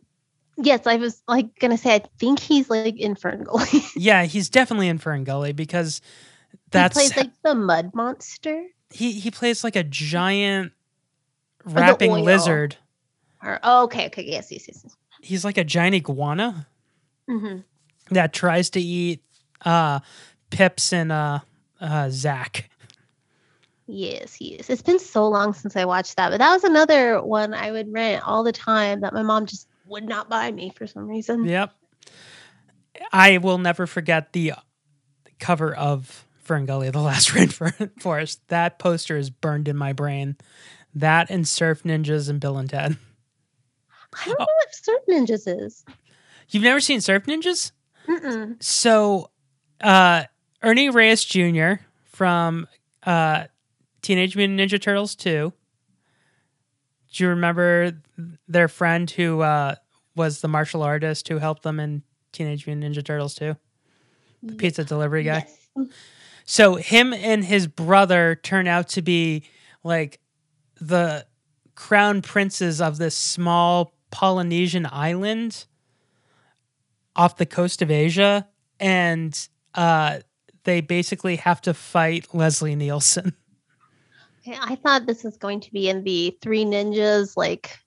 yes, 0.57 0.87
I 0.87 0.97
was 0.97 1.22
like 1.29 1.59
gonna 1.59 1.79
say, 1.79 1.95
I 1.95 2.03
think 2.18 2.41
he's 2.41 2.68
like 2.68 2.97
in 2.99 3.14
Fern 3.14 3.45
Gully. 3.45 3.85
Yeah, 3.97 4.24
he's 4.24 4.49
definitely 4.49 4.89
in 4.89 4.99
Fern 4.99 5.24
Gully 5.24 5.53
because 5.53 6.01
he 6.69 6.73
that's 6.73 6.95
plays 6.95 7.16
like 7.16 7.31
the 7.43 7.55
mud 7.55 7.93
monster. 7.95 8.66
he 8.91 9.12
he 9.12 9.31
plays 9.31 9.64
like 9.64 9.77
a 9.77 9.85
giant 9.85 10.73
rapping 11.64 12.12
lizard. 12.12 12.77
Or 13.43 13.61
oh, 13.62 13.85
okay, 13.85 14.07
okay, 14.07 14.25
yes, 14.25 14.51
yes, 14.51 14.69
yes. 14.69 14.97
He's 15.23 15.45
like 15.45 15.59
a 15.59 15.64
giant 15.64 15.95
iguana 15.95 16.66
hmm 17.29 17.59
that 18.11 18.33
tries 18.33 18.71
to 18.71 18.81
eat 18.81 19.23
uh 19.64 20.01
Pips 20.51 20.93
and 20.93 21.12
uh 21.12 21.41
uh 21.81 22.09
Zach. 22.11 22.71
Yes, 23.87 24.41
yes. 24.41 24.69
It's 24.69 24.83
been 24.83 24.99
so 24.99 25.29
long 25.29 25.55
since 25.55 25.75
I 25.77 25.85
watched 25.87 26.16
that, 26.16 26.31
but 26.31 26.39
that 26.39 26.53
was 26.53 26.64
another 26.64 27.23
one 27.23 27.55
I 27.55 27.71
would 27.73 27.91
rent 27.91 28.23
all 28.27 28.45
the 28.45 28.53
time 28.53 29.01
that 29.01 29.14
my 29.14 29.23
mom 29.23 29.47
just 29.47 29.66
would 29.87 30.07
not 30.07 30.29
buy 30.29 30.51
me 30.51 30.73
for 30.77 30.87
some 30.87 31.09
reason. 31.09 31.45
Yep. 31.45 31.73
I 33.12 33.39
will 33.39 33.59
never 33.59 33.87
forget 33.87 34.33
the 34.33 34.53
cover 35.39 35.75
of 35.75 36.27
Fern 36.49 36.66
Gully, 36.66 36.90
The 36.90 37.01
Last 37.01 37.28
Rainforest. 37.32 38.38
That 38.49 38.78
poster 38.78 39.16
is 39.16 39.30
burned 39.30 39.68
in 39.68 39.76
my 39.76 39.92
brain. 39.92 40.36
That 40.94 41.30
and 41.30 41.46
Surf 41.46 41.82
Ninjas 41.84 42.28
and 42.28 42.40
Bill 42.40 42.57
and 42.57 42.68
Ted. 42.68 42.96
I 44.14 44.24
don't 44.24 44.38
know 44.38 44.46
what 44.46 44.74
Surf 44.74 45.03
Ninjas 45.09 45.62
is. 45.62 45.84
You've 46.49 46.64
never 46.64 46.80
seen 46.80 47.01
Surf 47.01 47.24
Ninjas? 47.26 47.72
Mm-mm. 48.09 48.61
So, 48.62 49.30
uh, 49.82 50.24
Ernie 50.62 50.88
Reyes 50.88 51.24
Jr. 51.24 51.74
from 52.07 52.66
uh, 53.05 53.44
Teenage 54.01 54.34
Mutant 54.34 54.59
Ninja 54.59 54.80
Turtles 54.80 55.14
2. 55.14 55.53
Do 57.12 57.22
you 57.24 57.28
remember 57.28 57.92
their 58.49 58.68
friend 58.68 59.11
who 59.11 59.42
uh, 59.42 59.74
was 60.16 60.40
the 60.40 60.49
martial 60.49 60.82
artist 60.82 61.28
who 61.28 61.38
helped 61.38 61.62
them 61.62 61.78
in 61.78 62.03
Teenage 62.32 62.66
Mutant 62.66 62.96
Ninja 62.96 63.05
Turtles 63.05 63.34
2? 63.34 63.55
The 64.42 64.55
pizza 64.55 64.84
delivery 64.84 65.24
guy. 65.24 65.46
Yes. 65.76 65.88
So 66.51 66.76
him 66.76 67.12
and 67.12 67.44
his 67.44 67.66
brother 67.66 68.34
turn 68.34 68.66
out 68.66 68.88
to 68.90 69.03
be 69.03 69.42
like 69.84 70.18
the 70.80 71.26
crown 71.74 72.22
princes 72.22 72.80
of 72.80 72.96
this 72.96 73.14
small 73.14 73.92
Polynesian 74.11 74.88
island 74.90 75.66
off 77.14 77.36
the 77.36 77.44
coast 77.44 77.82
of 77.82 77.90
Asia, 77.90 78.49
and 78.80 79.38
uh, 79.74 80.20
they 80.64 80.80
basically 80.80 81.36
have 81.36 81.61
to 81.61 81.74
fight 81.74 82.28
Leslie 82.32 82.76
Nielsen. 82.76 83.34
I 84.46 84.76
thought 84.76 85.05
this 85.05 85.24
was 85.24 85.36
going 85.36 85.61
to 85.61 85.70
be 85.70 85.90
in 85.90 86.03
the 86.03 86.34
Three 86.40 86.64
Ninjas 86.64 87.36
like 87.36 87.78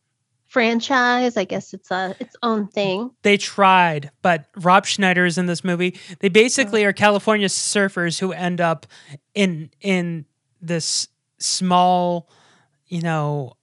franchise. 0.52 1.38
I 1.38 1.46
guess 1.46 1.74
it's 1.74 1.90
a 1.92 2.14
its 2.20 2.36
own 2.44 2.68
thing. 2.68 3.12
They 3.22 3.38
tried, 3.38 4.12
but 4.22 4.48
Rob 4.58 4.86
Schneider 4.86 5.26
is 5.26 5.38
in 5.38 5.46
this 5.46 5.64
movie. 5.64 5.98
They 6.20 6.28
basically 6.28 6.84
oh. 6.86 6.90
are 6.90 6.94
California 6.94 7.48
surfers 7.48 8.20
who 8.20 8.34
end 8.34 8.60
up 8.60 8.86
in 9.34 9.70
in 9.80 10.26
this 10.62 11.08
small, 11.40 12.30
you 12.88 13.02
know, 13.02 13.54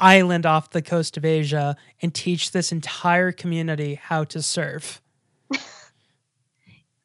island 0.00 0.46
off 0.46 0.70
the 0.70 0.82
coast 0.82 1.16
of 1.16 1.24
Asia 1.24 1.76
and 2.02 2.12
teach 2.12 2.50
this 2.50 2.72
entire 2.72 3.30
community 3.30 3.94
how 3.94 4.24
to 4.24 4.42
surf. 4.42 5.00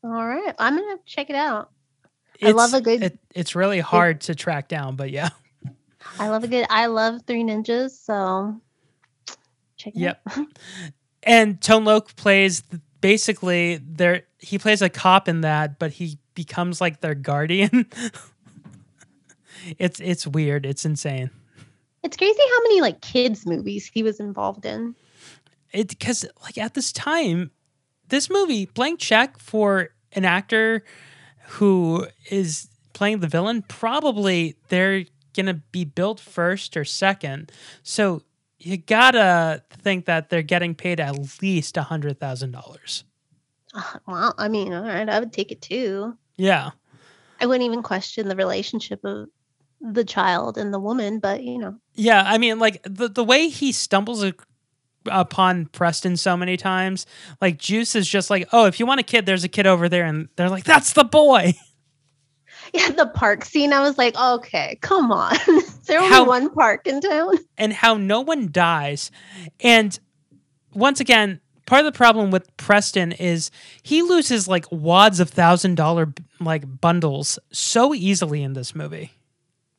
All 0.04 0.26
right, 0.26 0.56
I'm 0.58 0.76
gonna 0.76 0.98
check 1.06 1.30
it 1.30 1.36
out. 1.36 1.70
I 2.42 2.52
love 2.52 2.74
a 2.74 2.82
good- 2.82 3.04
It, 3.04 3.20
it's 3.36 3.56
really 3.56 3.80
hard 3.80 4.22
to 4.22 4.36
track 4.36 4.68
down, 4.68 4.96
but 4.96 5.12
yeah. 5.12 5.30
I 6.20 6.30
love 6.30 6.44
a 6.44 6.48
good. 6.48 6.66
I 6.70 6.88
love 6.88 7.22
Three 7.26 7.44
Ninjas, 7.44 7.92
so 7.92 8.60
check 9.78 9.96
it 9.96 10.00
Yep. 10.00 10.28
And 11.26 11.62
Tone 11.62 11.86
Loc 11.86 12.16
plays 12.18 12.64
basically 13.00 13.78
their 13.78 14.24
he 14.40 14.58
plays 14.58 14.82
a 14.82 14.90
cop 14.90 15.28
in 15.28 15.42
that, 15.42 15.80
but 15.80 15.92
he 15.94 16.20
becomes 16.36 16.82
like 16.82 17.02
their 17.02 17.16
guardian. 17.16 17.86
it's 19.78 20.00
it's 20.00 20.28
weird. 20.28 20.66
It's 20.66 20.86
insane. 20.86 21.30
It's 22.04 22.18
crazy 22.18 22.40
how 22.40 22.62
many 22.64 22.82
like 22.82 23.02
kids 23.02 23.46
movies 23.46 23.90
he 23.94 24.04
was 24.04 24.20
involved 24.20 24.66
in. 24.66 24.96
It 25.72 25.88
because 25.90 26.26
like 26.44 26.58
at 26.58 26.74
this 26.74 26.92
time, 26.92 27.52
this 28.10 28.30
movie 28.30 28.66
blank 28.66 29.00
check 29.00 29.40
for 29.40 29.90
an 30.12 30.26
actor 30.26 30.84
who 31.46 32.08
is 32.30 32.68
playing 32.94 33.20
the 33.20 33.28
villain. 33.28 33.64
Probably 33.64 34.56
they're 35.34 35.44
gonna 35.44 35.62
be 35.72 35.86
built 35.86 36.20
first 36.20 36.76
or 36.78 36.86
second. 36.86 37.52
So 37.84 38.22
you 38.60 38.78
gotta 38.78 39.64
think 39.70 40.06
that 40.06 40.30
they're 40.30 40.42
getting 40.42 40.76
paid 40.76 41.00
at 41.00 41.42
least 41.42 41.78
a 41.78 41.84
hundred 41.84 42.20
thousand 42.20 42.52
dollars. 42.52 43.04
Uh, 43.74 43.98
well, 44.08 44.36
I 44.38 44.48
mean, 44.48 44.74
all 44.74 44.84
right, 44.84 45.10
I 45.10 45.20
would 45.20 45.34
take 45.34 45.52
it 45.52 45.62
too. 45.62 46.18
Yeah. 46.38 46.72
I 47.40 47.46
wouldn't 47.46 47.66
even 47.66 47.84
question 47.84 48.28
the 48.30 48.36
relationship 48.36 49.04
of 49.04 49.28
the 49.82 50.06
child 50.06 50.58
and 50.58 50.74
the 50.74 50.80
woman, 50.80 51.20
but 51.20 51.44
you 51.44 51.58
know, 51.58 51.76
Yeah, 51.94 52.24
I 52.26 52.38
mean, 52.38 52.58
like 52.60 52.82
the 52.84 53.10
the 53.10 53.24
way 53.24 53.50
he 53.50 53.72
stumbles 53.74 54.24
ac- 54.24 54.38
upon 55.08 55.66
Preston 55.66 56.16
so 56.16 56.38
many 56.38 56.56
times, 56.56 57.06
like 57.42 57.58
Juice 57.58 57.96
is 57.96 58.08
just 58.08 58.30
like, 58.30 58.48
oh, 58.54 58.66
if 58.66 58.80
you 58.80 58.86
want 58.86 59.02
a 59.02 59.04
kid, 59.04 59.26
there's 59.26 59.44
a 59.44 59.50
kid 59.50 59.68
over 59.68 59.90
there, 59.90 60.06
and 60.06 60.30
they're 60.38 60.50
like, 60.50 60.64
that's 60.64 60.94
the 60.94 61.04
boy. 61.04 61.54
yeah, 62.88 62.90
the 62.90 63.06
park 63.06 63.46
scene. 63.46 63.72
I 63.72 63.82
was 63.82 63.98
like, 64.00 64.16
okay, 64.18 64.80
come 64.82 65.12
on. 65.12 65.36
Is 65.48 65.80
there 65.86 66.02
only 66.02 66.28
one 66.28 66.50
park 66.50 66.88
in 66.88 67.02
town? 67.02 67.36
and 67.58 67.72
how 67.72 67.96
no 67.96 68.22
one 68.22 68.52
dies. 68.52 69.12
And 69.60 69.98
once 70.74 71.00
again, 71.00 71.40
part 71.68 71.86
of 71.86 71.94
the 71.94 71.96
problem 71.96 72.32
with 72.32 72.56
Preston 72.58 73.12
is 73.12 73.52
he 73.84 74.02
loses 74.02 74.48
like 74.48 74.66
wads 74.72 75.20
of 75.20 75.30
thousand 75.30 75.76
dollar 75.76 76.14
like 76.40 76.82
bundles 76.82 77.38
so 77.52 77.94
easily 77.94 78.42
in 78.42 78.54
this 78.54 78.74
movie. 78.74 79.12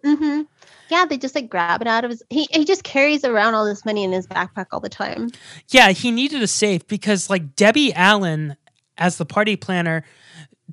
Mm-hmm. 0.05 0.43
Yeah, 0.89 1.07
they 1.07 1.17
just 1.17 1.35
like 1.35 1.51
grab 1.51 1.81
it 1.81 1.89
out 1.89 2.05
of 2.05 2.13
his. 2.13 2.23
He 2.31 2.47
he 2.53 2.65
just 2.65 2.85
carries 2.85 3.25
around 3.25 3.55
all 3.55 3.65
this 3.65 3.85
money 3.85 4.05
in 4.05 4.13
his 4.13 4.29
backpack 4.29 4.67
all 4.71 4.79
the 4.79 4.89
time. 4.89 5.31
Yeah, 5.71 5.91
he 5.91 6.13
needed 6.13 6.43
a 6.43 6.47
safe 6.47 6.87
because 6.87 7.29
like 7.29 7.57
Debbie 7.57 7.93
Allen 7.93 8.57
as 8.99 9.17
the 9.17 9.27
party 9.27 9.57
planner 9.57 10.05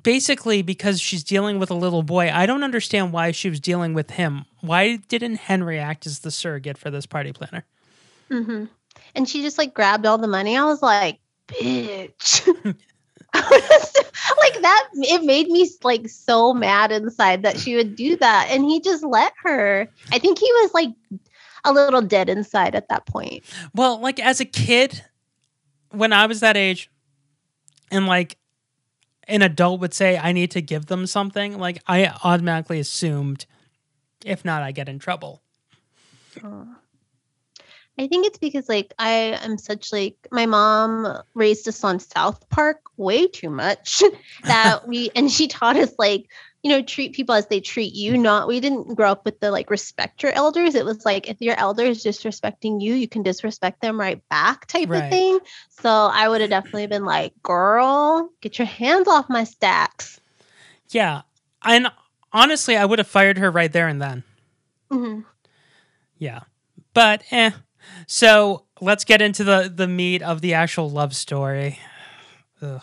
basically 0.00 0.62
because 0.62 1.00
she's 1.00 1.24
dealing 1.24 1.58
with 1.58 1.70
a 1.70 1.74
little 1.74 2.02
boy. 2.02 2.30
I 2.30 2.46
don't 2.46 2.64
understand 2.64 3.12
why 3.12 3.32
she 3.32 3.50
was 3.50 3.60
dealing 3.60 3.94
with 3.94 4.10
him. 4.12 4.44
Why 4.60 4.96
didn't 4.96 5.36
Henry 5.36 5.78
act 5.78 6.06
as 6.06 6.20
the 6.20 6.30
surrogate 6.30 6.78
for 6.78 6.90
this 6.90 7.06
party 7.06 7.32
planner? 7.32 7.64
hmm 8.28 8.64
And 9.14 9.28
she 9.28 9.42
just 9.42 9.58
like 9.58 9.74
grabbed 9.74 10.06
all 10.06 10.18
the 10.18 10.28
money. 10.28 10.56
I 10.56 10.64
was 10.64 10.82
like, 10.82 11.18
bitch. 11.48 12.46
like 13.34 14.60
that 14.60 14.88
it 14.92 15.24
made 15.24 15.48
me 15.48 15.66
like 15.82 16.06
so 16.06 16.52
mad 16.52 16.92
inside 16.92 17.42
that 17.42 17.58
she 17.58 17.74
would 17.74 17.96
do 17.96 18.14
that 18.14 18.48
and 18.50 18.62
he 18.66 18.78
just 18.78 19.02
let 19.02 19.32
her 19.42 19.88
i 20.10 20.18
think 20.18 20.38
he 20.38 20.52
was 20.52 20.74
like 20.74 20.90
a 21.64 21.72
little 21.72 22.02
dead 22.02 22.28
inside 22.28 22.74
at 22.74 22.88
that 22.88 23.06
point 23.06 23.42
Well, 23.74 23.98
like 24.00 24.20
as 24.20 24.40
a 24.40 24.44
kid, 24.44 25.02
when 25.90 26.12
I 26.12 26.26
was 26.26 26.40
that 26.40 26.56
age, 26.56 26.90
and 27.90 28.06
like 28.06 28.36
an 29.28 29.42
adult 29.42 29.80
would 29.80 29.94
say, 29.94 30.18
I 30.18 30.32
need 30.32 30.50
to 30.52 30.62
give 30.62 30.86
them 30.86 31.06
something, 31.06 31.58
like 31.58 31.82
I 31.86 32.06
automatically 32.24 32.80
assumed, 32.80 33.46
if 34.24 34.44
not, 34.44 34.62
I 34.62 34.72
get 34.72 34.88
in 34.88 34.98
trouble. 34.98 35.42
i 37.98 38.06
think 38.06 38.26
it's 38.26 38.38
because 38.38 38.68
like 38.68 38.92
i 38.98 39.10
am 39.10 39.58
such 39.58 39.92
like 39.92 40.16
my 40.30 40.46
mom 40.46 41.06
raised 41.34 41.68
us 41.68 41.84
on 41.84 41.98
south 41.98 42.48
park 42.48 42.80
way 42.96 43.26
too 43.26 43.50
much 43.50 44.02
that 44.44 44.86
we 44.88 45.10
and 45.14 45.30
she 45.30 45.46
taught 45.46 45.76
us 45.76 45.92
like 45.98 46.30
you 46.62 46.70
know 46.70 46.80
treat 46.82 47.12
people 47.12 47.34
as 47.34 47.46
they 47.48 47.60
treat 47.60 47.92
you 47.94 48.16
not 48.16 48.46
we 48.48 48.60
didn't 48.60 48.94
grow 48.94 49.10
up 49.10 49.24
with 49.24 49.40
the 49.40 49.50
like 49.50 49.68
respect 49.70 50.22
your 50.22 50.32
elders 50.32 50.74
it 50.74 50.84
was 50.84 51.04
like 51.04 51.28
if 51.28 51.40
your 51.40 51.56
elder 51.58 51.84
is 51.84 52.04
disrespecting 52.04 52.80
you 52.80 52.94
you 52.94 53.08
can 53.08 53.22
disrespect 53.22 53.80
them 53.80 53.98
right 53.98 54.22
back 54.28 54.66
type 54.66 54.88
Right. 54.88 55.04
of 55.04 55.10
thing 55.10 55.38
so 55.70 55.88
i 55.90 56.28
would 56.28 56.40
have 56.40 56.50
definitely 56.50 56.86
been 56.86 57.04
like 57.04 57.32
girl 57.42 58.30
get 58.40 58.58
your 58.58 58.66
hands 58.66 59.08
off 59.08 59.26
my 59.28 59.44
stacks 59.44 60.20
Yeah. 60.90 61.22
And 61.64 61.88
honestly, 62.32 62.76
I 62.76 62.84
would 62.84 62.98
have 62.98 63.08
fired 63.08 63.38
her 63.38 63.50
right 63.50 63.72
there 63.72 63.88
and 63.88 64.00
then. 64.02 64.24
Mhm. 64.90 65.24
Yeah. 66.18 66.40
But 66.92 67.22
eh. 67.30 67.52
So 68.06 68.66
let's 68.80 69.04
get 69.04 69.22
into 69.22 69.42
the 69.44 69.72
the 69.74 69.86
meat 69.88 70.22
of 70.22 70.40
the 70.42 70.52
actual 70.54 70.90
love 70.90 71.14
story. 71.14 71.78
Ugh. 72.60 72.82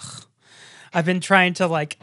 I've 0.93 1.05
been 1.05 1.19
trying 1.21 1.53
to 1.55 1.67
like 1.67 1.99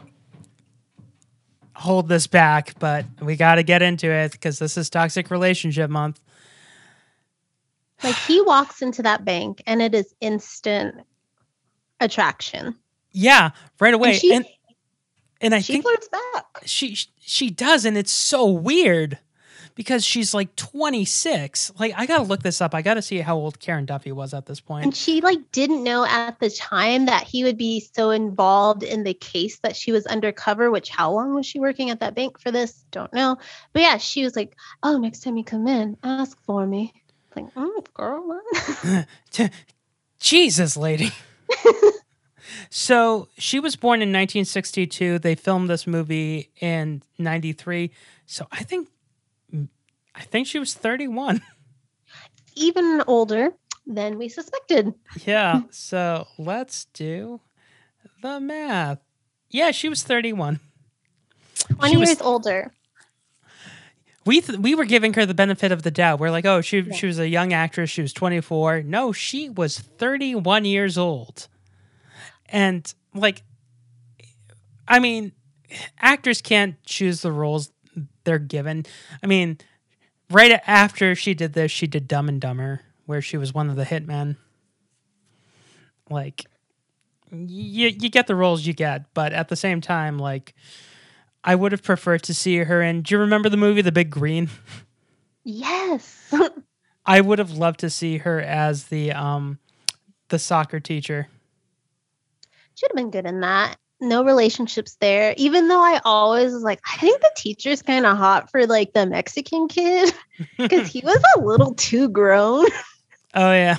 hold 1.77 2.07
this 2.09 2.25
back, 2.27 2.73
but 2.79 3.05
we 3.21 3.35
got 3.35 3.55
to 3.55 3.63
get 3.63 3.81
into 3.83 4.09
it 4.11 4.31
because 4.31 4.57
this 4.57 4.77
is 4.77 4.89
toxic 4.89 5.29
relationship 5.29 5.89
month. 5.91 6.19
like 8.03 8.15
he 8.15 8.41
walks 8.41 8.81
into 8.81 9.03
that 9.03 9.23
bank 9.23 9.61
and 9.67 9.81
it 9.81 9.93
is 9.93 10.13
instant 10.19 10.95
attraction 11.99 12.75
Yeah, 13.11 13.51
right 13.79 13.93
away. 13.93 14.09
and 14.11 14.19
she, 14.19 14.33
and 14.33 14.45
and 15.39 15.53
I 15.55 15.59
she 15.61 15.73
think 15.73 15.85
flirts 15.85 16.09
back 16.09 16.45
she 16.65 16.97
she 17.19 17.49
does 17.51 17.85
and 17.85 17.95
it's 17.97 18.11
so 18.11 18.45
weird 18.47 19.19
because 19.77 20.03
she's 20.03 20.33
like 20.33 20.53
26 20.57 21.71
like 21.79 21.93
i 21.95 22.05
gotta 22.05 22.23
look 22.23 22.41
this 22.41 22.59
up 22.59 22.73
i 22.73 22.81
gotta 22.81 23.01
see 23.01 23.19
how 23.19 23.37
old 23.37 23.59
karen 23.59 23.85
duffy 23.85 24.11
was 24.11 24.33
at 24.33 24.45
this 24.45 24.59
point. 24.59 24.83
And 24.85 24.95
she 24.95 25.21
like 25.21 25.51
didn't 25.51 25.83
know 25.83 26.05
at 26.05 26.39
the 26.39 26.49
time 26.49 27.05
that 27.05 27.23
he 27.23 27.43
would 27.43 27.57
be 27.57 27.87
so 27.93 28.09
involved 28.09 28.83
in 28.83 29.03
the 29.03 29.13
case 29.13 29.59
that 29.59 29.75
she 29.75 29.91
was 29.91 30.05
undercover, 30.05 30.71
which 30.71 30.89
how 30.89 31.11
long 31.11 31.33
was 31.33 31.45
she 31.45 31.59
working 31.59 31.89
at 31.89 31.99
that 31.99 32.15
bank 32.15 32.39
for 32.39 32.51
this? 32.51 32.83
Don't 32.91 33.13
know. 33.13 33.37
But 33.73 33.81
yeah, 33.83 33.97
she 33.97 34.23
was 34.23 34.35
like, 34.35 34.55
Oh, 34.83 34.97
next 34.97 35.21
time 35.21 35.37
you 35.37 35.43
come 35.43 35.67
in, 35.67 35.97
ask 36.03 36.37
for 36.43 36.65
me. 36.65 36.93
Like, 37.35 37.45
oh 37.55 37.83
girl, 37.93 38.41
jesus 40.19 40.75
lady 40.75 41.11
so 42.71 43.27
she 43.37 43.59
was 43.59 43.75
born 43.75 44.01
in 44.01 44.09
1962 44.09 45.19
they 45.19 45.35
filmed 45.35 45.69
this 45.69 45.85
movie 45.85 46.49
in 46.59 47.03
93 47.19 47.91
so 48.25 48.47
i 48.51 48.63
think 48.63 48.89
i 50.17 50.21
think 50.23 50.47
she 50.47 50.59
was 50.59 50.73
31 50.73 51.41
Even 52.55 53.03
older 53.07 53.51
than 53.85 54.17
we 54.17 54.27
suspected. 54.29 54.93
yeah 55.25 55.61
so 55.69 56.27
let's 56.37 56.85
do 56.93 57.39
the 58.21 58.39
math 58.39 58.99
yeah 59.49 59.71
she 59.71 59.87
was 59.89 60.03
31 60.03 60.59
20 61.69 61.91
She 61.93 61.97
was- 61.97 62.09
years 62.09 62.21
older. 62.21 62.73
we 64.25 64.41
th- 64.41 64.59
we 64.59 64.75
were 64.75 64.85
giving 64.85 65.13
her 65.13 65.25
the 65.25 65.33
benefit 65.33 65.71
of 65.71 65.83
the 65.83 65.91
doubt. 65.91 66.19
We're 66.19 66.31
like, 66.31 66.45
oh, 66.45 66.61
she 66.61 66.91
she 66.91 67.05
was 67.07 67.17
a 67.19 67.27
young 67.29 67.53
actress. 67.53 67.89
She 67.89 68.01
was 68.01 68.11
24. 68.13 68.83
No, 68.83 69.11
she 69.13 69.49
was 69.49 69.79
31 69.79 70.65
years 70.65 70.97
old. 70.97 71.47
And 72.49 72.93
like, 73.13 73.41
I 74.87 74.99
mean, 74.99 75.31
actors 75.99 76.41
can't 76.41 76.75
choose 76.85 77.21
the 77.21 77.31
roles 77.31 77.71
they're 78.25 78.37
given. 78.39 78.85
I 79.23 79.27
mean, 79.27 79.57
right 80.29 80.61
after 80.67 81.15
she 81.15 81.33
did 81.33 81.53
this, 81.53 81.71
she 81.71 81.87
did 81.87 82.07
Dumb 82.07 82.29
and 82.29 82.41
Dumber, 82.41 82.81
where 83.05 83.21
she 83.21 83.37
was 83.37 83.53
one 83.53 83.69
of 83.69 83.75
the 83.75 83.85
hitmen. 83.85 84.37
Like, 86.09 86.45
you 87.31 87.89
you 87.89 88.09
get 88.09 88.27
the 88.27 88.35
roles 88.35 88.65
you 88.65 88.73
get, 88.73 89.13
but 89.13 89.33
at 89.33 89.49
the 89.49 89.55
same 89.55 89.81
time, 89.81 90.19
like. 90.19 90.53
I 91.43 91.55
would 91.55 91.71
have 91.71 91.83
preferred 91.83 92.23
to 92.23 92.33
see 92.33 92.57
her 92.57 92.81
in. 92.81 93.03
Do 93.03 93.15
you 93.15 93.19
remember 93.21 93.47
the 93.47 93.55
movie 93.55 93.81
The 93.81 93.91
Big 93.91 94.09
Green? 94.09 94.49
Yes. 95.45 96.33
I 97.05 97.21
would 97.21 97.39
have 97.39 97.51
loved 97.53 97.79
to 97.79 97.89
see 97.89 98.17
her 98.17 98.41
as 98.41 98.85
the 98.85 99.13
um 99.13 99.59
the 100.27 100.39
soccer 100.39 100.81
teacher. 100.81 101.29
Should 102.75 102.91
have 102.91 102.97
been 102.97 103.11
good 103.11 103.25
in 103.25 103.39
that. 103.39 103.77
No 103.99 104.23
relationships 104.23 104.95
there. 105.01 105.33
Even 105.37 105.67
though 105.67 105.81
I 105.81 105.99
always 106.05 106.53
was 106.53 106.61
like, 106.63 106.79
I 106.93 106.97
think 106.97 107.19
the 107.21 107.31
teacher's 107.35 107.81
kind 107.81 108.05
of 108.05 108.15
hot 108.17 108.51
for 108.51 108.67
like 108.67 108.93
the 108.93 109.05
Mexican 109.07 109.67
kid 109.67 110.13
because 110.57 110.87
he 110.87 111.01
was 111.01 111.21
a 111.35 111.39
little 111.41 111.73
too 111.75 112.09
grown. 112.09 112.65
Oh 113.33 113.51
yeah. 113.51 113.77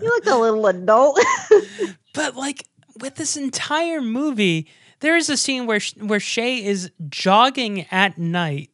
He 0.00 0.06
looked 0.06 0.26
a 0.26 0.36
little 0.36 0.66
adult. 0.66 1.20
But 2.14 2.34
like 2.34 2.64
with 3.00 3.14
this 3.16 3.36
entire 3.36 4.00
movie, 4.00 4.66
there 4.98 5.16
is 5.16 5.28
a 5.30 5.36
scene 5.36 5.66
where 5.66 5.80
where 6.00 6.18
Shay 6.18 6.64
is 6.64 6.90
jogging 7.08 7.86
at 7.92 8.18
night 8.18 8.70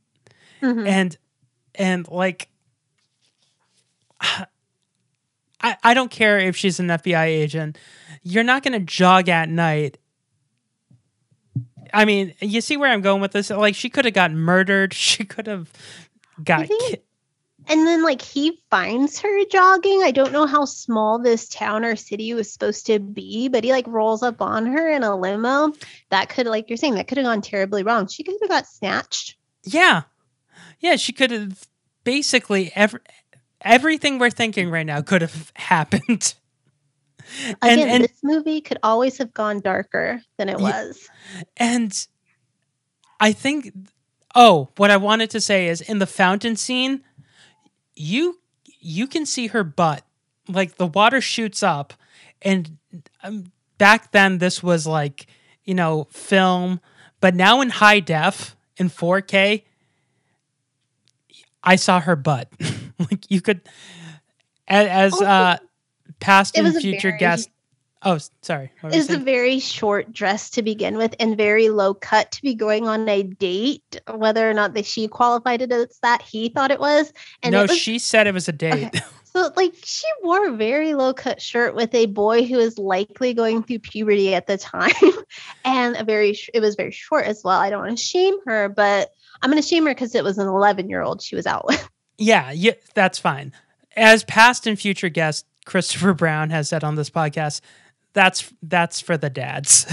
Mhm. 0.62 0.87
and 0.89 1.18
and 1.74 2.09
like 2.09 2.49
I 4.20 5.77
I 5.83 5.95
don't 5.95 6.11
care 6.11 6.39
if 6.39 6.57
she's 6.57 6.81
an 6.81 6.87
FBI 6.89 7.27
agent. 7.27 7.79
You're 8.22 8.45
not 8.45 8.62
going 8.62 8.72
to 8.72 8.81
jog 8.81 9.29
at 9.29 9.49
night. 9.49 9.99
I 11.93 12.05
mean, 12.05 12.34
you 12.41 12.61
see 12.61 12.76
where 12.76 12.91
I'm 12.91 13.01
going 13.01 13.20
with 13.20 13.32
this? 13.32 13.51
Like 13.51 13.74
she 13.74 13.89
could 13.91 14.05
have 14.05 14.14
got 14.22 14.32
murdered. 14.32 14.93
She 14.95 15.24
could 15.24 15.47
have 15.47 15.70
got 16.43 16.68
ki- 16.68 16.99
And 17.68 17.87
then 17.87 18.03
like 18.05 18.22
he 18.22 18.61
finds 18.70 19.20
her 19.20 19.45
jogging. 19.47 20.03
I 20.03 20.11
don't 20.11 20.32
know 20.32 20.47
how 20.47 20.64
small 20.64 21.18
this 21.18 21.49
town 21.49 21.84
or 21.84 21.97
city 21.97 22.32
was 22.34 22.53
supposed 22.53 22.87
to 22.87 22.99
be, 22.99 23.49
but 23.49 23.64
he 23.64 23.72
like 23.72 23.87
rolls 23.87 24.22
up 24.22 24.41
on 24.41 24.66
her 24.66 24.89
in 24.91 25.03
a 25.03 25.16
limo. 25.16 25.72
That 26.11 26.28
could 26.28 26.47
like 26.47 26.68
you're 26.68 26.76
saying 26.76 26.95
that 26.95 27.09
could 27.09 27.18
have 27.18 27.26
gone 27.26 27.43
terribly 27.43 27.82
wrong. 27.82 28.07
She 28.07 28.22
could 28.22 28.37
have 28.41 28.51
got 28.51 28.66
snatched. 28.66 29.37
Yeah. 29.64 30.03
Yeah, 30.80 30.97
she 30.97 31.12
could 31.12 31.30
have 31.30 31.66
basically 32.05 32.70
every, 32.74 33.01
everything 33.61 34.18
we're 34.18 34.30
thinking 34.30 34.70
right 34.70 34.87
now 34.87 35.03
could 35.03 35.22
have 35.22 35.53
happened. 35.57 36.34
And 37.62 37.81
Again, 37.81 37.89
and 37.89 38.05
this 38.05 38.18
movie 38.22 38.61
could 38.61 38.79
always 38.83 39.18
have 39.18 39.33
gone 39.35 39.61
darker 39.61 40.20
than 40.39 40.49
it 40.49 40.59
Ye- 40.59 40.64
was. 40.64 41.09
and 41.57 42.07
I 43.20 43.33
think 43.33 43.72
oh, 44.35 44.68
what 44.77 44.91
I 44.91 44.97
wanted 44.99 45.31
to 45.31 45.41
say 45.41 45.68
is 45.68 45.81
in 45.81 45.99
the 45.99 46.07
fountain 46.07 46.57
scene, 46.57 47.03
you 47.95 48.39
you 48.81 49.07
can 49.07 49.27
see 49.27 49.49
her 49.49 49.64
butt. 49.64 50.03
Like 50.49 50.77
the 50.77 50.87
water 50.87 51.20
shoots 51.20 51.62
up 51.62 51.95
and 52.43 52.77
um, 53.22 53.51
back 53.79 54.12
then 54.12 54.39
this 54.39 54.62
was 54.62 54.87
like, 54.87 55.27
you 55.64 55.74
know, 55.74 56.07
film, 56.11 56.81
but 57.20 57.35
now 57.35 57.61
in 57.61 57.70
high 57.70 58.01
def 58.01 58.55
in 58.77 58.89
4K 58.91 59.62
I 61.62 61.77
saw 61.77 62.01
her 62.01 62.16
butt. 62.16 62.49
like 62.99 63.29
you 63.31 63.41
could 63.41 63.61
a- 64.68 64.89
as 64.91 65.12
Also, 65.14 65.24
uh 65.24 65.57
past 66.21 66.57
it 66.57 66.64
and 66.64 66.77
future 66.77 67.11
very- 67.11 67.19
guests 67.19 67.51
Oh, 68.03 68.19
sorry. 68.43 68.71
You 68.85 68.91
It's 68.93 69.11
a 69.11 69.19
very 69.19 69.59
short 69.59 70.12
dress 70.12 70.51
to 70.51 70.62
begin 70.62 70.97
with 70.97 71.17
and 71.19 71.37
very 71.37 71.71
low 71.71 71.95
cut 71.95 72.31
to 72.33 72.43
be 72.43 72.55
going 72.55 72.87
on 72.87 73.09
a 73.09 73.23
date. 73.25 74.01
Whether 74.12 74.49
or 74.49 74.55
not 74.55 74.75
that 74.75 74.87
she 74.87 75.09
qualified 75.09 75.62
it 75.62 75.73
as 75.73 75.99
that, 76.03 76.23
he 76.23 76.49
thought 76.51 76.71
it 76.71 76.79
was. 76.79 77.12
And 77.43 77.53
no, 77.53 77.64
it 77.64 77.71
was, 77.71 77.79
she 77.79 77.99
said 77.99 78.27
it 78.27 78.35
was 78.35 78.49
a 78.49 78.53
date. 78.53 78.89
Okay. 78.95 79.01
So, 79.37 79.51
like, 79.55 79.75
she 79.85 80.07
wore 80.23 80.49
a 80.49 80.57
very 80.57 80.95
low 80.95 81.12
cut 81.12 81.43
shirt 81.43 81.75
with 81.75 81.95
a 81.95 82.07
boy 82.07 82.45
who 82.47 82.57
was 82.57 82.79
likely 82.79 83.35
going 83.35 83.62
through 83.62 83.81
puberty 83.81 84.35
at 84.35 84.47
the 84.47 84.57
time, 84.57 84.95
and 85.67 85.95
a 85.95 86.05
very 86.05 86.33
sh- 86.33 86.49
it 86.55 86.61
was 86.61 86.75
very 86.75 86.91
short 86.91 87.27
as 87.27 87.43
well. 87.45 87.61
I 87.61 87.69
don't 87.69 87.85
want 87.85 87.99
to 87.99 88.03
shame 88.03 88.37
her, 88.47 88.71
but 88.71 89.11
I'm 89.43 89.51
going 89.51 89.62
to 89.62 89.69
shame 89.69 89.85
her 89.85 89.93
because 89.93 90.14
it 90.14 90.25
was 90.25 90.39
an 90.39 90.47
11 90.47 90.89
year 90.89 91.03
old 91.03 91.21
she 91.21 91.37
was 91.37 91.47
out 91.47 91.67
with. 91.67 91.87
Yeah, 92.17 92.51
yeah, 92.51 92.73
that's 92.95 93.19
fine. 93.19 93.53
As 93.95 94.25
past 94.25 94.67
and 94.67 94.81
future 94.81 95.11
guest 95.11 95.45
Christopher 95.67 96.14
Brown 96.14 96.49
has 96.51 96.71
said 96.71 96.83
on 96.83 96.95
this 96.95 97.11
podcast, 97.11 97.61
that's 98.14 98.51
that's 98.62 99.01
for 99.01 99.19
the 99.19 99.29
dads. 99.29 99.93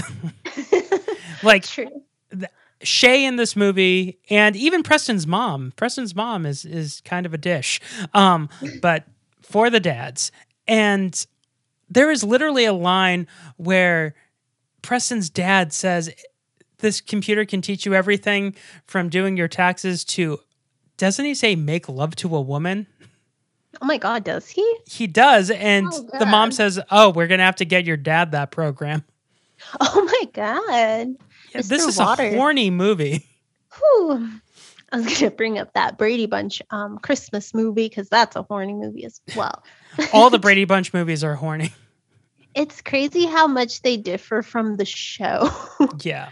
like 1.42 1.64
True. 1.66 1.90
Shay 2.82 3.24
in 3.24 3.36
this 3.36 3.56
movie, 3.56 4.18
and 4.30 4.56
even 4.56 4.82
Preston's 4.82 5.26
mom. 5.26 5.72
Preston's 5.76 6.14
mom 6.14 6.46
is 6.46 6.64
is 6.64 7.02
kind 7.02 7.26
of 7.26 7.34
a 7.34 7.38
dish, 7.38 7.80
um, 8.14 8.48
but 8.80 9.04
for 9.42 9.68
the 9.68 9.80
dads. 9.80 10.32
And 10.66 11.26
there 11.90 12.10
is 12.10 12.24
literally 12.24 12.64
a 12.64 12.72
line 12.72 13.26
where 13.56 14.14
Preston's 14.82 15.28
dad 15.28 15.72
says, 15.72 16.10
"This 16.78 17.00
computer 17.00 17.44
can 17.44 17.60
teach 17.60 17.84
you 17.84 17.94
everything 17.94 18.54
from 18.86 19.08
doing 19.08 19.36
your 19.36 19.48
taxes 19.48 20.04
to." 20.04 20.40
Doesn't 20.96 21.24
he 21.24 21.34
say 21.34 21.56
make 21.56 21.88
love 21.88 22.14
to 22.16 22.36
a 22.36 22.40
woman? 22.40 22.86
Oh 23.80 23.86
my 23.86 23.98
God, 23.98 24.24
does 24.24 24.48
he? 24.48 24.76
He 24.86 25.06
does, 25.06 25.50
and 25.50 25.88
Oh, 25.92 26.08
the 26.18 26.26
mom 26.26 26.52
says, 26.52 26.80
"Oh, 26.90 27.10
we're 27.10 27.26
gonna 27.26 27.44
have 27.44 27.56
to 27.56 27.64
get 27.64 27.84
your 27.84 27.96
dad 27.96 28.32
that 28.32 28.50
program." 28.50 29.04
Oh 29.80 30.04
my 30.04 30.30
God. 30.32 31.16
Yeah, 31.54 31.62
this 31.62 31.86
is 31.86 31.98
Water. 31.98 32.22
a 32.24 32.34
horny 32.36 32.68
movie. 32.70 33.26
Whew. 33.76 34.28
I 34.92 34.96
was 34.98 35.18
gonna 35.18 35.30
bring 35.30 35.58
up 35.58 35.72
that 35.72 35.96
Brady 35.96 36.26
Bunch 36.26 36.60
um, 36.70 36.98
Christmas 36.98 37.54
movie 37.54 37.88
because 37.88 38.08
that's 38.08 38.36
a 38.36 38.42
horny 38.42 38.74
movie 38.74 39.04
as 39.04 39.20
well. 39.36 39.62
All 40.12 40.28
the 40.30 40.38
Brady 40.40 40.64
Bunch 40.66 40.92
movies 40.92 41.24
are 41.24 41.34
horny. 41.34 41.72
It's 42.54 42.82
crazy 42.82 43.24
how 43.26 43.46
much 43.46 43.82
they 43.82 43.96
differ 43.96 44.42
from 44.42 44.76
the 44.76 44.84
show. 44.84 45.50
Yeah. 46.02 46.28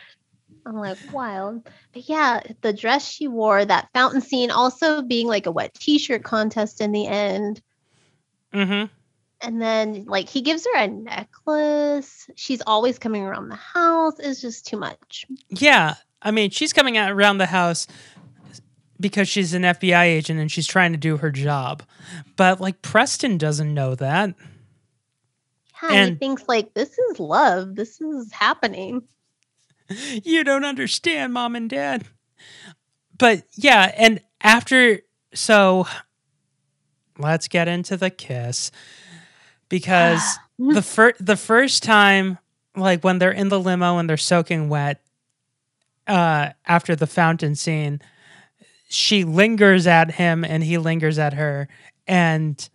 I'm 0.65 0.77
like, 0.77 0.99
wild. 1.13 1.65
But 1.93 2.09
yeah, 2.09 2.41
the 2.61 2.73
dress 2.73 3.09
she 3.09 3.29
wore, 3.29 3.65
that 3.65 3.89
fountain 3.93 4.21
scene, 4.21 4.51
also 4.51 5.03
being 5.03 5.27
like 5.27 5.47
a 5.47 5.51
wet 5.51 5.75
t-shirt 5.75 6.23
contest 6.23 6.81
in 6.81 6.93
the 6.93 7.07
end. 7.07 7.61
Mm-hmm. 8.55 8.87
And 9.41 9.61
then 9.61 10.05
like 10.05 10.29
he 10.29 10.41
gives 10.41 10.65
her 10.67 10.77
a 10.79 10.87
necklace. 10.87 12.31
She's 12.37 12.63
always 12.67 12.99
coming 12.99 13.23
around 13.23 13.49
the 13.49 13.57
house. 13.57 14.19
It's 14.21 14.41
just 14.41 14.67
too 14.67 14.77
much. 14.77 15.27
Yeah. 15.49 15.95
I 16.23 16.31
mean, 16.31 16.51
she's 16.51 16.73
coming 16.73 16.97
out 16.97 17.11
around 17.11 17.39
the 17.39 17.47
house 17.47 17.89
because 19.01 19.29
she's 19.29 19.53
an 19.53 19.63
FBI 19.63 20.05
agent 20.05 20.39
and 20.39 20.53
she's 20.53 20.69
trying 20.69 20.93
to 20.93 20.99
do 20.99 21.17
her 21.17 21.33
job. 21.33 21.83
But 22.37 22.61
like 22.61 22.83
Preston 22.83 23.37
doesn't 23.37 23.75
know 23.75 23.97
that. 23.97 24.35
Yeah, 25.83 25.93
and 25.93 26.11
he 26.11 26.17
thinks 26.17 26.45
like 26.47 26.75
this 26.75 26.97
is 26.97 27.19
love. 27.19 27.75
This 27.75 28.01
is 28.01 28.31
happening. 28.31 29.03
You 30.25 30.45
don't 30.45 30.65
understand, 30.65 31.33
mom 31.33 31.57
and 31.57 31.69
dad. 31.69 32.05
But 33.19 33.45
yeah, 33.55 33.93
and 33.97 34.21
after 34.41 35.01
so 35.35 35.87
let's 37.19 37.49
get 37.49 37.69
into 37.69 37.97
the 37.97 38.11
kiss 38.11 38.71
because 39.69 40.39
the 40.59 40.83
first 40.83 41.25
the 41.25 41.37
first 41.37 41.83
time 41.83 42.39
like 42.77 43.03
when 43.05 43.19
they're 43.19 43.33
in 43.33 43.49
the 43.49 43.61
limo 43.61 43.99
and 43.99 44.09
they're 44.09 44.17
soaking 44.17 44.69
wet 44.69 45.03
uh 46.07 46.51
after 46.67 46.97
the 46.97 47.07
fountain 47.07 47.55
scene 47.55 48.01
she 48.89 49.25
lingers 49.25 49.87
at 49.87 50.13
him 50.13 50.45
and 50.45 50.63
he 50.63 50.79
lingers 50.79 51.19
at 51.19 51.35
her 51.35 51.69
and 52.07 52.69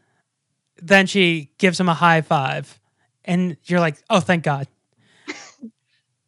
then 0.82 1.06
she 1.06 1.52
gives 1.58 1.80
him 1.80 1.90
a 1.90 1.94
high 1.94 2.22
five 2.22 2.80
and 3.26 3.58
you're 3.66 3.80
like 3.80 3.98
oh 4.10 4.20
thank 4.20 4.44
god 4.44 4.68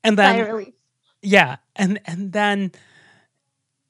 and 0.04 0.18
then 0.18 0.36
Sigh 0.36 0.42
of 0.42 0.48
relief. 0.50 0.74
Yeah 1.22 1.58
and 1.76 2.00
and 2.06 2.32
then 2.34 2.72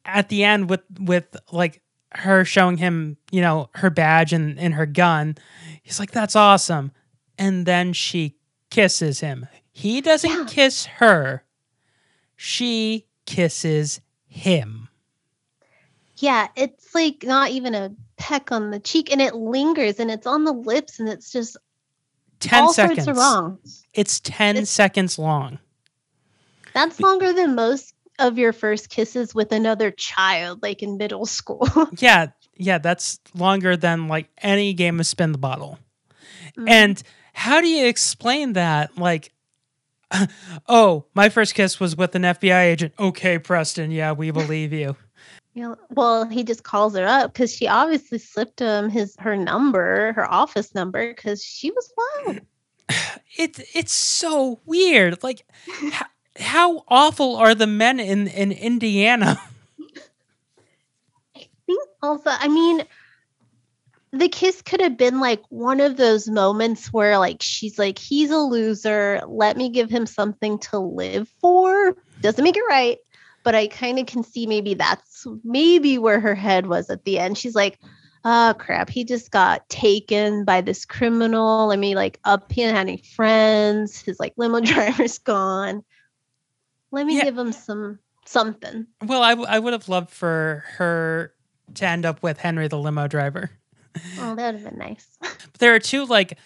at 0.06 0.30
the 0.30 0.44
end 0.44 0.70
with 0.70 0.82
with 1.00 1.36
like 1.52 1.82
her 2.14 2.44
showing 2.44 2.78
him 2.78 3.18
you 3.32 3.42
know 3.42 3.70
her 3.76 3.90
badge 3.90 4.34
and, 4.34 4.58
and 4.60 4.74
her 4.74 4.86
gun 4.88 5.36
he's 5.84 6.00
like 6.00 6.12
that's 6.12 6.36
awesome. 6.36 6.92
And 7.38 7.66
then 7.66 7.94
she 7.94 8.36
kisses 8.70 9.22
him. 9.22 9.48
He 9.72 10.02
doesn't 10.02 10.30
Yeah. 10.30 10.46
kiss 10.46 10.86
her. 10.86 11.44
She 12.36 13.06
kisses 13.26 14.02
him. 14.28 14.90
Yeah, 16.18 16.50
it's 16.58 16.94
like 16.94 17.24
not 17.24 17.52
even 17.52 17.76
a 17.76 17.92
peck 18.18 18.52
on 18.52 18.72
the 18.72 18.80
cheek, 18.80 19.10
and 19.10 19.22
it 19.22 19.36
lingers, 19.36 20.00
and 20.02 20.12
it's 20.12 20.28
on 20.28 20.44
the 20.44 20.52
lips, 20.52 21.00
and 21.00 21.08
it's 21.08 21.32
just 21.32 21.56
10 22.42 22.64
all 22.64 22.74
seconds 22.74 23.06
sorts 23.06 23.08
of 23.08 23.16
wrong. 23.24 23.58
it's 23.94 24.20
10 24.20 24.56
It's- 24.58 24.70
seconds 24.70 25.18
long 25.18 25.60
That's 26.74 27.00
longer 27.00 27.34
than 27.34 27.56
most 27.56 27.94
of 28.20 28.38
your 28.38 28.54
first 28.54 28.90
kisses 28.90 29.34
with 29.34 29.52
another 29.52 29.92
child, 29.92 30.62
like 30.62 30.84
in 30.84 30.98
middle 30.98 31.26
school. 31.26 31.68
yeah 32.00 32.28
yeah 32.62 32.78
that's 32.78 33.20
longer 33.36 33.78
than 33.78 34.10
like 34.10 34.30
any 34.42 34.74
game 34.74 35.00
of 35.00 35.06
spin 35.06 35.32
the 35.32 35.38
bottle 35.38 35.80
Mm. 36.58 36.70
And 36.70 37.04
how 37.34 37.62
do 37.62 37.68
you 37.68 37.88
explain 37.88 38.54
that? 38.54 38.98
Like, 38.98 39.34
oh, 40.68 41.06
my 41.14 41.30
first 41.30 41.56
kiss 41.56 41.80
was 41.80 41.96
with 41.96 42.16
an 42.16 42.24
FBI 42.24 42.64
agent. 42.64 42.94
Okay, 43.00 43.40
Preston, 43.40 43.92
yeah, 43.92 44.12
we 44.12 44.32
believe 44.32 44.74
you. 44.74 44.96
Know, 45.56 45.76
well, 45.90 46.26
he 46.26 46.44
just 46.44 46.64
calls 46.64 46.96
her 46.96 47.06
up 47.06 47.34
because 47.34 47.54
she 47.54 47.68
obviously 47.68 48.18
slipped 48.18 48.60
him 48.60 48.90
his 48.90 49.16
her 49.20 49.36
number, 49.36 50.14
her 50.14 50.30
office 50.32 50.74
number, 50.74 51.14
because 51.14 51.44
she 51.44 51.72
was 51.72 51.94
wild. 51.98 52.42
It's 53.38 53.62
it's 53.74 53.94
so 53.94 54.60
weird. 54.66 55.24
Like, 55.24 55.46
how, 56.40 56.84
awful 56.88 57.36
are 57.36 57.56
the 57.56 57.68
men 57.68 58.00
in 58.00 58.28
in 58.28 58.52
Indiana? 58.52 59.40
I 61.36 61.48
think 61.66 61.82
also, 62.02 62.30
I 62.30 62.48
mean, 62.48 62.84
the 64.12 64.30
kiss 64.30 64.62
could 64.62 64.82
have 64.82 64.98
been 64.98 65.20
like 65.20 65.42
one 65.50 65.80
of 65.80 65.98
those 65.98 66.28
moments 66.28 66.92
where 66.92 67.18
like 67.18 67.42
she's 67.42 67.78
like, 67.78 68.00
he's 68.00 68.32
a 68.32 68.38
loser. 68.38 69.22
Let 69.28 69.56
me 69.58 69.70
give 69.70 69.90
him 69.90 70.06
something 70.06 70.60
to 70.60 70.80
live 70.80 71.30
for. 71.40 71.96
Doesn't 72.22 72.44
make 72.44 72.58
it 72.58 72.64
right, 72.70 72.98
but 73.44 73.56
I 73.56 73.68
kind 73.68 74.00
of 74.00 74.08
can 74.08 74.24
see 74.24 74.48
maybe 74.48 74.74
that's 74.74 75.28
maybe 75.44 75.98
where 75.98 76.20
her 76.20 76.36
head 76.36 76.68
was 76.68 76.90
at 76.90 77.06
the 77.06 77.20
end. 77.20 77.38
She's 77.38 77.56
like, 77.56 77.80
oh 78.26 78.56
crap, 78.58 78.90
he 78.90 79.04
just 79.04 79.32
got 79.32 79.68
taken 79.70 80.44
by 80.44 80.62
this 80.62 80.86
criminal. 80.86 81.68
Let 81.68 81.80
me 81.80 81.96
like 81.96 82.20
up 82.24 82.52
he 82.52 82.62
have 82.62 82.76
any 82.76 82.98
friends. 82.98 84.02
His 84.02 84.20
like 84.20 84.34
limo 84.38 84.60
driver's 84.62 85.20
gone. 85.20 85.84
Let 86.92 87.06
me 87.06 87.18
Yeah. 87.18 87.26
give 87.26 87.38
him 87.38 87.52
some 87.52 88.00
something. 88.26 88.88
Well, 89.04 89.24
I, 89.24 89.32
w- 89.32 89.48
I 89.50 89.58
would 89.60 89.74
have 89.74 89.90
loved 89.90 90.12
for 90.12 90.64
her 90.78 91.34
to 91.76 91.86
end 91.88 92.06
up 92.06 92.22
with 92.22 92.38
Henry 92.40 92.68
the 92.68 92.78
limo 92.78 93.08
driver. 93.08 93.52
Oh, 94.20 94.36
that 94.36 94.54
would 94.54 94.62
have 94.62 94.70
been 94.70 94.78
nice. 94.80 95.18
there 95.60 95.74
are 95.74 95.80
two 95.80 96.06
like 96.06 96.38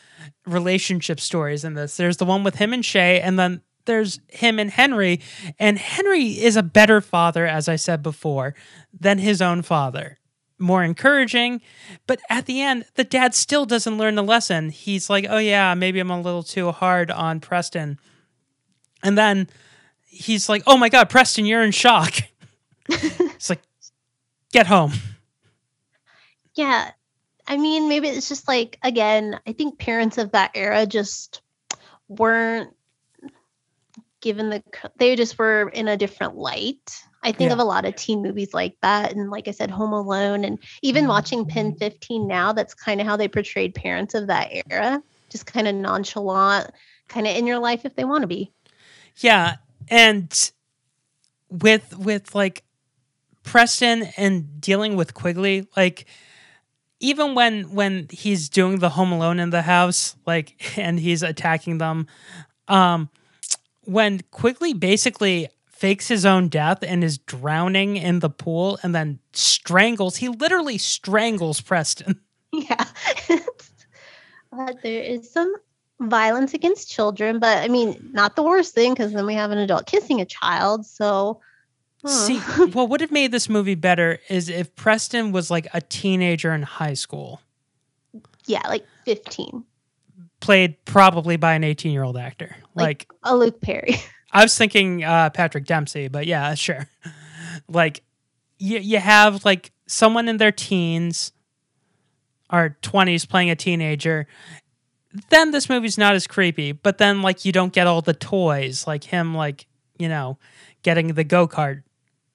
relationship 0.46 1.20
stories 1.20 1.64
in 1.64 1.74
this. 1.74 1.98
There's 1.98 2.18
the 2.18 2.26
one 2.26 2.44
with 2.44 2.56
him 2.56 2.74
and 2.74 2.84
Shay, 2.86 3.20
and 3.22 3.38
then 3.38 3.62
there's 3.86 4.20
him 4.30 4.60
and 4.60 4.72
Henry. 4.72 5.20
And 5.60 5.78
Henry 5.78 6.24
is 6.40 6.56
a 6.56 6.64
better 6.64 7.02
father, 7.02 7.46
as 7.46 7.68
I 7.68 7.76
said 7.76 8.02
before, 8.02 8.56
than 8.98 9.18
his 9.18 9.42
own 9.42 9.62
father. 9.62 10.20
More 10.60 10.84
encouraging, 10.84 11.60
but 12.08 12.22
at 12.30 12.46
the 12.46 12.62
end, 12.62 12.86
the 12.96 13.04
dad 13.04 13.34
still 13.36 13.66
doesn't 13.66 13.98
learn 13.98 14.16
the 14.16 14.24
lesson. 14.24 14.70
He's 14.70 15.10
like, 15.10 15.26
"Oh 15.28 15.40
yeah, 15.40 15.74
maybe 15.74 16.00
I'm 16.00 16.12
a 16.12 16.22
little 16.22 16.44
too 16.44 16.72
hard 16.72 17.12
on 17.12 17.42
Preston," 17.42 18.00
and 19.04 19.18
then 19.18 19.50
he's 20.14 20.48
like, 20.50 20.64
"Oh 20.68 20.78
my 20.78 20.90
god, 20.90 21.10
Preston, 21.10 21.46
you're 21.46 21.64
in 21.64 21.72
shock." 21.72 22.16
it's 22.90 23.50
like, 23.50 23.62
get 24.52 24.68
home. 24.68 24.94
Yeah. 26.56 26.92
I 27.48 27.58
mean, 27.58 27.90
maybe 27.90 28.08
it's 28.08 28.30
just 28.30 28.48
like, 28.48 28.78
again, 28.84 29.40
I 29.46 29.54
think 29.54 29.80
parents 29.80 30.18
of 30.18 30.32
that 30.32 30.52
era 30.56 30.86
just 30.86 31.42
weren't 32.08 32.74
given 34.22 34.50
the, 34.50 34.64
they 34.98 35.16
just 35.16 35.38
were 35.38 35.70
in 35.70 35.88
a 35.88 35.98
different 35.98 36.36
light. 36.36 37.04
I 37.22 37.32
think 37.32 37.50
Yeah. 37.50 37.54
of 37.54 37.60
a 37.60 37.66
lot 37.66 37.86
of 37.86 37.96
teen 37.96 38.22
movies 38.22 38.54
like 38.54 38.76
that. 38.82 39.14
And 39.14 39.30
like 39.30 39.48
I 39.48 39.52
said, 39.52 39.72
Home 39.72 39.94
Alone, 39.94 40.44
and 40.44 40.60
even 40.82 41.04
mm-hmm. 41.04 41.10
watching 41.10 41.46
PEN15 41.46 42.28
now, 42.28 42.54
that's 42.54 42.74
kind 42.74 43.02
of 43.02 43.08
how 43.08 43.18
they 43.18 43.28
portrayed 43.28 43.76
parents 43.76 44.14
of 44.14 44.28
that 44.28 44.50
era. 44.70 45.02
Just 45.30 45.46
kind 45.46 45.68
of 45.68 45.76
nonchalant, 45.76 46.72
kind 47.08 47.28
of 47.28 47.36
in 47.36 47.48
your 47.48 47.60
life 47.60 47.86
if 47.86 47.96
they 47.96 48.06
want 48.06 48.22
to 48.22 48.28
be. 48.28 48.52
Yeah, 49.18 49.56
and 49.90 50.52
with 51.50 51.96
with 51.98 52.36
like 52.36 52.64
Preston 53.44 54.04
and 54.18 54.62
dealing 54.62 54.96
with 54.96 55.14
Quigley, 55.14 55.68
like 55.78 56.06
even 57.00 57.36
when 57.36 57.74
when 57.74 58.08
he's 58.12 58.50
doing 58.50 58.80
the 58.80 58.90
home 58.90 59.12
alone 59.12 59.40
in 59.40 59.50
the 59.50 59.62
house, 59.64 60.16
like 60.26 60.56
and 60.78 61.00
he's 61.00 61.24
attacking 61.24 61.78
them, 61.80 62.08
um 62.68 63.10
when 63.86 64.22
Quigley 64.32 64.74
basically 64.74 65.50
fakes 65.68 66.08
his 66.08 66.26
own 66.26 66.50
death 66.50 66.80
and 66.84 67.04
is 67.04 67.18
drowning 67.18 67.98
in 67.98 68.20
the 68.20 68.30
pool 68.30 68.80
and 68.84 68.96
then 68.96 69.20
strangles, 69.34 70.18
he 70.18 70.30
literally 70.30 70.78
strangles 70.78 71.62
Preston. 71.62 72.20
Yeah. 72.54 72.86
but 74.52 74.78
there 74.84 75.02
is 75.04 75.30
some 75.32 75.54
violence 76.10 76.54
against 76.54 76.90
children, 76.92 77.40
but 77.40 77.58
I 77.60 77.68
mean, 77.68 78.10
not 78.14 78.36
the 78.36 78.44
worst 78.44 78.74
thing 78.74 78.94
because 78.94 79.14
then 79.14 79.26
we 79.26 79.34
have 79.34 79.52
an 79.52 79.58
adult 79.58 79.86
kissing 79.86 80.22
a 80.22 80.26
child. 80.26 80.86
So 80.86 81.40
See, 82.06 82.38
what 82.40 82.90
would 82.90 83.00
have 83.00 83.12
made 83.12 83.32
this 83.32 83.48
movie 83.48 83.76
better 83.76 84.20
is 84.28 84.50
if 84.50 84.76
Preston 84.76 85.32
was 85.32 85.50
like 85.50 85.68
a 85.74 85.80
teenager 85.80 86.52
in 86.54 86.62
high 86.62 86.96
school, 86.96 87.40
Yeah, 88.46 88.62
like 88.68 88.86
15. 89.06 89.64
played 90.42 90.84
probably 90.84 91.38
by 91.38 91.54
an 91.54 91.64
18 91.64 91.94
year 91.94 92.04
old 92.04 92.18
actor. 92.18 92.56
Like, 92.76 93.08
a 93.24 93.36
Luke 93.38 93.62
Perry. 93.62 93.96
I 94.34 94.44
was 94.44 94.58
thinking 94.58 95.04
uh, 95.04 95.30
Patrick 95.30 95.66
Dempsey, 95.66 96.10
but 96.10 96.26
yeah, 96.28 96.54
sure. 96.56 96.90
like, 97.70 98.04
you, 98.58 98.80
you 98.80 99.00
have 99.00 99.46
like 99.46 99.72
someone 99.88 100.28
in 100.28 100.38
their 100.38 100.52
teens 100.52 101.32
or 102.52 102.78
20s 102.82 103.28
playing 103.30 103.50
a 103.50 103.56
teenager. 103.56 104.28
Then 105.30 105.52
this 105.52 105.70
movie's 105.70 105.98
not 105.98 106.16
as 106.16 106.26
creepy, 106.28 106.72
but 106.72 106.98
then 106.98 107.22
like 107.22 107.46
you 107.46 107.52
don't 107.52 107.74
get 107.74 107.88
all 107.88 108.02
the 108.02 108.14
toys, 108.14 108.88
like 108.88 109.04
him, 109.04 109.36
like, 109.36 109.68
you 110.00 110.10
know, 110.10 110.38
getting 110.82 111.14
the 111.14 111.24
go 111.24 111.48
kart 111.48 111.84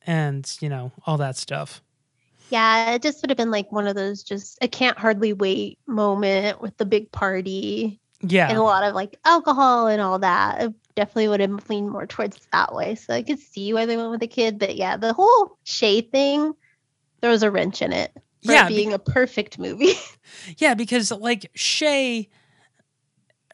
and, 0.06 0.50
you 0.60 0.68
know, 0.68 0.92
all 1.06 1.16
that 1.18 1.36
stuff. 1.36 1.82
Yeah, 2.50 2.92
it 2.92 3.02
just 3.02 3.20
would 3.22 3.30
have 3.30 3.36
been 3.36 3.50
like 3.50 3.70
one 3.72 3.86
of 3.86 3.94
those 3.96 4.22
just 4.22 4.58
I 4.62 4.68
can't 4.68 4.96
hardly 4.98 5.32
wait 5.32 5.78
moment 5.86 6.62
with 6.62 6.76
the 6.78 6.86
big 6.86 7.12
party 7.12 8.00
Yeah. 8.22 8.48
and 8.48 8.56
a 8.56 8.62
lot 8.62 8.84
of 8.84 8.94
like 8.94 9.18
alcohol 9.24 9.88
and 9.88 10.00
all 10.00 10.18
that. 10.20 10.62
It 10.62 10.74
definitely 10.94 11.28
would 11.28 11.40
have 11.40 11.68
leaned 11.68 11.90
more 11.90 12.06
towards 12.06 12.38
that 12.52 12.74
way. 12.74 12.94
So 12.94 13.12
I 13.12 13.22
could 13.22 13.38
see 13.38 13.72
why 13.74 13.86
they 13.86 13.96
went 13.96 14.10
with 14.10 14.20
the 14.20 14.28
kid. 14.28 14.58
But 14.58 14.76
yeah, 14.76 14.96
the 14.96 15.12
whole 15.12 15.58
Shay 15.64 16.00
thing 16.00 16.54
throws 17.20 17.42
a 17.42 17.50
wrench 17.50 17.82
in 17.82 17.92
it 17.92 18.12
for 18.46 18.52
Yeah, 18.52 18.66
it 18.66 18.68
being 18.68 18.92
a 18.92 18.98
perfect 18.98 19.58
movie. 19.58 19.94
Yeah, 20.58 20.74
because 20.74 21.10
like 21.10 21.50
Shay 21.54 22.28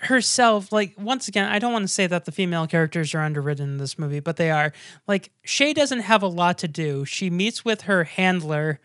herself, 0.04 0.72
like 0.72 0.94
once 0.98 1.28
again, 1.28 1.50
I 1.50 1.58
don't 1.58 1.72
want 1.72 1.84
to 1.84 1.92
say 1.92 2.06
that 2.06 2.24
the 2.24 2.32
female 2.32 2.66
characters 2.66 3.14
are 3.14 3.20
underwritten 3.20 3.70
in 3.70 3.76
this 3.78 3.98
movie, 3.98 4.20
but 4.20 4.36
they 4.36 4.50
are. 4.50 4.72
Like 5.06 5.30
Shay 5.44 5.72
doesn't 5.72 6.00
have 6.00 6.22
a 6.22 6.26
lot 6.28 6.58
to 6.58 6.68
do. 6.68 7.04
She 7.04 7.30
meets 7.30 7.64
with 7.64 7.82
her 7.82 8.04
handler 8.04 8.80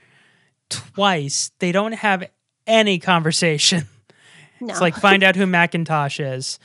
twice. 0.69 1.51
They 1.59 1.71
don't 1.71 1.93
have 1.93 2.29
any 2.67 2.99
conversation. 2.99 3.87
no. 4.61 4.71
It's 4.71 4.81
like 4.81 4.95
find 4.95 5.23
out 5.23 5.35
who 5.35 5.45
Macintosh 5.45 6.19
is. 6.19 6.59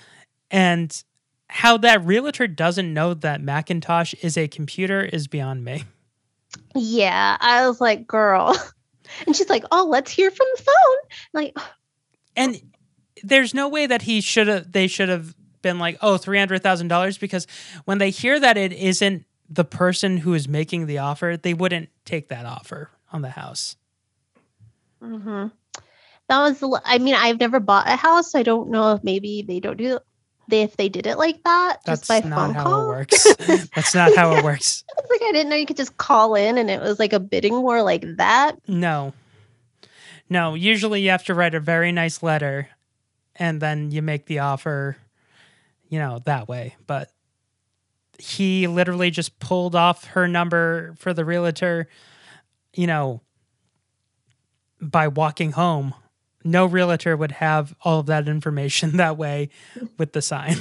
And 0.51 1.03
how 1.49 1.77
that 1.79 2.05
realtor 2.05 2.47
doesn't 2.47 2.93
know 2.93 3.15
that 3.15 3.41
Macintosh 3.41 4.15
is 4.23 4.37
a 4.37 4.49
computer 4.49 5.03
is 5.03 5.27
beyond 5.29 5.65
me. 5.65 5.85
yeah, 6.75 7.37
I 7.41 7.67
was 7.67 7.81
like, 7.81 8.07
girl. 8.07 8.57
And 9.27 9.37
she's 9.37 9.51
like, 9.51 9.65
oh, 9.71 9.87
let's 9.89 10.11
hear 10.11 10.31
from 10.31 10.47
the 10.57 10.63
phone. 10.63 10.97
Like, 11.35 11.57
and 12.37 12.61
there's 13.23 13.55
no 13.55 13.69
way 13.69 13.87
that 13.87 14.03
he 14.03 14.21
should 14.21 14.49
have 14.49 14.73
they 14.73 14.87
should 14.87 15.09
have 15.09 15.35
been 15.63 15.79
like 15.79 15.97
oh 16.03 16.17
$300000 16.19 17.19
because 17.21 17.47
when 17.85 17.99
they 17.99 18.11
hear 18.11 18.39
that 18.41 18.57
it 18.57 18.73
isn't 18.73 19.25
the 19.49 19.65
person 19.65 20.19
who 20.19 20.35
is 20.35 20.49
making 20.49 20.87
the 20.87 20.99
offer 20.99 21.37
they 21.41 21.55
wouldn't 21.55 21.89
take 22.05 22.29
that 22.29 22.45
offer 22.47 22.91
on 23.13 23.23
the 23.23 23.31
house 23.31 23.77
hmm 25.01 25.47
That 26.29 26.39
was, 26.61 26.81
i 26.85 26.99
mean, 26.99 27.15
I've 27.15 27.39
never 27.39 27.61
bought 27.61 27.87
a 27.89 27.97
house. 27.97 28.33
So 28.33 28.39
I 28.39 28.43
don't 28.43 28.71
know 28.71 28.93
if 28.95 29.05
maybe 29.05 29.43
they 29.47 29.61
don't 29.61 29.77
do 29.77 29.99
they 30.49 30.63
if 30.63 30.77
they 30.77 30.89
did 30.91 31.07
it 31.07 31.17
like 31.17 31.43
that 31.45 31.79
that's 31.87 32.07
just 32.09 32.23
by 32.23 32.29
not 32.29 32.47
phone 32.47 32.55
how 32.55 32.65
call. 32.65 32.83
it 32.85 32.89
works 32.89 33.35
that's 33.75 33.95
not 33.95 34.13
how 34.13 34.37
it 34.37 34.45
works 34.45 34.85
It's 34.99 35.11
like 35.11 35.23
I 35.23 35.33
didn't 35.33 35.49
know 35.51 35.57
you 35.57 35.67
could 35.67 35.77
just 35.77 35.97
call 35.97 36.35
in 36.35 36.59
and 36.59 36.71
it 36.71 36.81
was 36.81 36.99
like 36.99 37.13
a 37.13 37.21
bidding 37.21 37.63
war 37.63 37.83
like 37.83 38.05
that. 38.17 38.57
no 38.69 39.13
no 40.29 40.55
usually 40.55 41.01
you 41.03 41.11
have 41.11 41.25
to 41.25 41.35
write 41.35 41.55
a 41.55 41.61
very 41.61 41.93
nice 41.93 42.23
letter 42.23 42.69
and 43.37 43.61
then 43.61 43.91
you 43.91 44.03
make 44.03 44.27
the 44.27 44.41
offer 44.41 44.97
you 45.89 45.99
know 45.99 46.21
that 46.25 46.49
way. 46.49 46.77
But 46.87 47.11
he 48.19 48.67
literally 48.67 49.11
just 49.11 49.39
pulled 49.39 49.75
off 49.75 50.05
her 50.07 50.27
number 50.29 50.95
for 50.99 51.13
the 51.13 51.25
realtor 51.25 51.89
you 52.75 52.87
know 52.87 53.21
by 54.81 55.09
walking 55.09 55.53
home. 55.53 55.95
No 56.45 56.67
realtor 56.67 57.17
would 57.17 57.33
have 57.33 57.75
all 57.83 58.01
of 58.01 58.07
that 58.07 58.29
information 58.29 58.97
that 58.97 59.17
way 59.17 59.51
with 59.99 60.13
the 60.13 60.23
sign. 60.23 60.57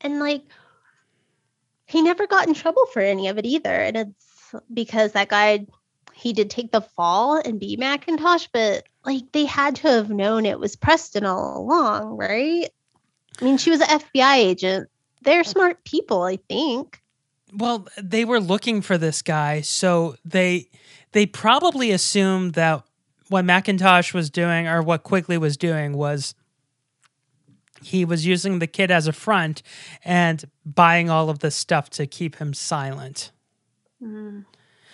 And 0.00 0.20
like 0.20 0.42
he 1.86 2.02
never 2.02 2.26
got 2.26 2.46
in 2.46 2.54
trouble 2.54 2.86
for 2.86 3.00
any 3.00 3.28
of 3.28 3.38
it 3.38 3.46
either. 3.46 3.74
And 3.74 3.96
it's 3.96 4.54
because 4.72 5.12
that 5.12 5.28
guy 5.28 5.66
he 6.18 6.32
did 6.32 6.50
take 6.50 6.72
the 6.72 6.80
fall 6.80 7.36
and 7.36 7.60
be 7.60 7.76
Macintosh, 7.76 8.48
but 8.52 8.84
like 9.04 9.30
they 9.30 9.44
had 9.44 9.76
to 9.76 9.88
have 9.88 10.10
known 10.10 10.46
it 10.46 10.58
was 10.58 10.74
Preston 10.74 11.24
all 11.24 11.58
along, 11.58 12.16
right? 12.16 12.68
I 13.40 13.44
mean, 13.44 13.56
she 13.56 13.70
was 13.70 13.80
an 13.80 13.86
FBI 13.86 14.34
agent. 14.34 14.88
They're 15.22 15.44
smart 15.44 15.84
people, 15.84 16.22
I 16.22 16.38
think. 16.48 17.00
Well, 17.54 17.86
they 17.96 18.24
were 18.24 18.40
looking 18.40 18.82
for 18.82 18.98
this 18.98 19.22
guy, 19.22 19.60
so 19.60 20.16
they 20.24 20.68
they 21.12 21.24
probably 21.24 21.92
assumed 21.92 22.54
that 22.54 22.82
what 23.28 23.44
Macintosh 23.44 24.12
was 24.12 24.28
doing 24.28 24.66
or 24.66 24.82
what 24.82 25.04
Quigley 25.04 25.38
was 25.38 25.56
doing 25.56 25.96
was 25.96 26.34
he 27.80 28.04
was 28.04 28.26
using 28.26 28.58
the 28.58 28.66
kid 28.66 28.90
as 28.90 29.06
a 29.06 29.12
front 29.12 29.62
and 30.04 30.44
buying 30.66 31.10
all 31.10 31.30
of 31.30 31.38
this 31.38 31.54
stuff 31.54 31.88
to 31.90 32.08
keep 32.08 32.36
him 32.36 32.52
silent. 32.52 33.30
Mm-hmm. 34.02 34.40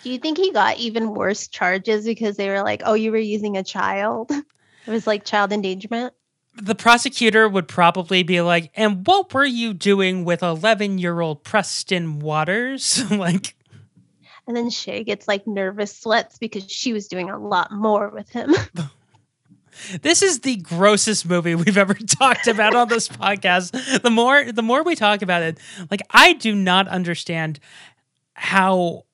Do 0.05 0.11
you 0.11 0.19
think 0.19 0.37
he 0.37 0.51
got 0.51 0.77
even 0.77 1.15
worse 1.15 1.47
charges 1.47 2.05
because 2.05 2.37
they 2.37 2.47
were 2.47 2.61
like, 2.61 2.83
"Oh, 2.85 2.93
you 2.93 3.11
were 3.11 3.17
using 3.17 3.57
a 3.57 3.63
child"? 3.63 4.31
It 4.87 4.91
was 4.91 5.07
like 5.07 5.25
child 5.25 5.51
endangerment. 5.51 6.13
The 6.61 6.75
prosecutor 6.75 7.49
would 7.49 7.67
probably 7.67 8.21
be 8.21 8.39
like, 8.41 8.69
"And 8.75 9.03
what 9.07 9.33
were 9.33 9.43
you 9.43 9.73
doing 9.73 10.23
with 10.23 10.41
11-year-old 10.41 11.43
Preston 11.43 12.19
Waters?" 12.19 13.03
like 13.11 13.55
And 14.45 14.55
then 14.55 14.69
Shay 14.69 15.03
gets 15.03 15.27
like 15.27 15.47
nervous 15.47 15.97
sweats 15.97 16.37
because 16.37 16.69
she 16.71 16.93
was 16.93 17.07
doing 17.07 17.31
a 17.31 17.39
lot 17.39 17.71
more 17.71 18.09
with 18.09 18.29
him. 18.29 18.53
This 20.01 20.21
is 20.21 20.39
the 20.39 20.55
grossest 20.55 21.25
movie 21.25 21.53
we've 21.53 21.77
ever 21.77 21.95
talked 21.95 22.47
about 22.47 22.75
on 22.75 22.87
this 22.87 23.09
podcast. 23.09 24.03
The 24.03 24.09
more 24.09 24.49
the 24.49 24.61
more 24.61 24.83
we 24.83 24.95
talk 24.95 25.21
about 25.21 25.41
it, 25.41 25.57
like 25.91 26.01
I 26.11 26.31
do 26.31 26.55
not 26.55 26.87
understand 26.87 27.59
how 28.35 29.04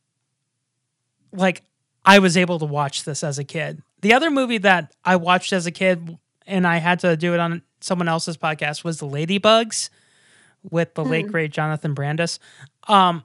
like 1.32 1.64
I 2.06 2.20
was 2.20 2.38
able 2.38 2.60
to 2.60 2.66
watch 2.66 3.04
this 3.04 3.24
as 3.24 3.40
a 3.40 3.44
kid. 3.44 3.82
The 4.02 4.14
other 4.14 4.32
movie 4.32 4.58
that 4.60 4.94
I 5.06 5.16
watched 5.16 5.54
as 5.54 5.66
a 5.66 5.72
kid 5.72 6.18
and 6.48 6.66
I 6.66 6.78
had 6.78 7.00
to 7.02 7.16
do 7.16 7.34
it 7.34 7.40
on 7.40 7.62
someone 7.80 8.08
else's 8.08 8.38
podcast 8.38 8.84
was 8.84 9.00
The 9.00 9.08
Ladybugs 9.08 9.90
with 10.70 10.94
the 10.94 11.04
late 11.04 11.28
great 11.28 11.52
Jonathan 11.52 11.94
Brandis. 11.94 12.40
Um 12.88 13.24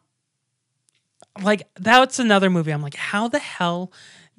like 1.42 1.68
that's 1.78 2.18
another 2.18 2.48
movie 2.48 2.70
I'm 2.70 2.82
like 2.82 2.94
how 2.94 3.28
the 3.28 3.38
hell 3.38 3.92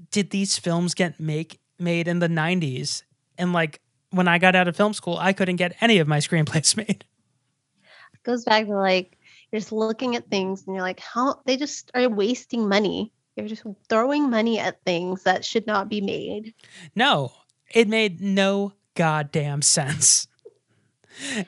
did 0.10 0.32
these 0.32 0.58
films 0.58 0.96
get 0.96 1.20
make 1.20 1.60
made 1.78 2.08
in 2.08 2.18
the 2.20 2.28
90s 2.28 3.04
and 3.38 3.54
like 3.54 3.82
when 4.10 4.28
I 4.28 4.40
got 4.40 4.56
out 4.56 4.68
of 4.68 4.76
film 4.76 4.94
school 4.94 5.18
I 5.20 5.34
couldn't 5.34 5.58
get 5.58 5.76
any 5.80 6.00
of 6.00 6.08
my 6.08 6.18
screenplays 6.28 6.76
made. 6.76 7.06
goes 8.24 8.46
back 8.46 8.66
to 8.66 8.76
like 8.76 9.18
you're 9.52 9.60
just 9.60 9.72
looking 9.72 10.16
at 10.16 10.30
things 10.30 10.66
and 10.66 10.76
you're 10.76 10.84
like, 10.84 11.00
how 11.00 11.42
they 11.46 11.58
just 11.58 11.92
are 11.94 12.10
wasting 12.10 12.68
money. 12.68 13.12
You're 13.38 13.48
just 13.48 13.64
throwing 13.88 14.30
money 14.30 14.60
at 14.60 14.84
things 14.84 15.24
that 15.24 15.46
should 15.46 15.68
not 15.68 15.90
be 15.90 16.02
made. 16.02 16.54
No, 16.96 17.32
it 17.72 17.88
made 17.88 18.20
no 18.20 18.74
goddamn 18.96 19.62
sense. 19.62 20.28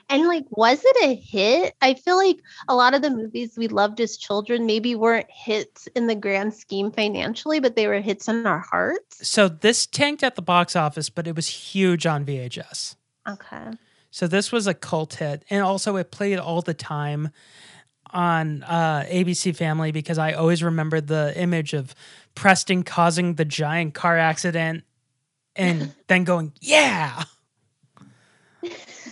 And 0.10 0.28
like, 0.28 0.46
was 0.52 0.82
it 0.84 0.98
a 1.04 1.16
hit? 1.16 1.76
I 1.82 1.94
feel 1.94 2.18
like 2.18 2.38
a 2.68 2.76
lot 2.76 2.94
of 2.94 3.02
the 3.02 3.10
movies 3.10 3.56
we 3.58 3.68
loved 3.68 4.00
as 4.00 4.18
children 4.18 4.66
maybe 4.66 4.96
weren't 4.96 5.30
hits 5.30 5.88
in 5.96 6.08
the 6.08 6.16
grand 6.16 6.54
scheme 6.54 6.92
financially, 6.92 7.60
but 7.60 7.76
they 7.76 7.88
were 7.88 8.02
hits 8.02 8.28
in 8.28 8.46
our 8.46 8.60
hearts. 8.60 9.28
So 9.28 9.48
this 9.48 9.86
tanked 9.86 10.24
at 10.24 10.36
the 10.36 10.42
box 10.42 10.76
office, 10.76 11.10
but 11.10 11.28
it 11.28 11.36
was 11.36 11.48
huge 11.48 12.06
on 12.06 12.26
VHS. 12.26 12.96
Okay. 13.28 13.72
So 14.12 14.28
this 14.28 14.52
was 14.52 14.66
a 14.66 14.74
cult 14.74 15.16
hit, 15.16 15.46
and 15.52 15.62
also 15.62 15.96
it 15.96 16.10
played 16.10 16.40
all 16.40 16.62
the 16.62 16.74
time 16.74 17.30
on 18.12 18.64
uh, 18.64 19.06
ABC 19.10 19.56
Family 19.56 19.92
because 19.92 20.18
I 20.18 20.34
always 20.34 20.64
remember 20.64 21.02
the 21.02 21.34
image 21.36 21.74
of 21.74 21.94
Preston 22.36 22.84
causing 22.84 23.36
the 23.36 23.46
giant 23.46 23.94
car 23.94 24.18
accident 24.18 24.84
and 25.56 25.94
then 26.08 26.24
going, 26.24 26.54
"Yeah." 26.62 27.24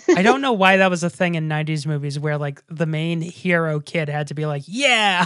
I 0.10 0.22
don't 0.22 0.40
know 0.40 0.54
why 0.54 0.78
that 0.78 0.90
was 0.90 1.04
a 1.04 1.10
thing 1.10 1.36
in 1.36 1.50
'90s 1.50 1.86
movies 1.86 2.18
where 2.18 2.38
like 2.38 2.64
the 2.70 2.86
main 2.86 3.22
hero 3.22 3.80
kid 3.80 4.08
had 4.08 4.28
to 4.28 4.34
be 4.34 4.46
like, 4.46 4.64
"Yeah." 4.66 5.26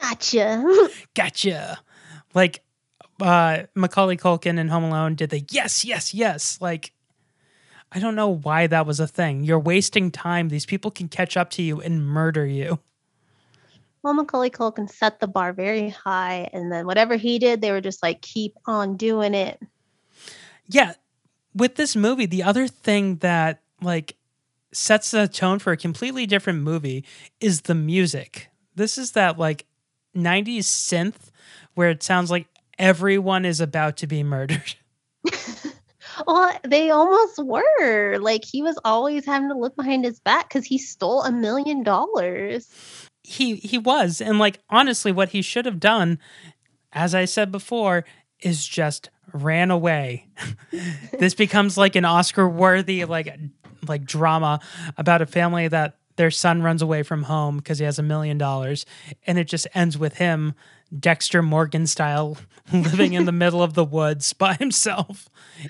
Gotcha. 0.00 0.88
gotcha. 1.14 1.78
Like 2.34 2.64
uh 3.20 3.64
Macaulay 3.74 4.16
Culkin 4.16 4.58
in 4.58 4.68
Home 4.68 4.84
Alone 4.84 5.14
did 5.14 5.30
the 5.30 5.44
yes, 5.50 5.84
yes, 5.84 6.14
yes. 6.14 6.58
Like 6.60 6.92
I 7.94 8.00
don't 8.00 8.16
know 8.16 8.28
why 8.28 8.66
that 8.66 8.86
was 8.86 8.98
a 8.98 9.06
thing. 9.06 9.44
You're 9.44 9.58
wasting 9.58 10.10
time. 10.10 10.48
These 10.48 10.66
people 10.66 10.90
can 10.90 11.08
catch 11.08 11.36
up 11.36 11.50
to 11.50 11.62
you 11.62 11.80
and 11.80 12.04
murder 12.04 12.44
you. 12.44 12.80
well, 14.02 14.14
Macaulay 14.14 14.50
Culkin 14.50 14.90
set 14.90 15.20
the 15.20 15.28
bar 15.28 15.52
very 15.52 15.90
high, 15.90 16.50
and 16.52 16.72
then 16.72 16.86
whatever 16.86 17.16
he 17.16 17.38
did, 17.38 17.60
they 17.60 17.70
were 17.70 17.80
just 17.80 18.02
like, 18.02 18.20
keep 18.20 18.54
on 18.66 18.96
doing 18.96 19.32
it. 19.32 19.60
Yeah. 20.66 20.94
With 21.54 21.76
this 21.76 21.94
movie, 21.94 22.26
the 22.26 22.42
other 22.42 22.66
thing 22.66 23.16
that 23.16 23.62
like 23.80 24.16
sets 24.72 25.12
the 25.12 25.28
tone 25.28 25.60
for 25.60 25.72
a 25.72 25.76
completely 25.76 26.26
different 26.26 26.62
movie 26.62 27.04
is 27.40 27.62
the 27.62 27.74
music. 27.74 28.50
This 28.74 28.98
is 28.98 29.12
that 29.12 29.38
like 29.38 29.66
90s 30.16 30.64
synth 30.64 31.30
where 31.74 31.90
it 31.90 32.02
sounds 32.02 32.30
like 32.30 32.46
everyone 32.76 33.44
is 33.44 33.60
about 33.60 33.96
to 33.98 34.08
be 34.08 34.24
murdered. 34.24 34.74
Well, 36.26 36.58
they 36.62 36.90
almost 36.90 37.42
were. 37.42 38.18
Like 38.18 38.44
he 38.44 38.62
was 38.62 38.78
always 38.84 39.24
having 39.26 39.48
to 39.48 39.58
look 39.58 39.76
behind 39.76 40.04
his 40.04 40.20
back 40.20 40.48
because 40.48 40.64
he 40.64 40.78
stole 40.78 41.22
a 41.22 41.32
million 41.32 41.82
dollars. 41.82 42.68
He 43.22 43.56
he 43.56 43.78
was 43.78 44.20
and 44.20 44.38
like 44.38 44.60
honestly 44.68 45.12
what 45.12 45.30
he 45.30 45.42
should 45.42 45.66
have 45.66 45.80
done 45.80 46.18
as 46.92 47.14
I 47.14 47.24
said 47.24 47.50
before 47.50 48.04
is 48.40 48.66
just 48.66 49.10
ran 49.32 49.70
away. 49.70 50.28
this 51.18 51.34
becomes 51.34 51.76
like 51.76 51.96
an 51.96 52.04
Oscar 52.04 52.48
worthy 52.48 53.04
like 53.04 53.36
like 53.86 54.04
drama 54.04 54.60
about 54.96 55.22
a 55.22 55.26
family 55.26 55.68
that 55.68 55.96
their 56.16 56.30
son 56.30 56.62
runs 56.62 56.80
away 56.80 57.02
from 57.02 57.24
home 57.24 57.56
because 57.56 57.78
he 57.78 57.84
has 57.84 57.98
a 57.98 58.02
million 58.02 58.38
dollars 58.38 58.86
and 59.26 59.38
it 59.38 59.48
just 59.48 59.66
ends 59.74 59.98
with 59.98 60.16
him 60.16 60.54
Dexter 60.98 61.42
Morgan 61.42 61.86
style 61.86 62.36
living 62.72 63.12
in 63.14 63.24
the 63.24 63.32
middle 63.32 63.62
of 63.62 63.74
the 63.74 63.84
woods 63.84 64.32
by 64.32 64.54
himself 64.54 65.28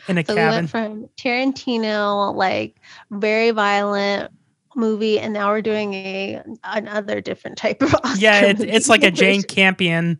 in 0.09 0.19
a 0.19 0.25
So 0.25 0.35
cabin. 0.35 0.67
from 0.67 1.09
Tarantino, 1.17 2.35
like 2.35 2.77
very 3.11 3.51
violent 3.51 4.31
movie, 4.77 5.19
and 5.21 5.33
now 5.33 5.49
we're 5.51 5.63
doing 5.63 5.95
a 5.95 6.43
another 6.65 7.21
different 7.21 7.57
type 7.59 7.81
of 7.83 7.95
Oscar 7.95 8.19
yeah, 8.19 8.55
it's 8.59 8.89
like 8.89 9.03
a 9.05 9.11
Jane 9.11 9.43
Campion 9.49 10.19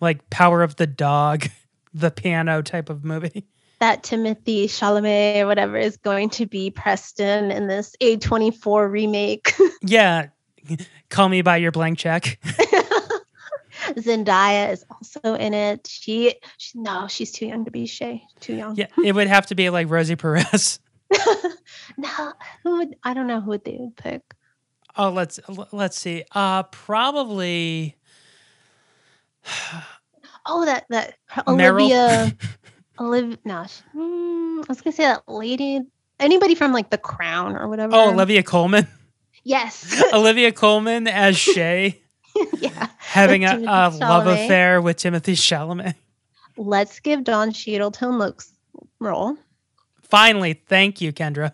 like 0.00 0.28
Power 0.30 0.62
of 0.62 0.76
the 0.76 0.86
Dog, 0.86 1.46
the 1.94 2.10
piano 2.10 2.62
type 2.62 2.90
of 2.90 3.04
movie. 3.04 3.46
that 3.80 4.02
Timothée 4.02 4.64
Chalamet 4.64 5.40
or 5.42 5.46
whatever 5.46 5.76
is 5.76 5.96
going 5.96 6.30
to 6.30 6.46
be 6.46 6.70
Preston 6.70 7.50
in 7.50 7.68
this 7.68 7.94
A24 8.00 8.90
remake. 8.90 9.54
Yeah. 9.82 10.28
Call 11.10 11.28
me 11.28 11.42
by 11.42 11.56
your 11.56 11.72
blank 11.72 11.98
check. 11.98 12.38
Zendaya 13.90 14.72
is 14.72 14.84
also 14.90 15.34
in 15.34 15.54
it. 15.54 15.86
She, 15.86 16.34
she 16.58 16.78
no, 16.78 17.06
she's 17.08 17.32
too 17.32 17.46
young 17.46 17.64
to 17.64 17.70
be 17.70 17.86
Shay. 17.86 18.22
Too 18.40 18.54
young. 18.56 18.76
Yeah, 18.76 18.86
it 19.04 19.14
would 19.14 19.28
have 19.28 19.46
to 19.46 19.54
be 19.54 19.70
like 19.70 19.90
Rosie 19.90 20.16
Perez. 20.16 20.80
No, 21.96 22.32
who 22.62 22.78
would 22.78 22.96
I 23.02 23.12
don't 23.14 23.26
know 23.26 23.40
who 23.40 23.58
they 23.58 23.76
would 23.78 23.96
pick. 23.96 24.22
Oh, 24.96 25.10
let's 25.10 25.40
let's 25.72 25.98
see. 25.98 26.24
Uh 26.32 26.62
probably 26.64 27.96
Oh, 30.46 30.64
that 30.64 30.86
that 30.90 31.14
Olivia. 31.46 32.32
Olivia. 33.00 33.38
No, 33.44 33.64
sh- 33.64 33.80
mm, 33.94 34.58
I 34.58 34.64
was 34.68 34.80
gonna 34.80 34.94
say 34.94 35.04
that 35.04 35.22
lady. 35.28 35.80
Anybody 36.20 36.54
from 36.54 36.72
like 36.72 36.90
The 36.90 36.98
Crown 36.98 37.56
or 37.56 37.68
whatever. 37.68 37.94
Oh, 37.94 38.10
Olivia 38.10 38.42
Colman. 38.42 38.86
Yes. 39.44 40.02
Olivia 40.12 40.52
Colman 40.52 41.08
as 41.08 41.36
Shay. 41.36 42.01
Having 43.12 43.44
a, 43.44 43.62
a 43.66 43.90
love 44.00 44.26
affair 44.26 44.80
with 44.80 44.96
Timothée 44.96 45.36
Chalamet. 45.36 45.94
Let's 46.56 46.98
give 46.98 47.24
Don 47.24 47.52
Cheadle 47.52 47.90
Tone 47.90 48.18
Loc's 48.18 48.54
role. 49.00 49.36
Finally, 50.02 50.54
thank 50.66 51.02
you, 51.02 51.12
Kendra. 51.12 51.52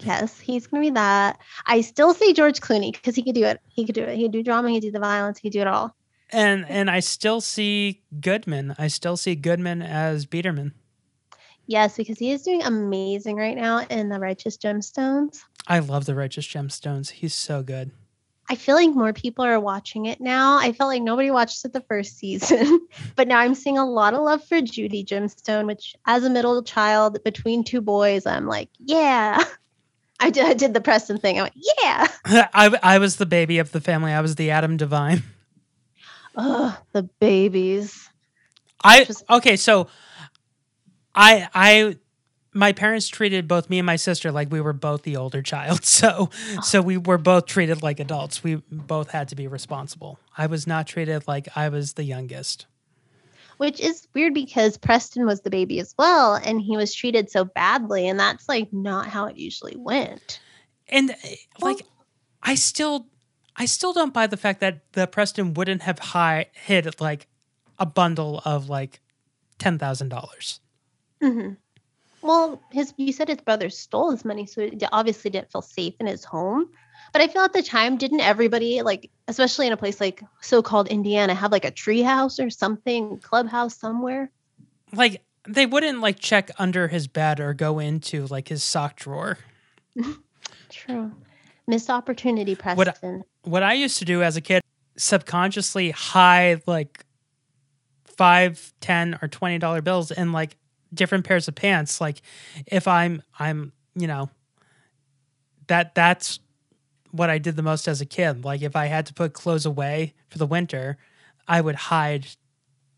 Yes, 0.00 0.38
he's 0.38 0.66
gonna 0.66 0.82
be 0.82 0.90
that. 0.90 1.38
I 1.66 1.80
still 1.80 2.12
say 2.12 2.34
George 2.34 2.60
Clooney 2.60 2.92
because 2.92 3.14
he 3.14 3.22
could 3.22 3.34
do 3.34 3.44
it. 3.44 3.60
He 3.68 3.86
could 3.86 3.94
do 3.94 4.02
it. 4.02 4.16
He 4.16 4.24
could 4.24 4.32
do 4.32 4.42
drama. 4.42 4.68
He 4.68 4.76
could 4.76 4.88
do 4.88 4.90
the 4.90 4.98
violence. 4.98 5.38
He 5.38 5.48
could 5.48 5.54
do 5.54 5.60
it 5.62 5.66
all. 5.66 5.96
And 6.30 6.66
and 6.68 6.90
I 6.90 7.00
still 7.00 7.40
see 7.40 8.02
Goodman. 8.20 8.74
I 8.78 8.88
still 8.88 9.16
see 9.16 9.34
Goodman 9.36 9.80
as 9.80 10.26
Biederman. 10.26 10.72
Yes, 11.66 11.96
because 11.96 12.18
he 12.18 12.30
is 12.30 12.42
doing 12.42 12.62
amazing 12.62 13.36
right 13.36 13.56
now 13.56 13.86
in 13.88 14.10
the 14.10 14.18
Righteous 14.18 14.58
Gemstones. 14.58 15.40
I 15.66 15.78
love 15.78 16.04
the 16.04 16.14
Righteous 16.14 16.46
Gemstones. 16.46 17.10
He's 17.10 17.32
so 17.32 17.62
good. 17.62 17.90
I 18.48 18.56
feel 18.56 18.74
like 18.74 18.90
more 18.90 19.12
people 19.12 19.44
are 19.44 19.58
watching 19.58 20.06
it 20.06 20.20
now. 20.20 20.58
I 20.58 20.72
felt 20.72 20.88
like 20.88 21.02
nobody 21.02 21.30
watched 21.30 21.64
it 21.64 21.72
the 21.72 21.80
first 21.80 22.18
season, 22.18 22.86
but 23.16 23.26
now 23.26 23.38
I'm 23.38 23.54
seeing 23.54 23.78
a 23.78 23.88
lot 23.88 24.14
of 24.14 24.20
love 24.20 24.44
for 24.44 24.60
Judy 24.60 25.04
Gemstone, 25.04 25.66
which 25.66 25.96
as 26.06 26.24
a 26.24 26.30
middle 26.30 26.62
child 26.62 27.22
between 27.24 27.64
two 27.64 27.80
boys, 27.80 28.26
I'm 28.26 28.46
like, 28.46 28.68
yeah. 28.78 29.42
I 30.20 30.30
did, 30.30 30.44
I 30.44 30.54
did 30.54 30.74
the 30.74 30.80
Preston 30.80 31.18
thing. 31.18 31.38
I 31.38 31.42
went, 31.42 31.54
yeah. 31.82 32.06
I 32.54 32.78
I 32.82 32.98
was 32.98 33.16
the 33.16 33.26
baby 33.26 33.58
of 33.58 33.72
the 33.72 33.80
family. 33.80 34.12
I 34.12 34.20
was 34.20 34.36
the 34.36 34.50
Adam 34.50 34.78
DeVine. 34.78 35.22
Oh, 36.36 36.78
the 36.92 37.02
babies. 37.02 38.08
I 38.82 39.06
okay, 39.30 39.56
so 39.56 39.88
I 41.14 41.48
I 41.52 41.96
my 42.54 42.72
parents 42.72 43.08
treated 43.08 43.48
both 43.48 43.68
me 43.68 43.78
and 43.80 43.86
my 43.86 43.96
sister 43.96 44.30
like 44.30 44.50
we 44.50 44.60
were 44.60 44.72
both 44.72 45.02
the 45.02 45.16
older 45.16 45.42
child. 45.42 45.84
So 45.94 46.30
so 46.62 46.82
we 46.82 46.96
were 46.96 47.18
both 47.18 47.46
treated 47.46 47.82
like 47.82 48.00
adults. 48.00 48.42
We 48.42 48.56
both 48.70 49.10
had 49.10 49.28
to 49.28 49.36
be 49.36 49.46
responsible. 49.46 50.18
I 50.36 50.46
was 50.46 50.66
not 50.66 50.86
treated 50.86 51.26
like 51.28 51.48
I 51.56 51.68
was 51.68 51.92
the 51.92 52.04
youngest. 52.04 52.66
Which 53.58 53.80
is 53.80 54.08
weird 54.12 54.34
because 54.34 54.76
Preston 54.76 55.24
was 55.24 55.42
the 55.42 55.50
baby 55.50 55.78
as 55.78 55.94
well, 55.96 56.34
and 56.34 56.60
he 56.60 56.76
was 56.76 56.92
treated 56.92 57.30
so 57.30 57.44
badly, 57.44 58.08
and 58.08 58.18
that's 58.18 58.48
like 58.48 58.72
not 58.72 59.06
how 59.06 59.26
it 59.26 59.36
usually 59.36 59.76
went. 59.76 60.40
And 60.88 61.12
uh, 61.12 61.14
like 61.60 61.82
I 62.42 62.56
still 62.56 63.06
I 63.56 63.66
still 63.66 63.92
don't 63.92 64.12
buy 64.12 64.26
the 64.26 64.36
fact 64.36 64.60
that 64.60 64.92
the 64.92 65.06
Preston 65.06 65.54
wouldn't 65.54 65.82
have 65.82 65.98
high 65.98 66.46
hit 66.52 67.00
like 67.00 67.28
a 67.78 67.86
bundle 67.86 68.42
of 68.44 68.68
like 68.68 69.00
ten 69.58 69.78
thousand 69.78 70.08
dollars. 70.08 70.60
hmm 71.22 71.52
Well, 72.24 72.58
his 72.72 72.94
you 72.96 73.12
said 73.12 73.28
his 73.28 73.38
brother 73.42 73.68
stole 73.68 74.10
his 74.10 74.24
money, 74.24 74.46
so 74.46 74.62
he 74.62 74.78
obviously 74.92 75.30
didn't 75.30 75.52
feel 75.52 75.60
safe 75.60 75.92
in 76.00 76.06
his 76.06 76.24
home. 76.24 76.70
But 77.12 77.20
I 77.20 77.28
feel 77.28 77.42
at 77.42 77.52
the 77.52 77.62
time, 77.62 77.98
didn't 77.98 78.20
everybody 78.20 78.80
like, 78.80 79.10
especially 79.28 79.66
in 79.66 79.74
a 79.74 79.76
place 79.76 80.00
like 80.00 80.22
so-called 80.40 80.88
Indiana, 80.88 81.34
have 81.34 81.52
like 81.52 81.66
a 81.66 81.70
tree 81.70 82.00
house 82.00 82.40
or 82.40 82.48
something, 82.48 83.18
clubhouse 83.18 83.76
somewhere? 83.76 84.30
Like 84.94 85.22
they 85.46 85.66
wouldn't 85.66 86.00
like 86.00 86.18
check 86.18 86.50
under 86.58 86.88
his 86.88 87.06
bed 87.08 87.40
or 87.40 87.52
go 87.52 87.78
into 87.78 88.24
like 88.28 88.48
his 88.48 88.64
sock 88.64 88.96
drawer. 88.96 89.36
True. 90.70 91.12
Missed 91.66 91.90
opportunity, 91.90 92.52
What- 92.54 92.86
Preston. 92.86 93.24
what 93.42 93.62
I 93.62 93.74
used 93.74 93.98
to 93.98 94.06
do 94.06 94.22
as 94.22 94.38
a 94.38 94.40
kid, 94.40 94.62
subconsciously 94.96 95.90
hide 95.90 96.62
like 96.66 97.04
five, 98.06 98.72
ten, 98.80 99.18
or 99.20 99.28
twenty 99.28 99.58
dollar 99.58 99.82
bills 99.82 100.10
in 100.10 100.32
like 100.32 100.56
different 100.94 101.24
pairs 101.24 101.48
of 101.48 101.54
pants. 101.54 102.00
Like 102.00 102.22
if 102.66 102.86
I'm 102.88 103.22
I'm, 103.38 103.72
you 103.94 104.06
know, 104.06 104.30
that 105.66 105.94
that's 105.94 106.40
what 107.10 107.30
I 107.30 107.38
did 107.38 107.56
the 107.56 107.62
most 107.62 107.86
as 107.88 108.00
a 108.00 108.06
kid. 108.06 108.44
Like 108.44 108.62
if 108.62 108.74
I 108.76 108.86
had 108.86 109.06
to 109.06 109.14
put 109.14 109.32
clothes 109.32 109.66
away 109.66 110.14
for 110.28 110.38
the 110.38 110.46
winter, 110.46 110.98
I 111.46 111.60
would 111.60 111.76
hide 111.76 112.26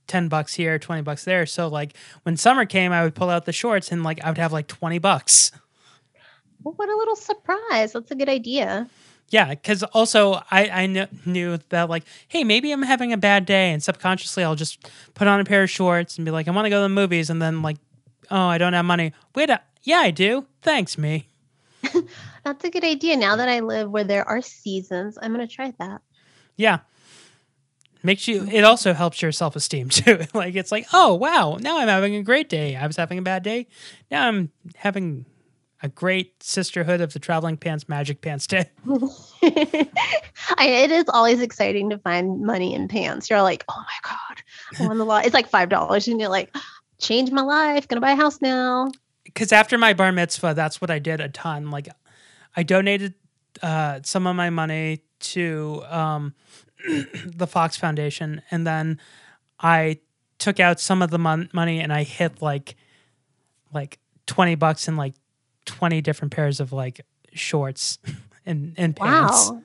10 0.07 0.29
bucks 0.29 0.55
here, 0.55 0.79
20 0.79 1.03
bucks 1.03 1.25
there. 1.25 1.47
So 1.47 1.69
like 1.69 1.97
when 2.23 2.37
summer 2.37 2.65
came, 2.65 2.93
I 2.93 3.03
would 3.03 3.15
pull 3.15 3.31
out 3.31 3.45
the 3.45 3.53
shorts 3.53 3.93
and 3.93 4.03
like 4.03 4.23
I 4.25 4.29
would 4.31 4.39
have 4.39 4.53
like 4.53 4.69
20 4.69 4.99
bucks. 4.99 5.53
Well, 6.63 6.75
what 6.75 6.89
a 6.89 6.97
little 6.97 7.17
surprise. 7.17 7.93
That's 7.93 8.11
a 8.11 8.15
good 8.15 8.29
idea. 8.29 8.89
Yeah, 9.31 9.51
because 9.51 9.83
also 9.83 10.35
I 10.51 10.71
I 10.71 10.87
kn- 10.87 11.21
knew 11.25 11.59
that 11.71 11.89
like, 11.89 12.05
hey, 12.29 12.45
maybe 12.45 12.71
I'm 12.71 12.83
having 12.83 13.13
a 13.13 13.17
bad 13.17 13.45
day, 13.45 13.73
and 13.73 13.83
subconsciously 13.83 14.45
I'll 14.45 14.55
just 14.55 14.89
put 15.15 15.27
on 15.27 15.41
a 15.41 15.45
pair 15.45 15.65
of 15.65 15.71
shorts 15.71 16.17
and 16.17 16.25
be 16.25 16.31
like, 16.31 16.47
I 16.47 16.53
want 16.53 16.67
to 16.67 16.71
go 16.71 16.79
to 16.79 16.83
the 16.83 16.89
movies, 16.89 17.29
and 17.29 17.43
then 17.43 17.63
like, 17.63 17.77
oh, 18.31 18.47
I 18.47 18.59
don't 18.59 18.73
have 18.73 18.85
money. 18.85 19.13
Wait, 19.35 19.51
a- 19.51 19.63
yeah, 19.83 19.99
I 19.99 20.11
do. 20.11 20.47
Thanks, 20.63 20.99
me. 20.99 21.29
That's 22.45 22.65
a 22.65 22.71
good 22.71 22.85
idea. 22.85 23.17
Now 23.17 23.37
that 23.37 23.49
I 23.49 23.61
live 23.61 23.91
where 23.91 24.05
there 24.05 24.27
are 24.27 24.43
seasons, 24.43 25.19
I'm 25.21 25.33
going 25.33 25.47
to 25.47 25.53
try 25.53 25.73
that. 25.79 26.01
Yeah, 26.57 26.81
makes 28.03 28.27
you. 28.27 28.47
It 28.51 28.65
also 28.65 28.95
helps 28.95 29.21
your 29.21 29.33
self 29.33 29.57
esteem 29.57 29.89
too. 29.91 30.21
like 30.35 30.55
it's 30.57 30.73
like, 30.73 30.87
oh 30.93 31.15
wow, 31.15 31.59
now 31.61 31.79
I'm 31.79 31.89
having 31.89 32.15
a 32.17 32.23
great 32.23 32.49
day. 32.49 32.77
I 32.77 32.87
was 32.87 32.97
having 32.97 33.19
a 33.19 33.23
bad 33.23 33.43
day. 33.43 33.67
Now 34.11 34.27
I'm 34.29 34.51
having 34.77 35.27
a 35.83 35.89
great 35.89 36.43
sisterhood 36.43 37.03
of 37.03 37.13
the 37.13 37.19
traveling 37.19 37.57
pants 37.57 37.89
magic 37.89 38.23
pants 38.23 38.47
day. 38.47 38.71
I, 40.57 40.67
it 40.69 40.91
is 40.91 41.05
always 41.09 41.43
exciting 41.43 41.91
to 41.91 41.99
find 41.99 42.41
money 42.41 42.75
in 42.75 42.89
pants. 42.89 43.29
You're 43.29 43.43
like, 43.43 43.65
oh 43.69 43.77
my 43.77 44.11
God, 44.11 44.43
I 44.81 44.87
won 44.89 44.97
the 44.99 45.05
lot. 45.05 45.27
It's 45.27 45.35
like 45.35 45.51
$5. 45.51 46.09
And 46.11 46.19
you're 46.21 46.31
like, 46.31 46.55
change 46.99 47.31
my 47.31 47.43
life. 47.43 47.89
Gonna 47.89 48.01
buy 48.01 48.13
a 48.13 48.17
house 48.17 48.41
now. 48.41 48.91
because 49.25 49.53
after 49.53 49.77
my 49.79 49.93
bar 49.93 50.13
mitzvah, 50.13 50.55
that's 50.55 50.81
what 50.81 50.91
I 50.91 50.99
did 50.99 51.21
a 51.21 51.29
ton. 51.29 51.71
Like, 51.71 51.89
I 52.57 52.63
donated 52.63 53.15
uh, 53.63 54.01
some 54.05 54.27
of 54.27 54.37
my 54.37 54.51
money 54.51 55.03
to 55.19 55.83
um, 55.89 56.35
the 57.27 57.47
Fox 57.47 57.77
Foundation, 57.77 58.43
and 58.51 58.67
then 58.67 59.01
I 59.61 59.99
took 60.39 60.61
out 60.61 60.79
some 60.81 61.01
of 61.03 61.11
the 61.11 61.19
mon- 61.19 61.49
money 61.53 61.81
and 61.81 61.93
I 61.93 62.03
hit 62.03 62.43
like 62.43 62.77
like 63.73 63.99
twenty 64.27 64.55
bucks 64.55 64.87
in 64.89 64.97
like 64.97 65.15
twenty 65.65 66.01
different 66.03 66.33
pairs 66.35 66.61
of 66.61 66.73
like 66.73 67.01
shorts 67.33 67.99
and 68.47 68.75
and 68.77 68.95
pants. 68.95 69.51
Wow. 69.51 69.63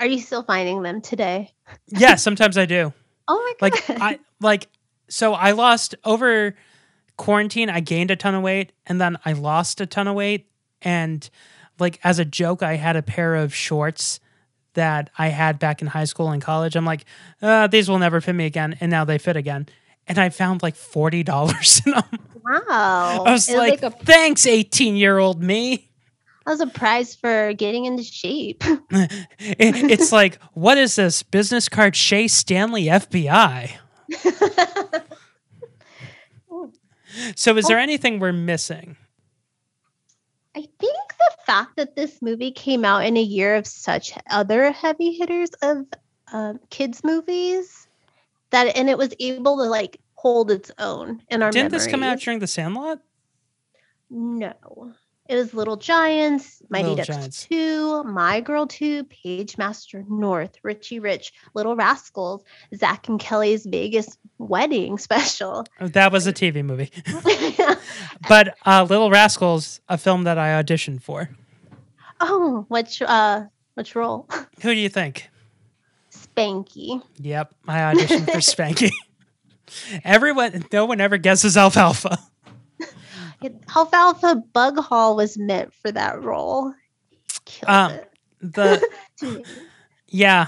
Are 0.00 0.06
you 0.06 0.18
still 0.18 0.42
finding 0.42 0.82
them 0.82 1.00
today? 1.00 1.52
Yeah, 1.86 2.16
sometimes 2.16 2.58
I 2.58 2.66
do. 2.66 2.92
Oh 3.28 3.54
my 3.60 3.70
god! 3.70 3.88
like 3.88 4.02
I 4.02 4.18
like 4.40 4.68
so 5.12 5.34
I 5.34 5.52
lost 5.52 5.94
over 6.04 6.54
quarantine 7.16 7.68
I 7.70 7.80
gained 7.80 8.10
a 8.10 8.16
ton 8.16 8.34
of 8.34 8.42
weight 8.42 8.72
and 8.86 9.00
then 9.00 9.16
I 9.24 9.32
lost 9.32 9.80
a 9.80 9.86
ton 9.86 10.08
of 10.08 10.14
weight 10.14 10.46
and 10.80 11.28
like 11.78 12.00
as 12.02 12.18
a 12.18 12.24
joke 12.24 12.62
I 12.62 12.76
had 12.76 12.96
a 12.96 13.02
pair 13.02 13.34
of 13.34 13.54
shorts 13.54 14.18
that 14.74 15.10
I 15.18 15.28
had 15.28 15.58
back 15.58 15.82
in 15.82 15.88
high 15.88 16.04
school 16.06 16.30
and 16.30 16.40
college. 16.40 16.76
I'm 16.76 16.86
like, 16.86 17.04
uh, 17.42 17.66
these 17.66 17.90
will 17.90 17.98
never 17.98 18.22
fit 18.22 18.32
me 18.34 18.46
again, 18.46 18.74
and 18.80 18.90
now 18.90 19.04
they 19.04 19.18
fit 19.18 19.36
again. 19.36 19.66
And 20.08 20.16
I 20.18 20.30
found 20.30 20.62
like 20.62 20.76
forty 20.76 21.22
dollars 21.22 21.82
in 21.84 21.92
them. 21.92 22.02
Wow. 22.42 23.22
I 23.26 23.30
was 23.32 23.50
It 23.50 23.58
like, 23.58 23.82
a, 23.82 23.90
thanks, 23.90 24.46
eighteen 24.46 24.96
year 24.96 25.18
old 25.18 25.42
me. 25.42 25.90
that 26.46 26.52
was 26.52 26.60
a 26.60 26.66
prize 26.66 27.14
for 27.14 27.52
getting 27.52 27.84
into 27.84 28.02
shape. 28.02 28.64
It- 28.90 29.90
it's 29.90 30.10
like, 30.10 30.38
what 30.54 30.78
is 30.78 30.96
this 30.96 31.22
business 31.22 31.68
card? 31.68 31.94
Shay 31.94 32.26
Stanley 32.26 32.84
FBI. 32.86 33.72
So, 37.36 37.56
is 37.56 37.66
there 37.66 37.78
anything 37.78 38.18
we're 38.18 38.32
missing? 38.32 38.96
I 40.54 40.60
think 40.60 40.98
the 41.18 41.32
fact 41.46 41.76
that 41.76 41.96
this 41.96 42.20
movie 42.22 42.50
came 42.50 42.84
out 42.84 43.04
in 43.04 43.16
a 43.16 43.22
year 43.22 43.54
of 43.54 43.66
such 43.66 44.12
other 44.30 44.70
heavy 44.70 45.12
hitters 45.12 45.50
of 45.62 45.86
um, 46.32 46.60
kids 46.70 47.02
movies 47.04 47.86
that 48.50 48.76
and 48.76 48.88
it 48.88 48.98
was 48.98 49.14
able 49.18 49.56
to 49.58 49.64
like 49.64 49.98
hold 50.14 50.50
its 50.50 50.70
own 50.78 51.22
in 51.30 51.42
our 51.42 51.50
Didn't 51.50 51.72
this 51.72 51.86
come 51.86 52.02
out 52.02 52.18
during 52.20 52.38
the 52.38 52.46
Sandlot? 52.46 53.00
No. 54.10 54.94
It 55.28 55.36
was 55.36 55.54
Little 55.54 55.76
Giants, 55.76 56.60
Mighty 56.68 56.88
Little 56.88 56.96
Ducks 56.96 57.08
Giants. 57.08 57.46
2, 57.48 58.02
My 58.04 58.40
Girl 58.40 58.66
2, 58.66 59.04
Page 59.04 59.56
Master 59.56 60.04
North, 60.08 60.56
Richie 60.64 60.98
Rich, 60.98 61.32
Little 61.54 61.76
Rascals, 61.76 62.42
Zach 62.74 63.08
and 63.08 63.20
Kelly's 63.20 63.64
Vegas 63.64 64.18
wedding 64.38 64.98
special. 64.98 65.64
That 65.80 66.10
was 66.10 66.26
a 66.26 66.32
TV 66.32 66.64
movie. 66.64 66.90
but 68.28 68.56
uh, 68.66 68.84
Little 68.88 69.10
Rascals, 69.10 69.80
a 69.88 69.96
film 69.96 70.24
that 70.24 70.38
I 70.38 70.60
auditioned 70.60 71.02
for. 71.02 71.30
oh, 72.20 72.66
which 72.68 73.00
uh 73.02 73.44
which 73.74 73.94
role? 73.94 74.28
Who 74.62 74.74
do 74.74 74.80
you 74.80 74.88
think? 74.88 75.30
Spanky. 76.10 77.00
Yep, 77.18 77.54
I 77.68 77.78
auditioned 77.78 78.30
for 78.30 78.38
Spanky. 78.38 78.90
Everyone, 80.04 80.64
no 80.72 80.84
one 80.84 81.00
ever 81.00 81.16
guesses 81.16 81.56
Alfalfa. 81.56 82.18
Alfalfa 83.76 84.36
Bug 84.52 84.78
Hall 84.78 85.16
was 85.16 85.36
meant 85.38 85.72
for 85.74 85.90
that 85.92 86.22
role. 86.22 86.72
Um. 87.66 87.92
The 88.40 88.82
yeah, 90.08 90.46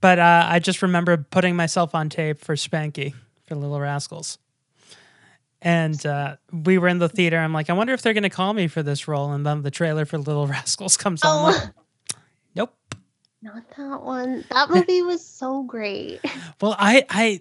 but 0.00 0.18
uh, 0.20 0.46
I 0.48 0.60
just 0.60 0.80
remember 0.82 1.16
putting 1.16 1.56
myself 1.56 1.92
on 1.94 2.08
tape 2.08 2.38
for 2.40 2.54
Spanky 2.54 3.14
for 3.46 3.56
Little 3.56 3.80
Rascals, 3.80 4.38
and 5.60 6.04
uh, 6.06 6.36
we 6.52 6.78
were 6.78 6.86
in 6.86 6.98
the 6.98 7.08
theater. 7.08 7.36
I'm 7.36 7.52
like, 7.52 7.68
I 7.68 7.72
wonder 7.72 7.94
if 7.94 8.02
they're 8.02 8.12
going 8.14 8.22
to 8.22 8.30
call 8.30 8.54
me 8.54 8.68
for 8.68 8.82
this 8.84 9.08
role, 9.08 9.32
and 9.32 9.44
then 9.44 9.62
the 9.62 9.72
trailer 9.72 10.04
for 10.04 10.18
Little 10.18 10.46
Rascals 10.56 10.96
comes 10.96 11.24
on. 11.24 11.52
Like, 11.52 11.62
Oh, 11.64 12.20
nope. 12.54 12.74
not 13.42 13.64
that 13.76 14.00
one. 14.02 14.44
That 14.50 14.70
movie 14.70 15.02
was 15.02 15.26
so 15.26 15.64
great. 15.64 16.20
Well, 16.60 16.76
I 16.78 17.04
I 17.10 17.40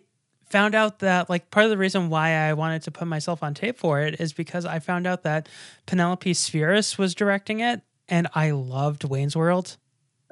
found 0.49 0.75
out 0.75 0.99
that 0.99 1.29
like 1.29 1.51
part 1.51 1.65
of 1.65 1.69
the 1.69 1.77
reason 1.77 2.09
why 2.09 2.31
I 2.31 2.53
wanted 2.53 2.83
to 2.83 2.91
put 2.91 3.07
myself 3.07 3.43
on 3.43 3.53
tape 3.53 3.77
for 3.77 4.01
it 4.01 4.19
is 4.19 4.33
because 4.33 4.65
I 4.65 4.79
found 4.79 5.07
out 5.07 5.23
that 5.23 5.49
Penelope 5.85 6.33
Spheeris 6.33 6.97
was 6.97 7.13
directing 7.15 7.59
it, 7.59 7.81
and 8.07 8.27
I 8.33 8.51
loved 8.51 9.03
Wayne's 9.03 9.35
World. 9.35 9.77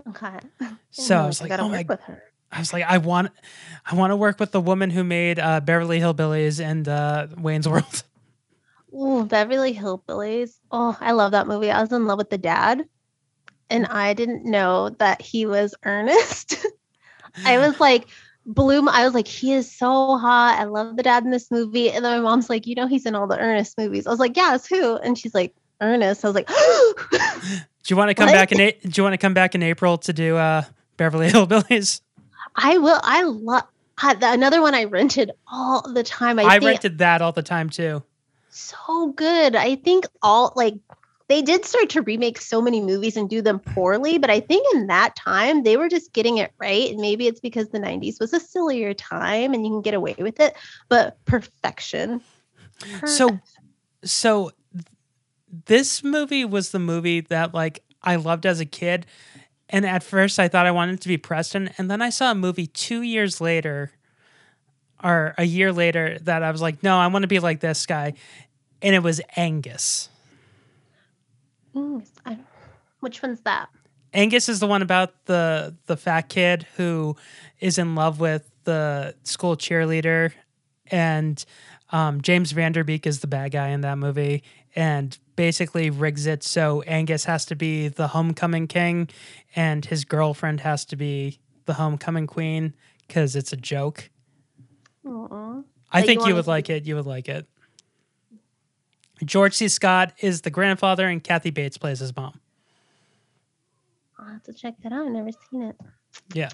Okay. 0.09 0.39
So 0.91 1.17
I 1.17 1.25
was 1.25 1.41
like, 1.41 1.49
gotta 1.49 1.63
oh 1.63 1.67
work 1.67 1.87
my, 1.87 1.93
with 1.93 2.01
her. 2.01 2.23
I 2.51 2.59
was 2.59 2.71
like, 2.71 2.85
I 2.85 2.99
want, 2.99 3.31
I 3.85 3.95
want 3.95 4.11
to 4.11 4.15
work 4.15 4.39
with 4.39 4.51
the 4.51 4.61
woman 4.61 4.89
who 4.89 5.03
made 5.03 5.39
uh, 5.39 5.59
Beverly 5.59 5.99
Hillbillies 5.99 6.63
and 6.63 6.87
uh, 6.87 7.27
Wayne's 7.37 7.67
World. 7.67 8.03
Ooh, 8.95 9.25
Beverly 9.25 9.75
Hillbillies. 9.75 10.51
Oh, 10.71 10.97
I 11.01 11.11
love 11.11 11.31
that 11.31 11.47
movie. 11.47 11.69
I 11.69 11.81
was 11.81 11.91
in 11.91 12.05
love 12.05 12.17
with 12.17 12.29
the 12.29 12.37
dad, 12.37 12.87
and 13.69 13.85
I 13.87 14.13
didn't 14.13 14.45
know 14.49 14.89
that 14.89 15.21
he 15.21 15.45
was 15.45 15.75
Ernest. 15.83 16.55
I 17.43 17.57
was 17.57 17.79
like, 17.81 18.07
Bloom. 18.45 18.87
I 18.87 19.05
was 19.05 19.13
like, 19.13 19.27
he 19.27 19.53
is 19.53 19.71
so 19.71 20.17
hot. 20.17 20.57
I 20.59 20.65
love 20.65 20.97
the 20.97 21.03
dad 21.03 21.23
in 21.23 21.31
this 21.31 21.49
movie. 21.49 21.91
And 21.91 22.05
then 22.05 22.21
my 22.21 22.29
mom's 22.29 22.49
like, 22.49 22.67
you 22.67 22.75
know, 22.75 22.87
he's 22.87 23.05
in 23.05 23.15
all 23.15 23.27
the 23.27 23.39
Ernest 23.39 23.77
movies. 23.77 24.05
I 24.05 24.11
was 24.11 24.19
like, 24.19 24.37
yeah, 24.37 24.55
it's 24.55 24.67
who? 24.67 24.97
And 24.97 25.17
she's 25.17 25.33
like, 25.33 25.55
Ernest. 25.81 26.23
I 26.23 26.27
was 26.27 26.35
like, 26.35 26.47
Do 27.85 27.93
you 27.93 27.97
want 27.97 28.09
to 28.09 28.15
come 28.15 28.27
What? 28.27 28.33
back 28.33 28.51
in? 28.51 28.59
A- 28.61 28.71
do 28.71 28.91
you 28.95 29.03
want 29.03 29.13
to 29.13 29.17
come 29.17 29.33
back 29.33 29.53
in 29.53 29.61
April 29.61 29.97
to 29.99 30.13
do 30.13 30.37
uh, 30.37 30.63
Beverly 30.97 31.29
Hillbillies? 31.31 32.01
I 32.55 32.77
will. 32.77 32.99
I 33.03 33.23
love 33.23 33.63
another 34.01 34.61
one 34.61 34.73
I 34.73 34.85
rented 34.85 35.31
all 35.51 35.81
the 35.93 36.03
time. 36.03 36.39
I, 36.39 36.43
I, 36.43 36.57
rented 36.57 36.97
that 36.99 37.21
all 37.21 37.31
the 37.31 37.43
time 37.43 37.69
too. 37.69 38.03
so 38.49 39.11
good. 39.15 39.55
I 39.55 39.75
think 39.75 40.05
all 40.21 40.53
like 40.55 40.75
they 41.27 41.41
did 41.41 41.65
start 41.65 41.89
to 41.89 42.01
remake 42.01 42.39
so 42.39 42.61
many 42.61 42.81
movies 42.81 43.17
and 43.17 43.29
do 43.29 43.41
them 43.41 43.59
poorly, 43.59 44.17
but 44.17 44.29
I 44.29 44.39
think 44.39 44.65
in 44.75 44.87
that 44.87 45.15
time 45.15 45.63
they 45.63 45.75
were 45.75 45.89
just 45.89 46.13
getting 46.13 46.37
it 46.37 46.51
right. 46.59 46.91
And 46.91 46.99
maybe 46.99 47.27
it's 47.27 47.39
because 47.39 47.69
the 47.69 47.79
90s 47.79 48.19
was 48.19 48.33
a 48.33 48.39
sillier 48.39 48.93
time 48.93 49.53
and 49.53 49.65
you 49.65 49.71
can 49.71 49.81
get 49.81 49.95
away 49.95 50.15
with 50.19 50.39
it, 50.39 50.55
but 50.87 51.17
perfection. 51.25 52.21
So, 53.05 53.39
so 54.03 54.51
this 55.65 56.03
movie 56.03 56.45
was 56.45 56.71
the 56.71 56.79
movie 56.79 57.21
that 57.21 57.53
like 57.53 57.83
I 58.03 58.17
loved 58.17 58.45
as 58.45 58.59
a 58.59 58.65
kid, 58.65 59.05
and 59.69 59.85
at 59.85 60.03
first 60.03 60.37
I 60.39 60.47
thought 60.47 60.67
I 60.67 60.71
wanted 60.71 61.01
to 61.01 61.07
be 61.07 61.17
Preston, 61.17 61.71
and 61.77 61.89
then 61.89 62.01
I 62.01 62.09
saw 62.09 62.31
a 62.31 62.35
movie 62.35 62.67
two 62.67 63.01
years 63.01 63.41
later, 63.41 63.91
or 65.03 65.33
a 65.37 65.43
year 65.43 65.71
later, 65.71 66.19
that 66.19 66.43
I 66.43 66.51
was 66.51 66.61
like, 66.61 66.83
no, 66.83 66.97
I 66.97 67.07
want 67.07 67.23
to 67.23 67.27
be 67.27 67.39
like 67.39 67.61
this 67.61 67.85
guy, 67.85 68.13
and 68.81 68.93
it 68.93 69.01
was 69.01 69.21
Angus. 69.35 70.09
Mm, 71.75 72.05
I- 72.25 72.39
which 72.99 73.21
one's 73.21 73.41
that? 73.41 73.69
Angus 74.13 74.47
is 74.47 74.59
the 74.59 74.67
one 74.67 74.81
about 74.81 75.13
the 75.25 75.75
the 75.87 75.97
fat 75.97 76.29
kid 76.29 76.65
who 76.77 77.15
is 77.59 77.77
in 77.77 77.95
love 77.95 78.19
with 78.19 78.49
the 78.63 79.13
school 79.23 79.57
cheerleader, 79.57 80.31
and 80.87 81.43
um, 81.91 82.21
James 82.21 82.51
Van 82.53 82.71
Der 82.71 82.83
Beek 82.83 83.05
is 83.05 83.19
the 83.19 83.27
bad 83.27 83.51
guy 83.51 83.69
in 83.69 83.81
that 83.81 83.97
movie, 83.97 84.41
and 84.75 85.17
basically 85.35 85.89
rigs 85.89 86.25
it 86.27 86.43
so 86.43 86.81
Angus 86.83 87.25
has 87.25 87.45
to 87.47 87.55
be 87.55 87.89
the 87.89 88.07
homecoming 88.07 88.67
king, 88.67 89.09
and 89.55 89.83
his 89.85 90.05
girlfriend 90.05 90.61
has 90.61 90.85
to 90.85 90.95
be 90.95 91.39
the 91.65 91.73
homecoming 91.73 92.25
queen 92.25 92.73
because 93.07 93.35
it's 93.35 93.51
a 93.51 93.57
joke. 93.57 94.09
Aw. 95.05 95.61
I 95.91 96.01
think 96.01 96.25
you 96.25 96.35
would 96.35 96.47
like 96.47 96.69
it. 96.69 96.85
You 96.85 96.95
would 96.95 97.05
like 97.05 97.27
it. 97.27 97.47
George 99.23 99.53
C. 99.53 99.67
Scott 99.67 100.13
is 100.19 100.41
the 100.41 100.49
grandfather, 100.49 101.07
and 101.07 101.23
Kathy 101.23 101.49
Bates 101.49 101.77
plays 101.77 101.99
his 101.99 102.15
mom. 102.15 102.39
I'll 104.19 104.25
have 104.25 104.43
to 104.43 104.53
check 104.53 104.75
that 104.83 104.91
out. 104.91 105.05
I've 105.05 105.11
never 105.11 105.29
seen 105.51 105.63
it. 105.63 105.75
Yeah. 106.33 106.49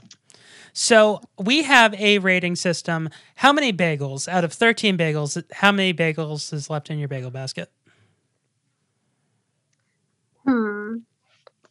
So 0.74 1.22
we 1.38 1.64
have 1.64 1.94
a 1.96 2.20
rating 2.20 2.56
system. 2.56 3.10
How 3.36 3.52
many 3.52 3.74
bagels 3.74 4.28
out 4.28 4.44
of 4.44 4.54
13 4.54 4.98
bagels? 4.98 5.42
How 5.52 5.72
many 5.72 5.94
bagels 5.94 6.54
is 6.54 6.70
left 6.70 6.90
in 6.90 7.00
your 7.00 7.08
bagel 7.08 7.32
basket? 7.32 7.72
Hmm. 10.46 10.98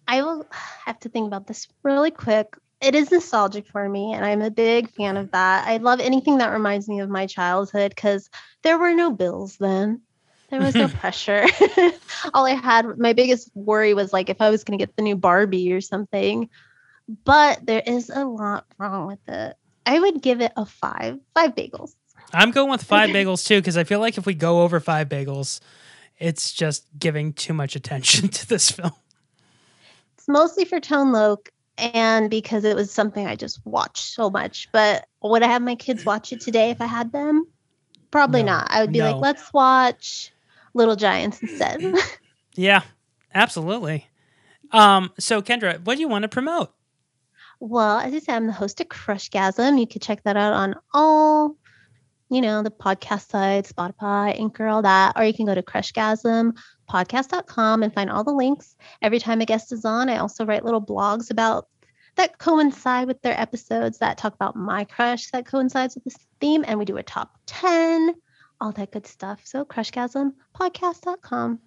I 0.06 0.22
will 0.22 0.46
have 0.84 0.98
to 1.00 1.08
think 1.08 1.26
about 1.26 1.46
this 1.46 1.68
really 1.82 2.10
quick. 2.10 2.56
It 2.80 2.94
is 2.94 3.10
nostalgic 3.10 3.68
for 3.68 3.88
me, 3.88 4.12
and 4.14 4.24
I'm 4.24 4.42
a 4.42 4.50
big 4.50 4.90
fan 4.90 5.16
of 5.16 5.30
that. 5.32 5.68
I 5.68 5.76
love 5.76 6.00
anything 6.00 6.38
that 6.38 6.52
reminds 6.52 6.88
me 6.88 7.00
of 7.00 7.10
my 7.10 7.26
childhood 7.26 7.92
because 7.94 8.30
there 8.62 8.78
were 8.78 8.94
no 8.94 9.12
bills 9.12 9.58
then. 9.58 10.00
There 10.50 10.60
was 10.60 10.74
no 10.74 10.88
pressure. 11.00 11.46
All 12.34 12.46
I 12.46 12.54
had, 12.54 12.98
my 12.98 13.12
biggest 13.12 13.50
worry 13.54 13.94
was 13.94 14.12
like 14.12 14.28
if 14.28 14.40
I 14.40 14.50
was 14.50 14.64
going 14.64 14.78
to 14.78 14.84
get 14.84 14.96
the 14.96 15.02
new 15.02 15.16
Barbie 15.16 15.72
or 15.72 15.80
something. 15.80 16.50
But 17.24 17.64
there 17.64 17.82
is 17.84 18.10
a 18.10 18.24
lot 18.24 18.66
wrong 18.78 19.06
with 19.06 19.26
it. 19.28 19.56
I 19.86 19.98
would 19.98 20.22
give 20.22 20.40
it 20.40 20.52
a 20.56 20.66
five, 20.66 21.18
five 21.34 21.54
bagels. 21.54 21.94
I'm 22.32 22.50
going 22.52 22.70
with 22.70 22.82
five 22.82 23.10
bagels 23.10 23.44
too 23.46 23.58
because 23.60 23.76
I 23.76 23.84
feel 23.84 23.98
like 23.98 24.18
if 24.18 24.26
we 24.26 24.34
go 24.34 24.62
over 24.62 24.78
five 24.78 25.08
bagels, 25.08 25.60
it's 26.18 26.52
just 26.52 26.86
giving 26.98 27.32
too 27.32 27.52
much 27.52 27.74
attention 27.74 28.28
to 28.30 28.48
this 28.48 28.70
film. 28.70 28.92
It's 30.16 30.28
mostly 30.28 30.64
for 30.64 30.78
Tone 30.78 31.12
Loc 31.12 31.48
and 31.78 32.30
because 32.30 32.64
it 32.64 32.76
was 32.76 32.92
something 32.92 33.26
I 33.26 33.36
just 33.36 33.64
watched 33.64 34.14
so 34.14 34.30
much. 34.30 34.68
But 34.70 35.06
would 35.22 35.42
I 35.42 35.48
have 35.48 35.62
my 35.62 35.74
kids 35.74 36.04
watch 36.04 36.32
it 36.32 36.40
today 36.40 36.70
if 36.70 36.80
I 36.80 36.86
had 36.86 37.10
them? 37.10 37.46
Probably 38.10 38.42
No, 38.42 38.52
not. 38.52 38.70
I 38.70 38.82
would 38.82 38.92
be 38.92 38.98
no. 38.98 39.12
like, 39.12 39.20
let's 39.20 39.52
watch 39.52 40.32
Little 40.74 40.96
Giants 40.96 41.40
instead. 41.42 41.94
Yeah, 42.56 42.82
absolutely. 43.32 44.08
Um, 44.72 45.12
so 45.20 45.40
Kendra, 45.40 45.78
what 45.84 45.94
do 45.94 46.00
you 46.00 46.08
want 46.08 46.24
to 46.24 46.28
promote? 46.28 46.72
well, 47.60 47.98
as 47.98 48.12
I 48.14 48.18
said, 48.18 48.36
I'm 48.36 48.46
the 48.46 48.52
host 48.52 48.80
of 48.80 48.88
Crushgasm. 48.88 49.78
You 49.78 49.86
can 49.86 50.00
check 50.00 50.22
that 50.24 50.36
out 50.36 50.54
on 50.54 50.74
all, 50.92 51.56
you 52.30 52.40
know, 52.40 52.62
the 52.62 52.70
podcast 52.70 53.28
sites, 53.30 53.70
Spotify, 53.70 54.38
Anchor, 54.38 54.66
all 54.66 54.80
that. 54.82 55.12
Or 55.16 55.24
you 55.24 55.34
can 55.34 55.44
go 55.44 55.54
to 55.54 55.62
crushgasmpodcast.com 55.62 57.82
and 57.82 57.94
find 57.94 58.10
all 58.10 58.24
the 58.24 58.32
links. 58.32 58.76
Every 59.02 59.18
time 59.18 59.42
a 59.42 59.46
guest 59.46 59.72
is 59.72 59.84
on, 59.84 60.08
I 60.08 60.16
also 60.16 60.46
write 60.46 60.64
little 60.64 60.82
blogs 60.82 61.30
about 61.30 61.68
that 62.16 62.38
coincide 62.38 63.06
with 63.06 63.20
their 63.22 63.38
episodes 63.38 63.98
that 63.98 64.18
talk 64.18 64.34
about 64.34 64.56
my 64.56 64.84
crush 64.84 65.30
that 65.30 65.46
coincides 65.46 65.94
with 65.94 66.04
this 66.04 66.16
theme. 66.40 66.64
And 66.66 66.78
we 66.78 66.86
do 66.86 66.96
a 66.96 67.02
top 67.02 67.36
10, 67.46 68.14
all 68.60 68.72
that 68.72 68.90
good 68.92 69.06
stuff. 69.06 69.40
So 69.44 69.64
crushgasmpodcast.com. 69.64 71.60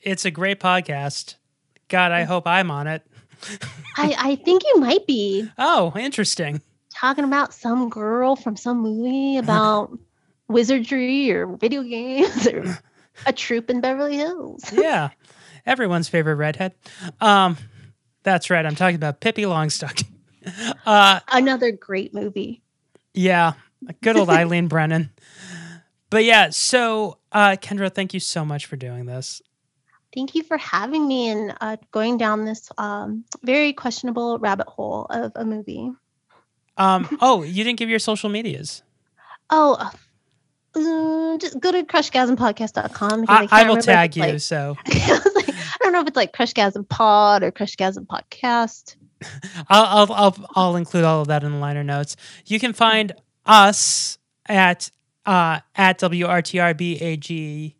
It's 0.00 0.24
a 0.24 0.30
great 0.30 0.60
podcast. 0.60 1.36
God, 1.88 2.12
I 2.12 2.24
hope 2.24 2.46
I'm 2.46 2.70
on 2.70 2.86
it. 2.86 3.02
I, 3.96 4.14
I 4.18 4.36
think 4.36 4.62
you 4.64 4.80
might 4.80 5.06
be 5.06 5.48
Oh, 5.58 5.92
interesting. 5.96 6.60
talking 6.94 7.24
about 7.24 7.54
some 7.54 7.88
girl 7.88 8.36
from 8.36 8.56
some 8.56 8.80
movie 8.80 9.38
about 9.38 9.96
wizardry 10.48 11.30
or 11.30 11.46
video 11.56 11.82
games 11.82 12.46
or 12.48 12.78
a 13.26 13.32
troop 13.32 13.70
in 13.70 13.80
Beverly 13.80 14.16
Hills. 14.16 14.64
Yeah. 14.72 15.10
Everyone's 15.66 16.08
favorite 16.08 16.36
redhead. 16.36 16.74
Um, 17.20 17.56
that's 18.22 18.48
right. 18.50 18.64
I'm 18.64 18.74
talking 18.74 18.96
about 18.96 19.20
Pippi 19.20 19.42
Longstocking. 19.42 20.06
Uh, 20.86 21.20
Another 21.30 21.70
great 21.72 22.14
movie. 22.14 22.62
yeah. 23.14 23.52
Good 24.02 24.16
old 24.16 24.30
Eileen 24.30 24.66
Brennan. 24.66 25.10
But 26.10 26.24
yeah, 26.24 26.50
so 26.50 27.18
uh, 27.32 27.56
Kendra, 27.60 27.92
thank 27.94 28.14
you 28.14 28.20
so 28.20 28.44
much 28.44 28.66
for 28.66 28.76
doing 28.76 29.06
this. 29.06 29.42
Thank 30.14 30.34
you 30.34 30.42
for 30.42 30.56
having 30.56 31.06
me 31.06 31.28
and 31.28 31.54
uh, 31.60 31.76
going 31.92 32.16
down 32.16 32.44
this 32.46 32.70
um, 32.78 33.24
very 33.42 33.72
questionable 33.74 34.38
rabbit 34.38 34.66
hole 34.66 35.04
of 35.10 35.32
a 35.36 35.44
movie. 35.44 35.90
Um, 36.78 37.08
oh, 37.20 37.42
you 37.42 37.62
didn't 37.62 37.78
give 37.78 37.90
your 37.90 37.98
social 37.98 38.30
medias. 38.30 38.82
Oh, 39.50 39.74
uh, 39.78 39.90
uh, 40.78 41.38
just 41.38 41.60
go 41.60 41.72
to 41.72 41.82
crushgasmpodcast.com. 41.82 43.20
because 43.22 43.48
I, 43.52 43.62
I 43.64 43.68
will 43.68 43.76
tag 43.78 44.16
you. 44.16 44.22
like- 44.22 44.40
So 44.40 44.76
I, 44.86 45.20
like, 45.34 45.48
I 45.50 45.78
don't 45.82 45.92
know 45.92 46.00
if 46.00 46.06
it's 46.08 46.16
like 46.16 46.32
Crushgasm 46.32 46.88
Pod 46.88 47.42
or 47.42 47.50
Crushgasm 47.52 48.06
Podcast. 48.06 48.96
I'll, 49.68 50.06
I'll 50.08 50.12
I'll 50.12 50.46
I'll 50.54 50.76
include 50.76 51.04
all 51.04 51.20
of 51.22 51.28
that 51.28 51.42
in 51.44 51.50
the 51.52 51.58
liner 51.58 51.82
notes. 51.82 52.16
You 52.46 52.60
can 52.60 52.72
find 52.72 53.12
us 53.46 54.16
at 54.46 54.90
uh, 55.28 55.60
at 55.76 56.00
WRTRBAG 56.00 57.74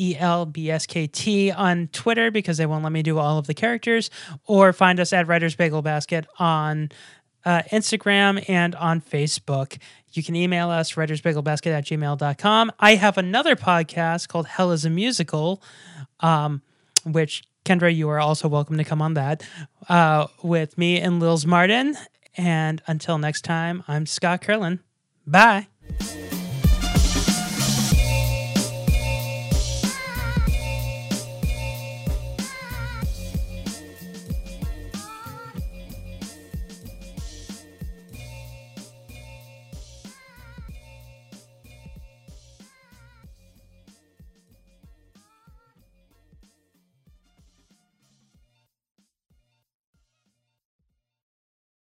E 0.00 0.14
ELBSKT 0.14 1.52
on 1.58 1.88
Twitter 1.88 2.30
because 2.30 2.56
they 2.56 2.66
won't 2.66 2.84
let 2.84 2.92
me 2.92 3.02
do 3.02 3.18
all 3.18 3.36
of 3.36 3.48
the 3.48 3.54
characters, 3.54 4.10
or 4.46 4.72
find 4.72 5.00
us 5.00 5.12
at 5.12 5.26
Writers 5.26 5.56
Bagel 5.56 5.82
Basket 5.82 6.24
on 6.38 6.90
uh, 7.44 7.62
Instagram 7.72 8.48
and 8.48 8.76
on 8.76 9.00
Facebook. 9.00 9.78
You 10.12 10.22
can 10.22 10.36
email 10.36 10.70
us, 10.70 10.92
writersbagelbasket 10.92 11.66
at 11.66 11.84
gmail.com. 11.84 12.72
I 12.78 12.94
have 12.94 13.18
another 13.18 13.56
podcast 13.56 14.28
called 14.28 14.46
Hell 14.46 14.70
is 14.70 14.84
a 14.84 14.90
Musical, 14.90 15.60
um, 16.20 16.62
which 17.04 17.42
Kendra, 17.64 17.92
you 17.92 18.08
are 18.08 18.20
also 18.20 18.46
welcome 18.46 18.76
to 18.78 18.84
come 18.84 19.02
on 19.02 19.14
that 19.14 19.42
uh, 19.88 20.28
with 20.44 20.78
me 20.78 21.00
and 21.00 21.20
Lils 21.20 21.44
Martin. 21.44 21.96
And 22.36 22.80
until 22.86 23.18
next 23.18 23.42
time, 23.42 23.82
I'm 23.88 24.06
Scott 24.06 24.42
Curlin. 24.42 24.78
Bye. 25.26 25.66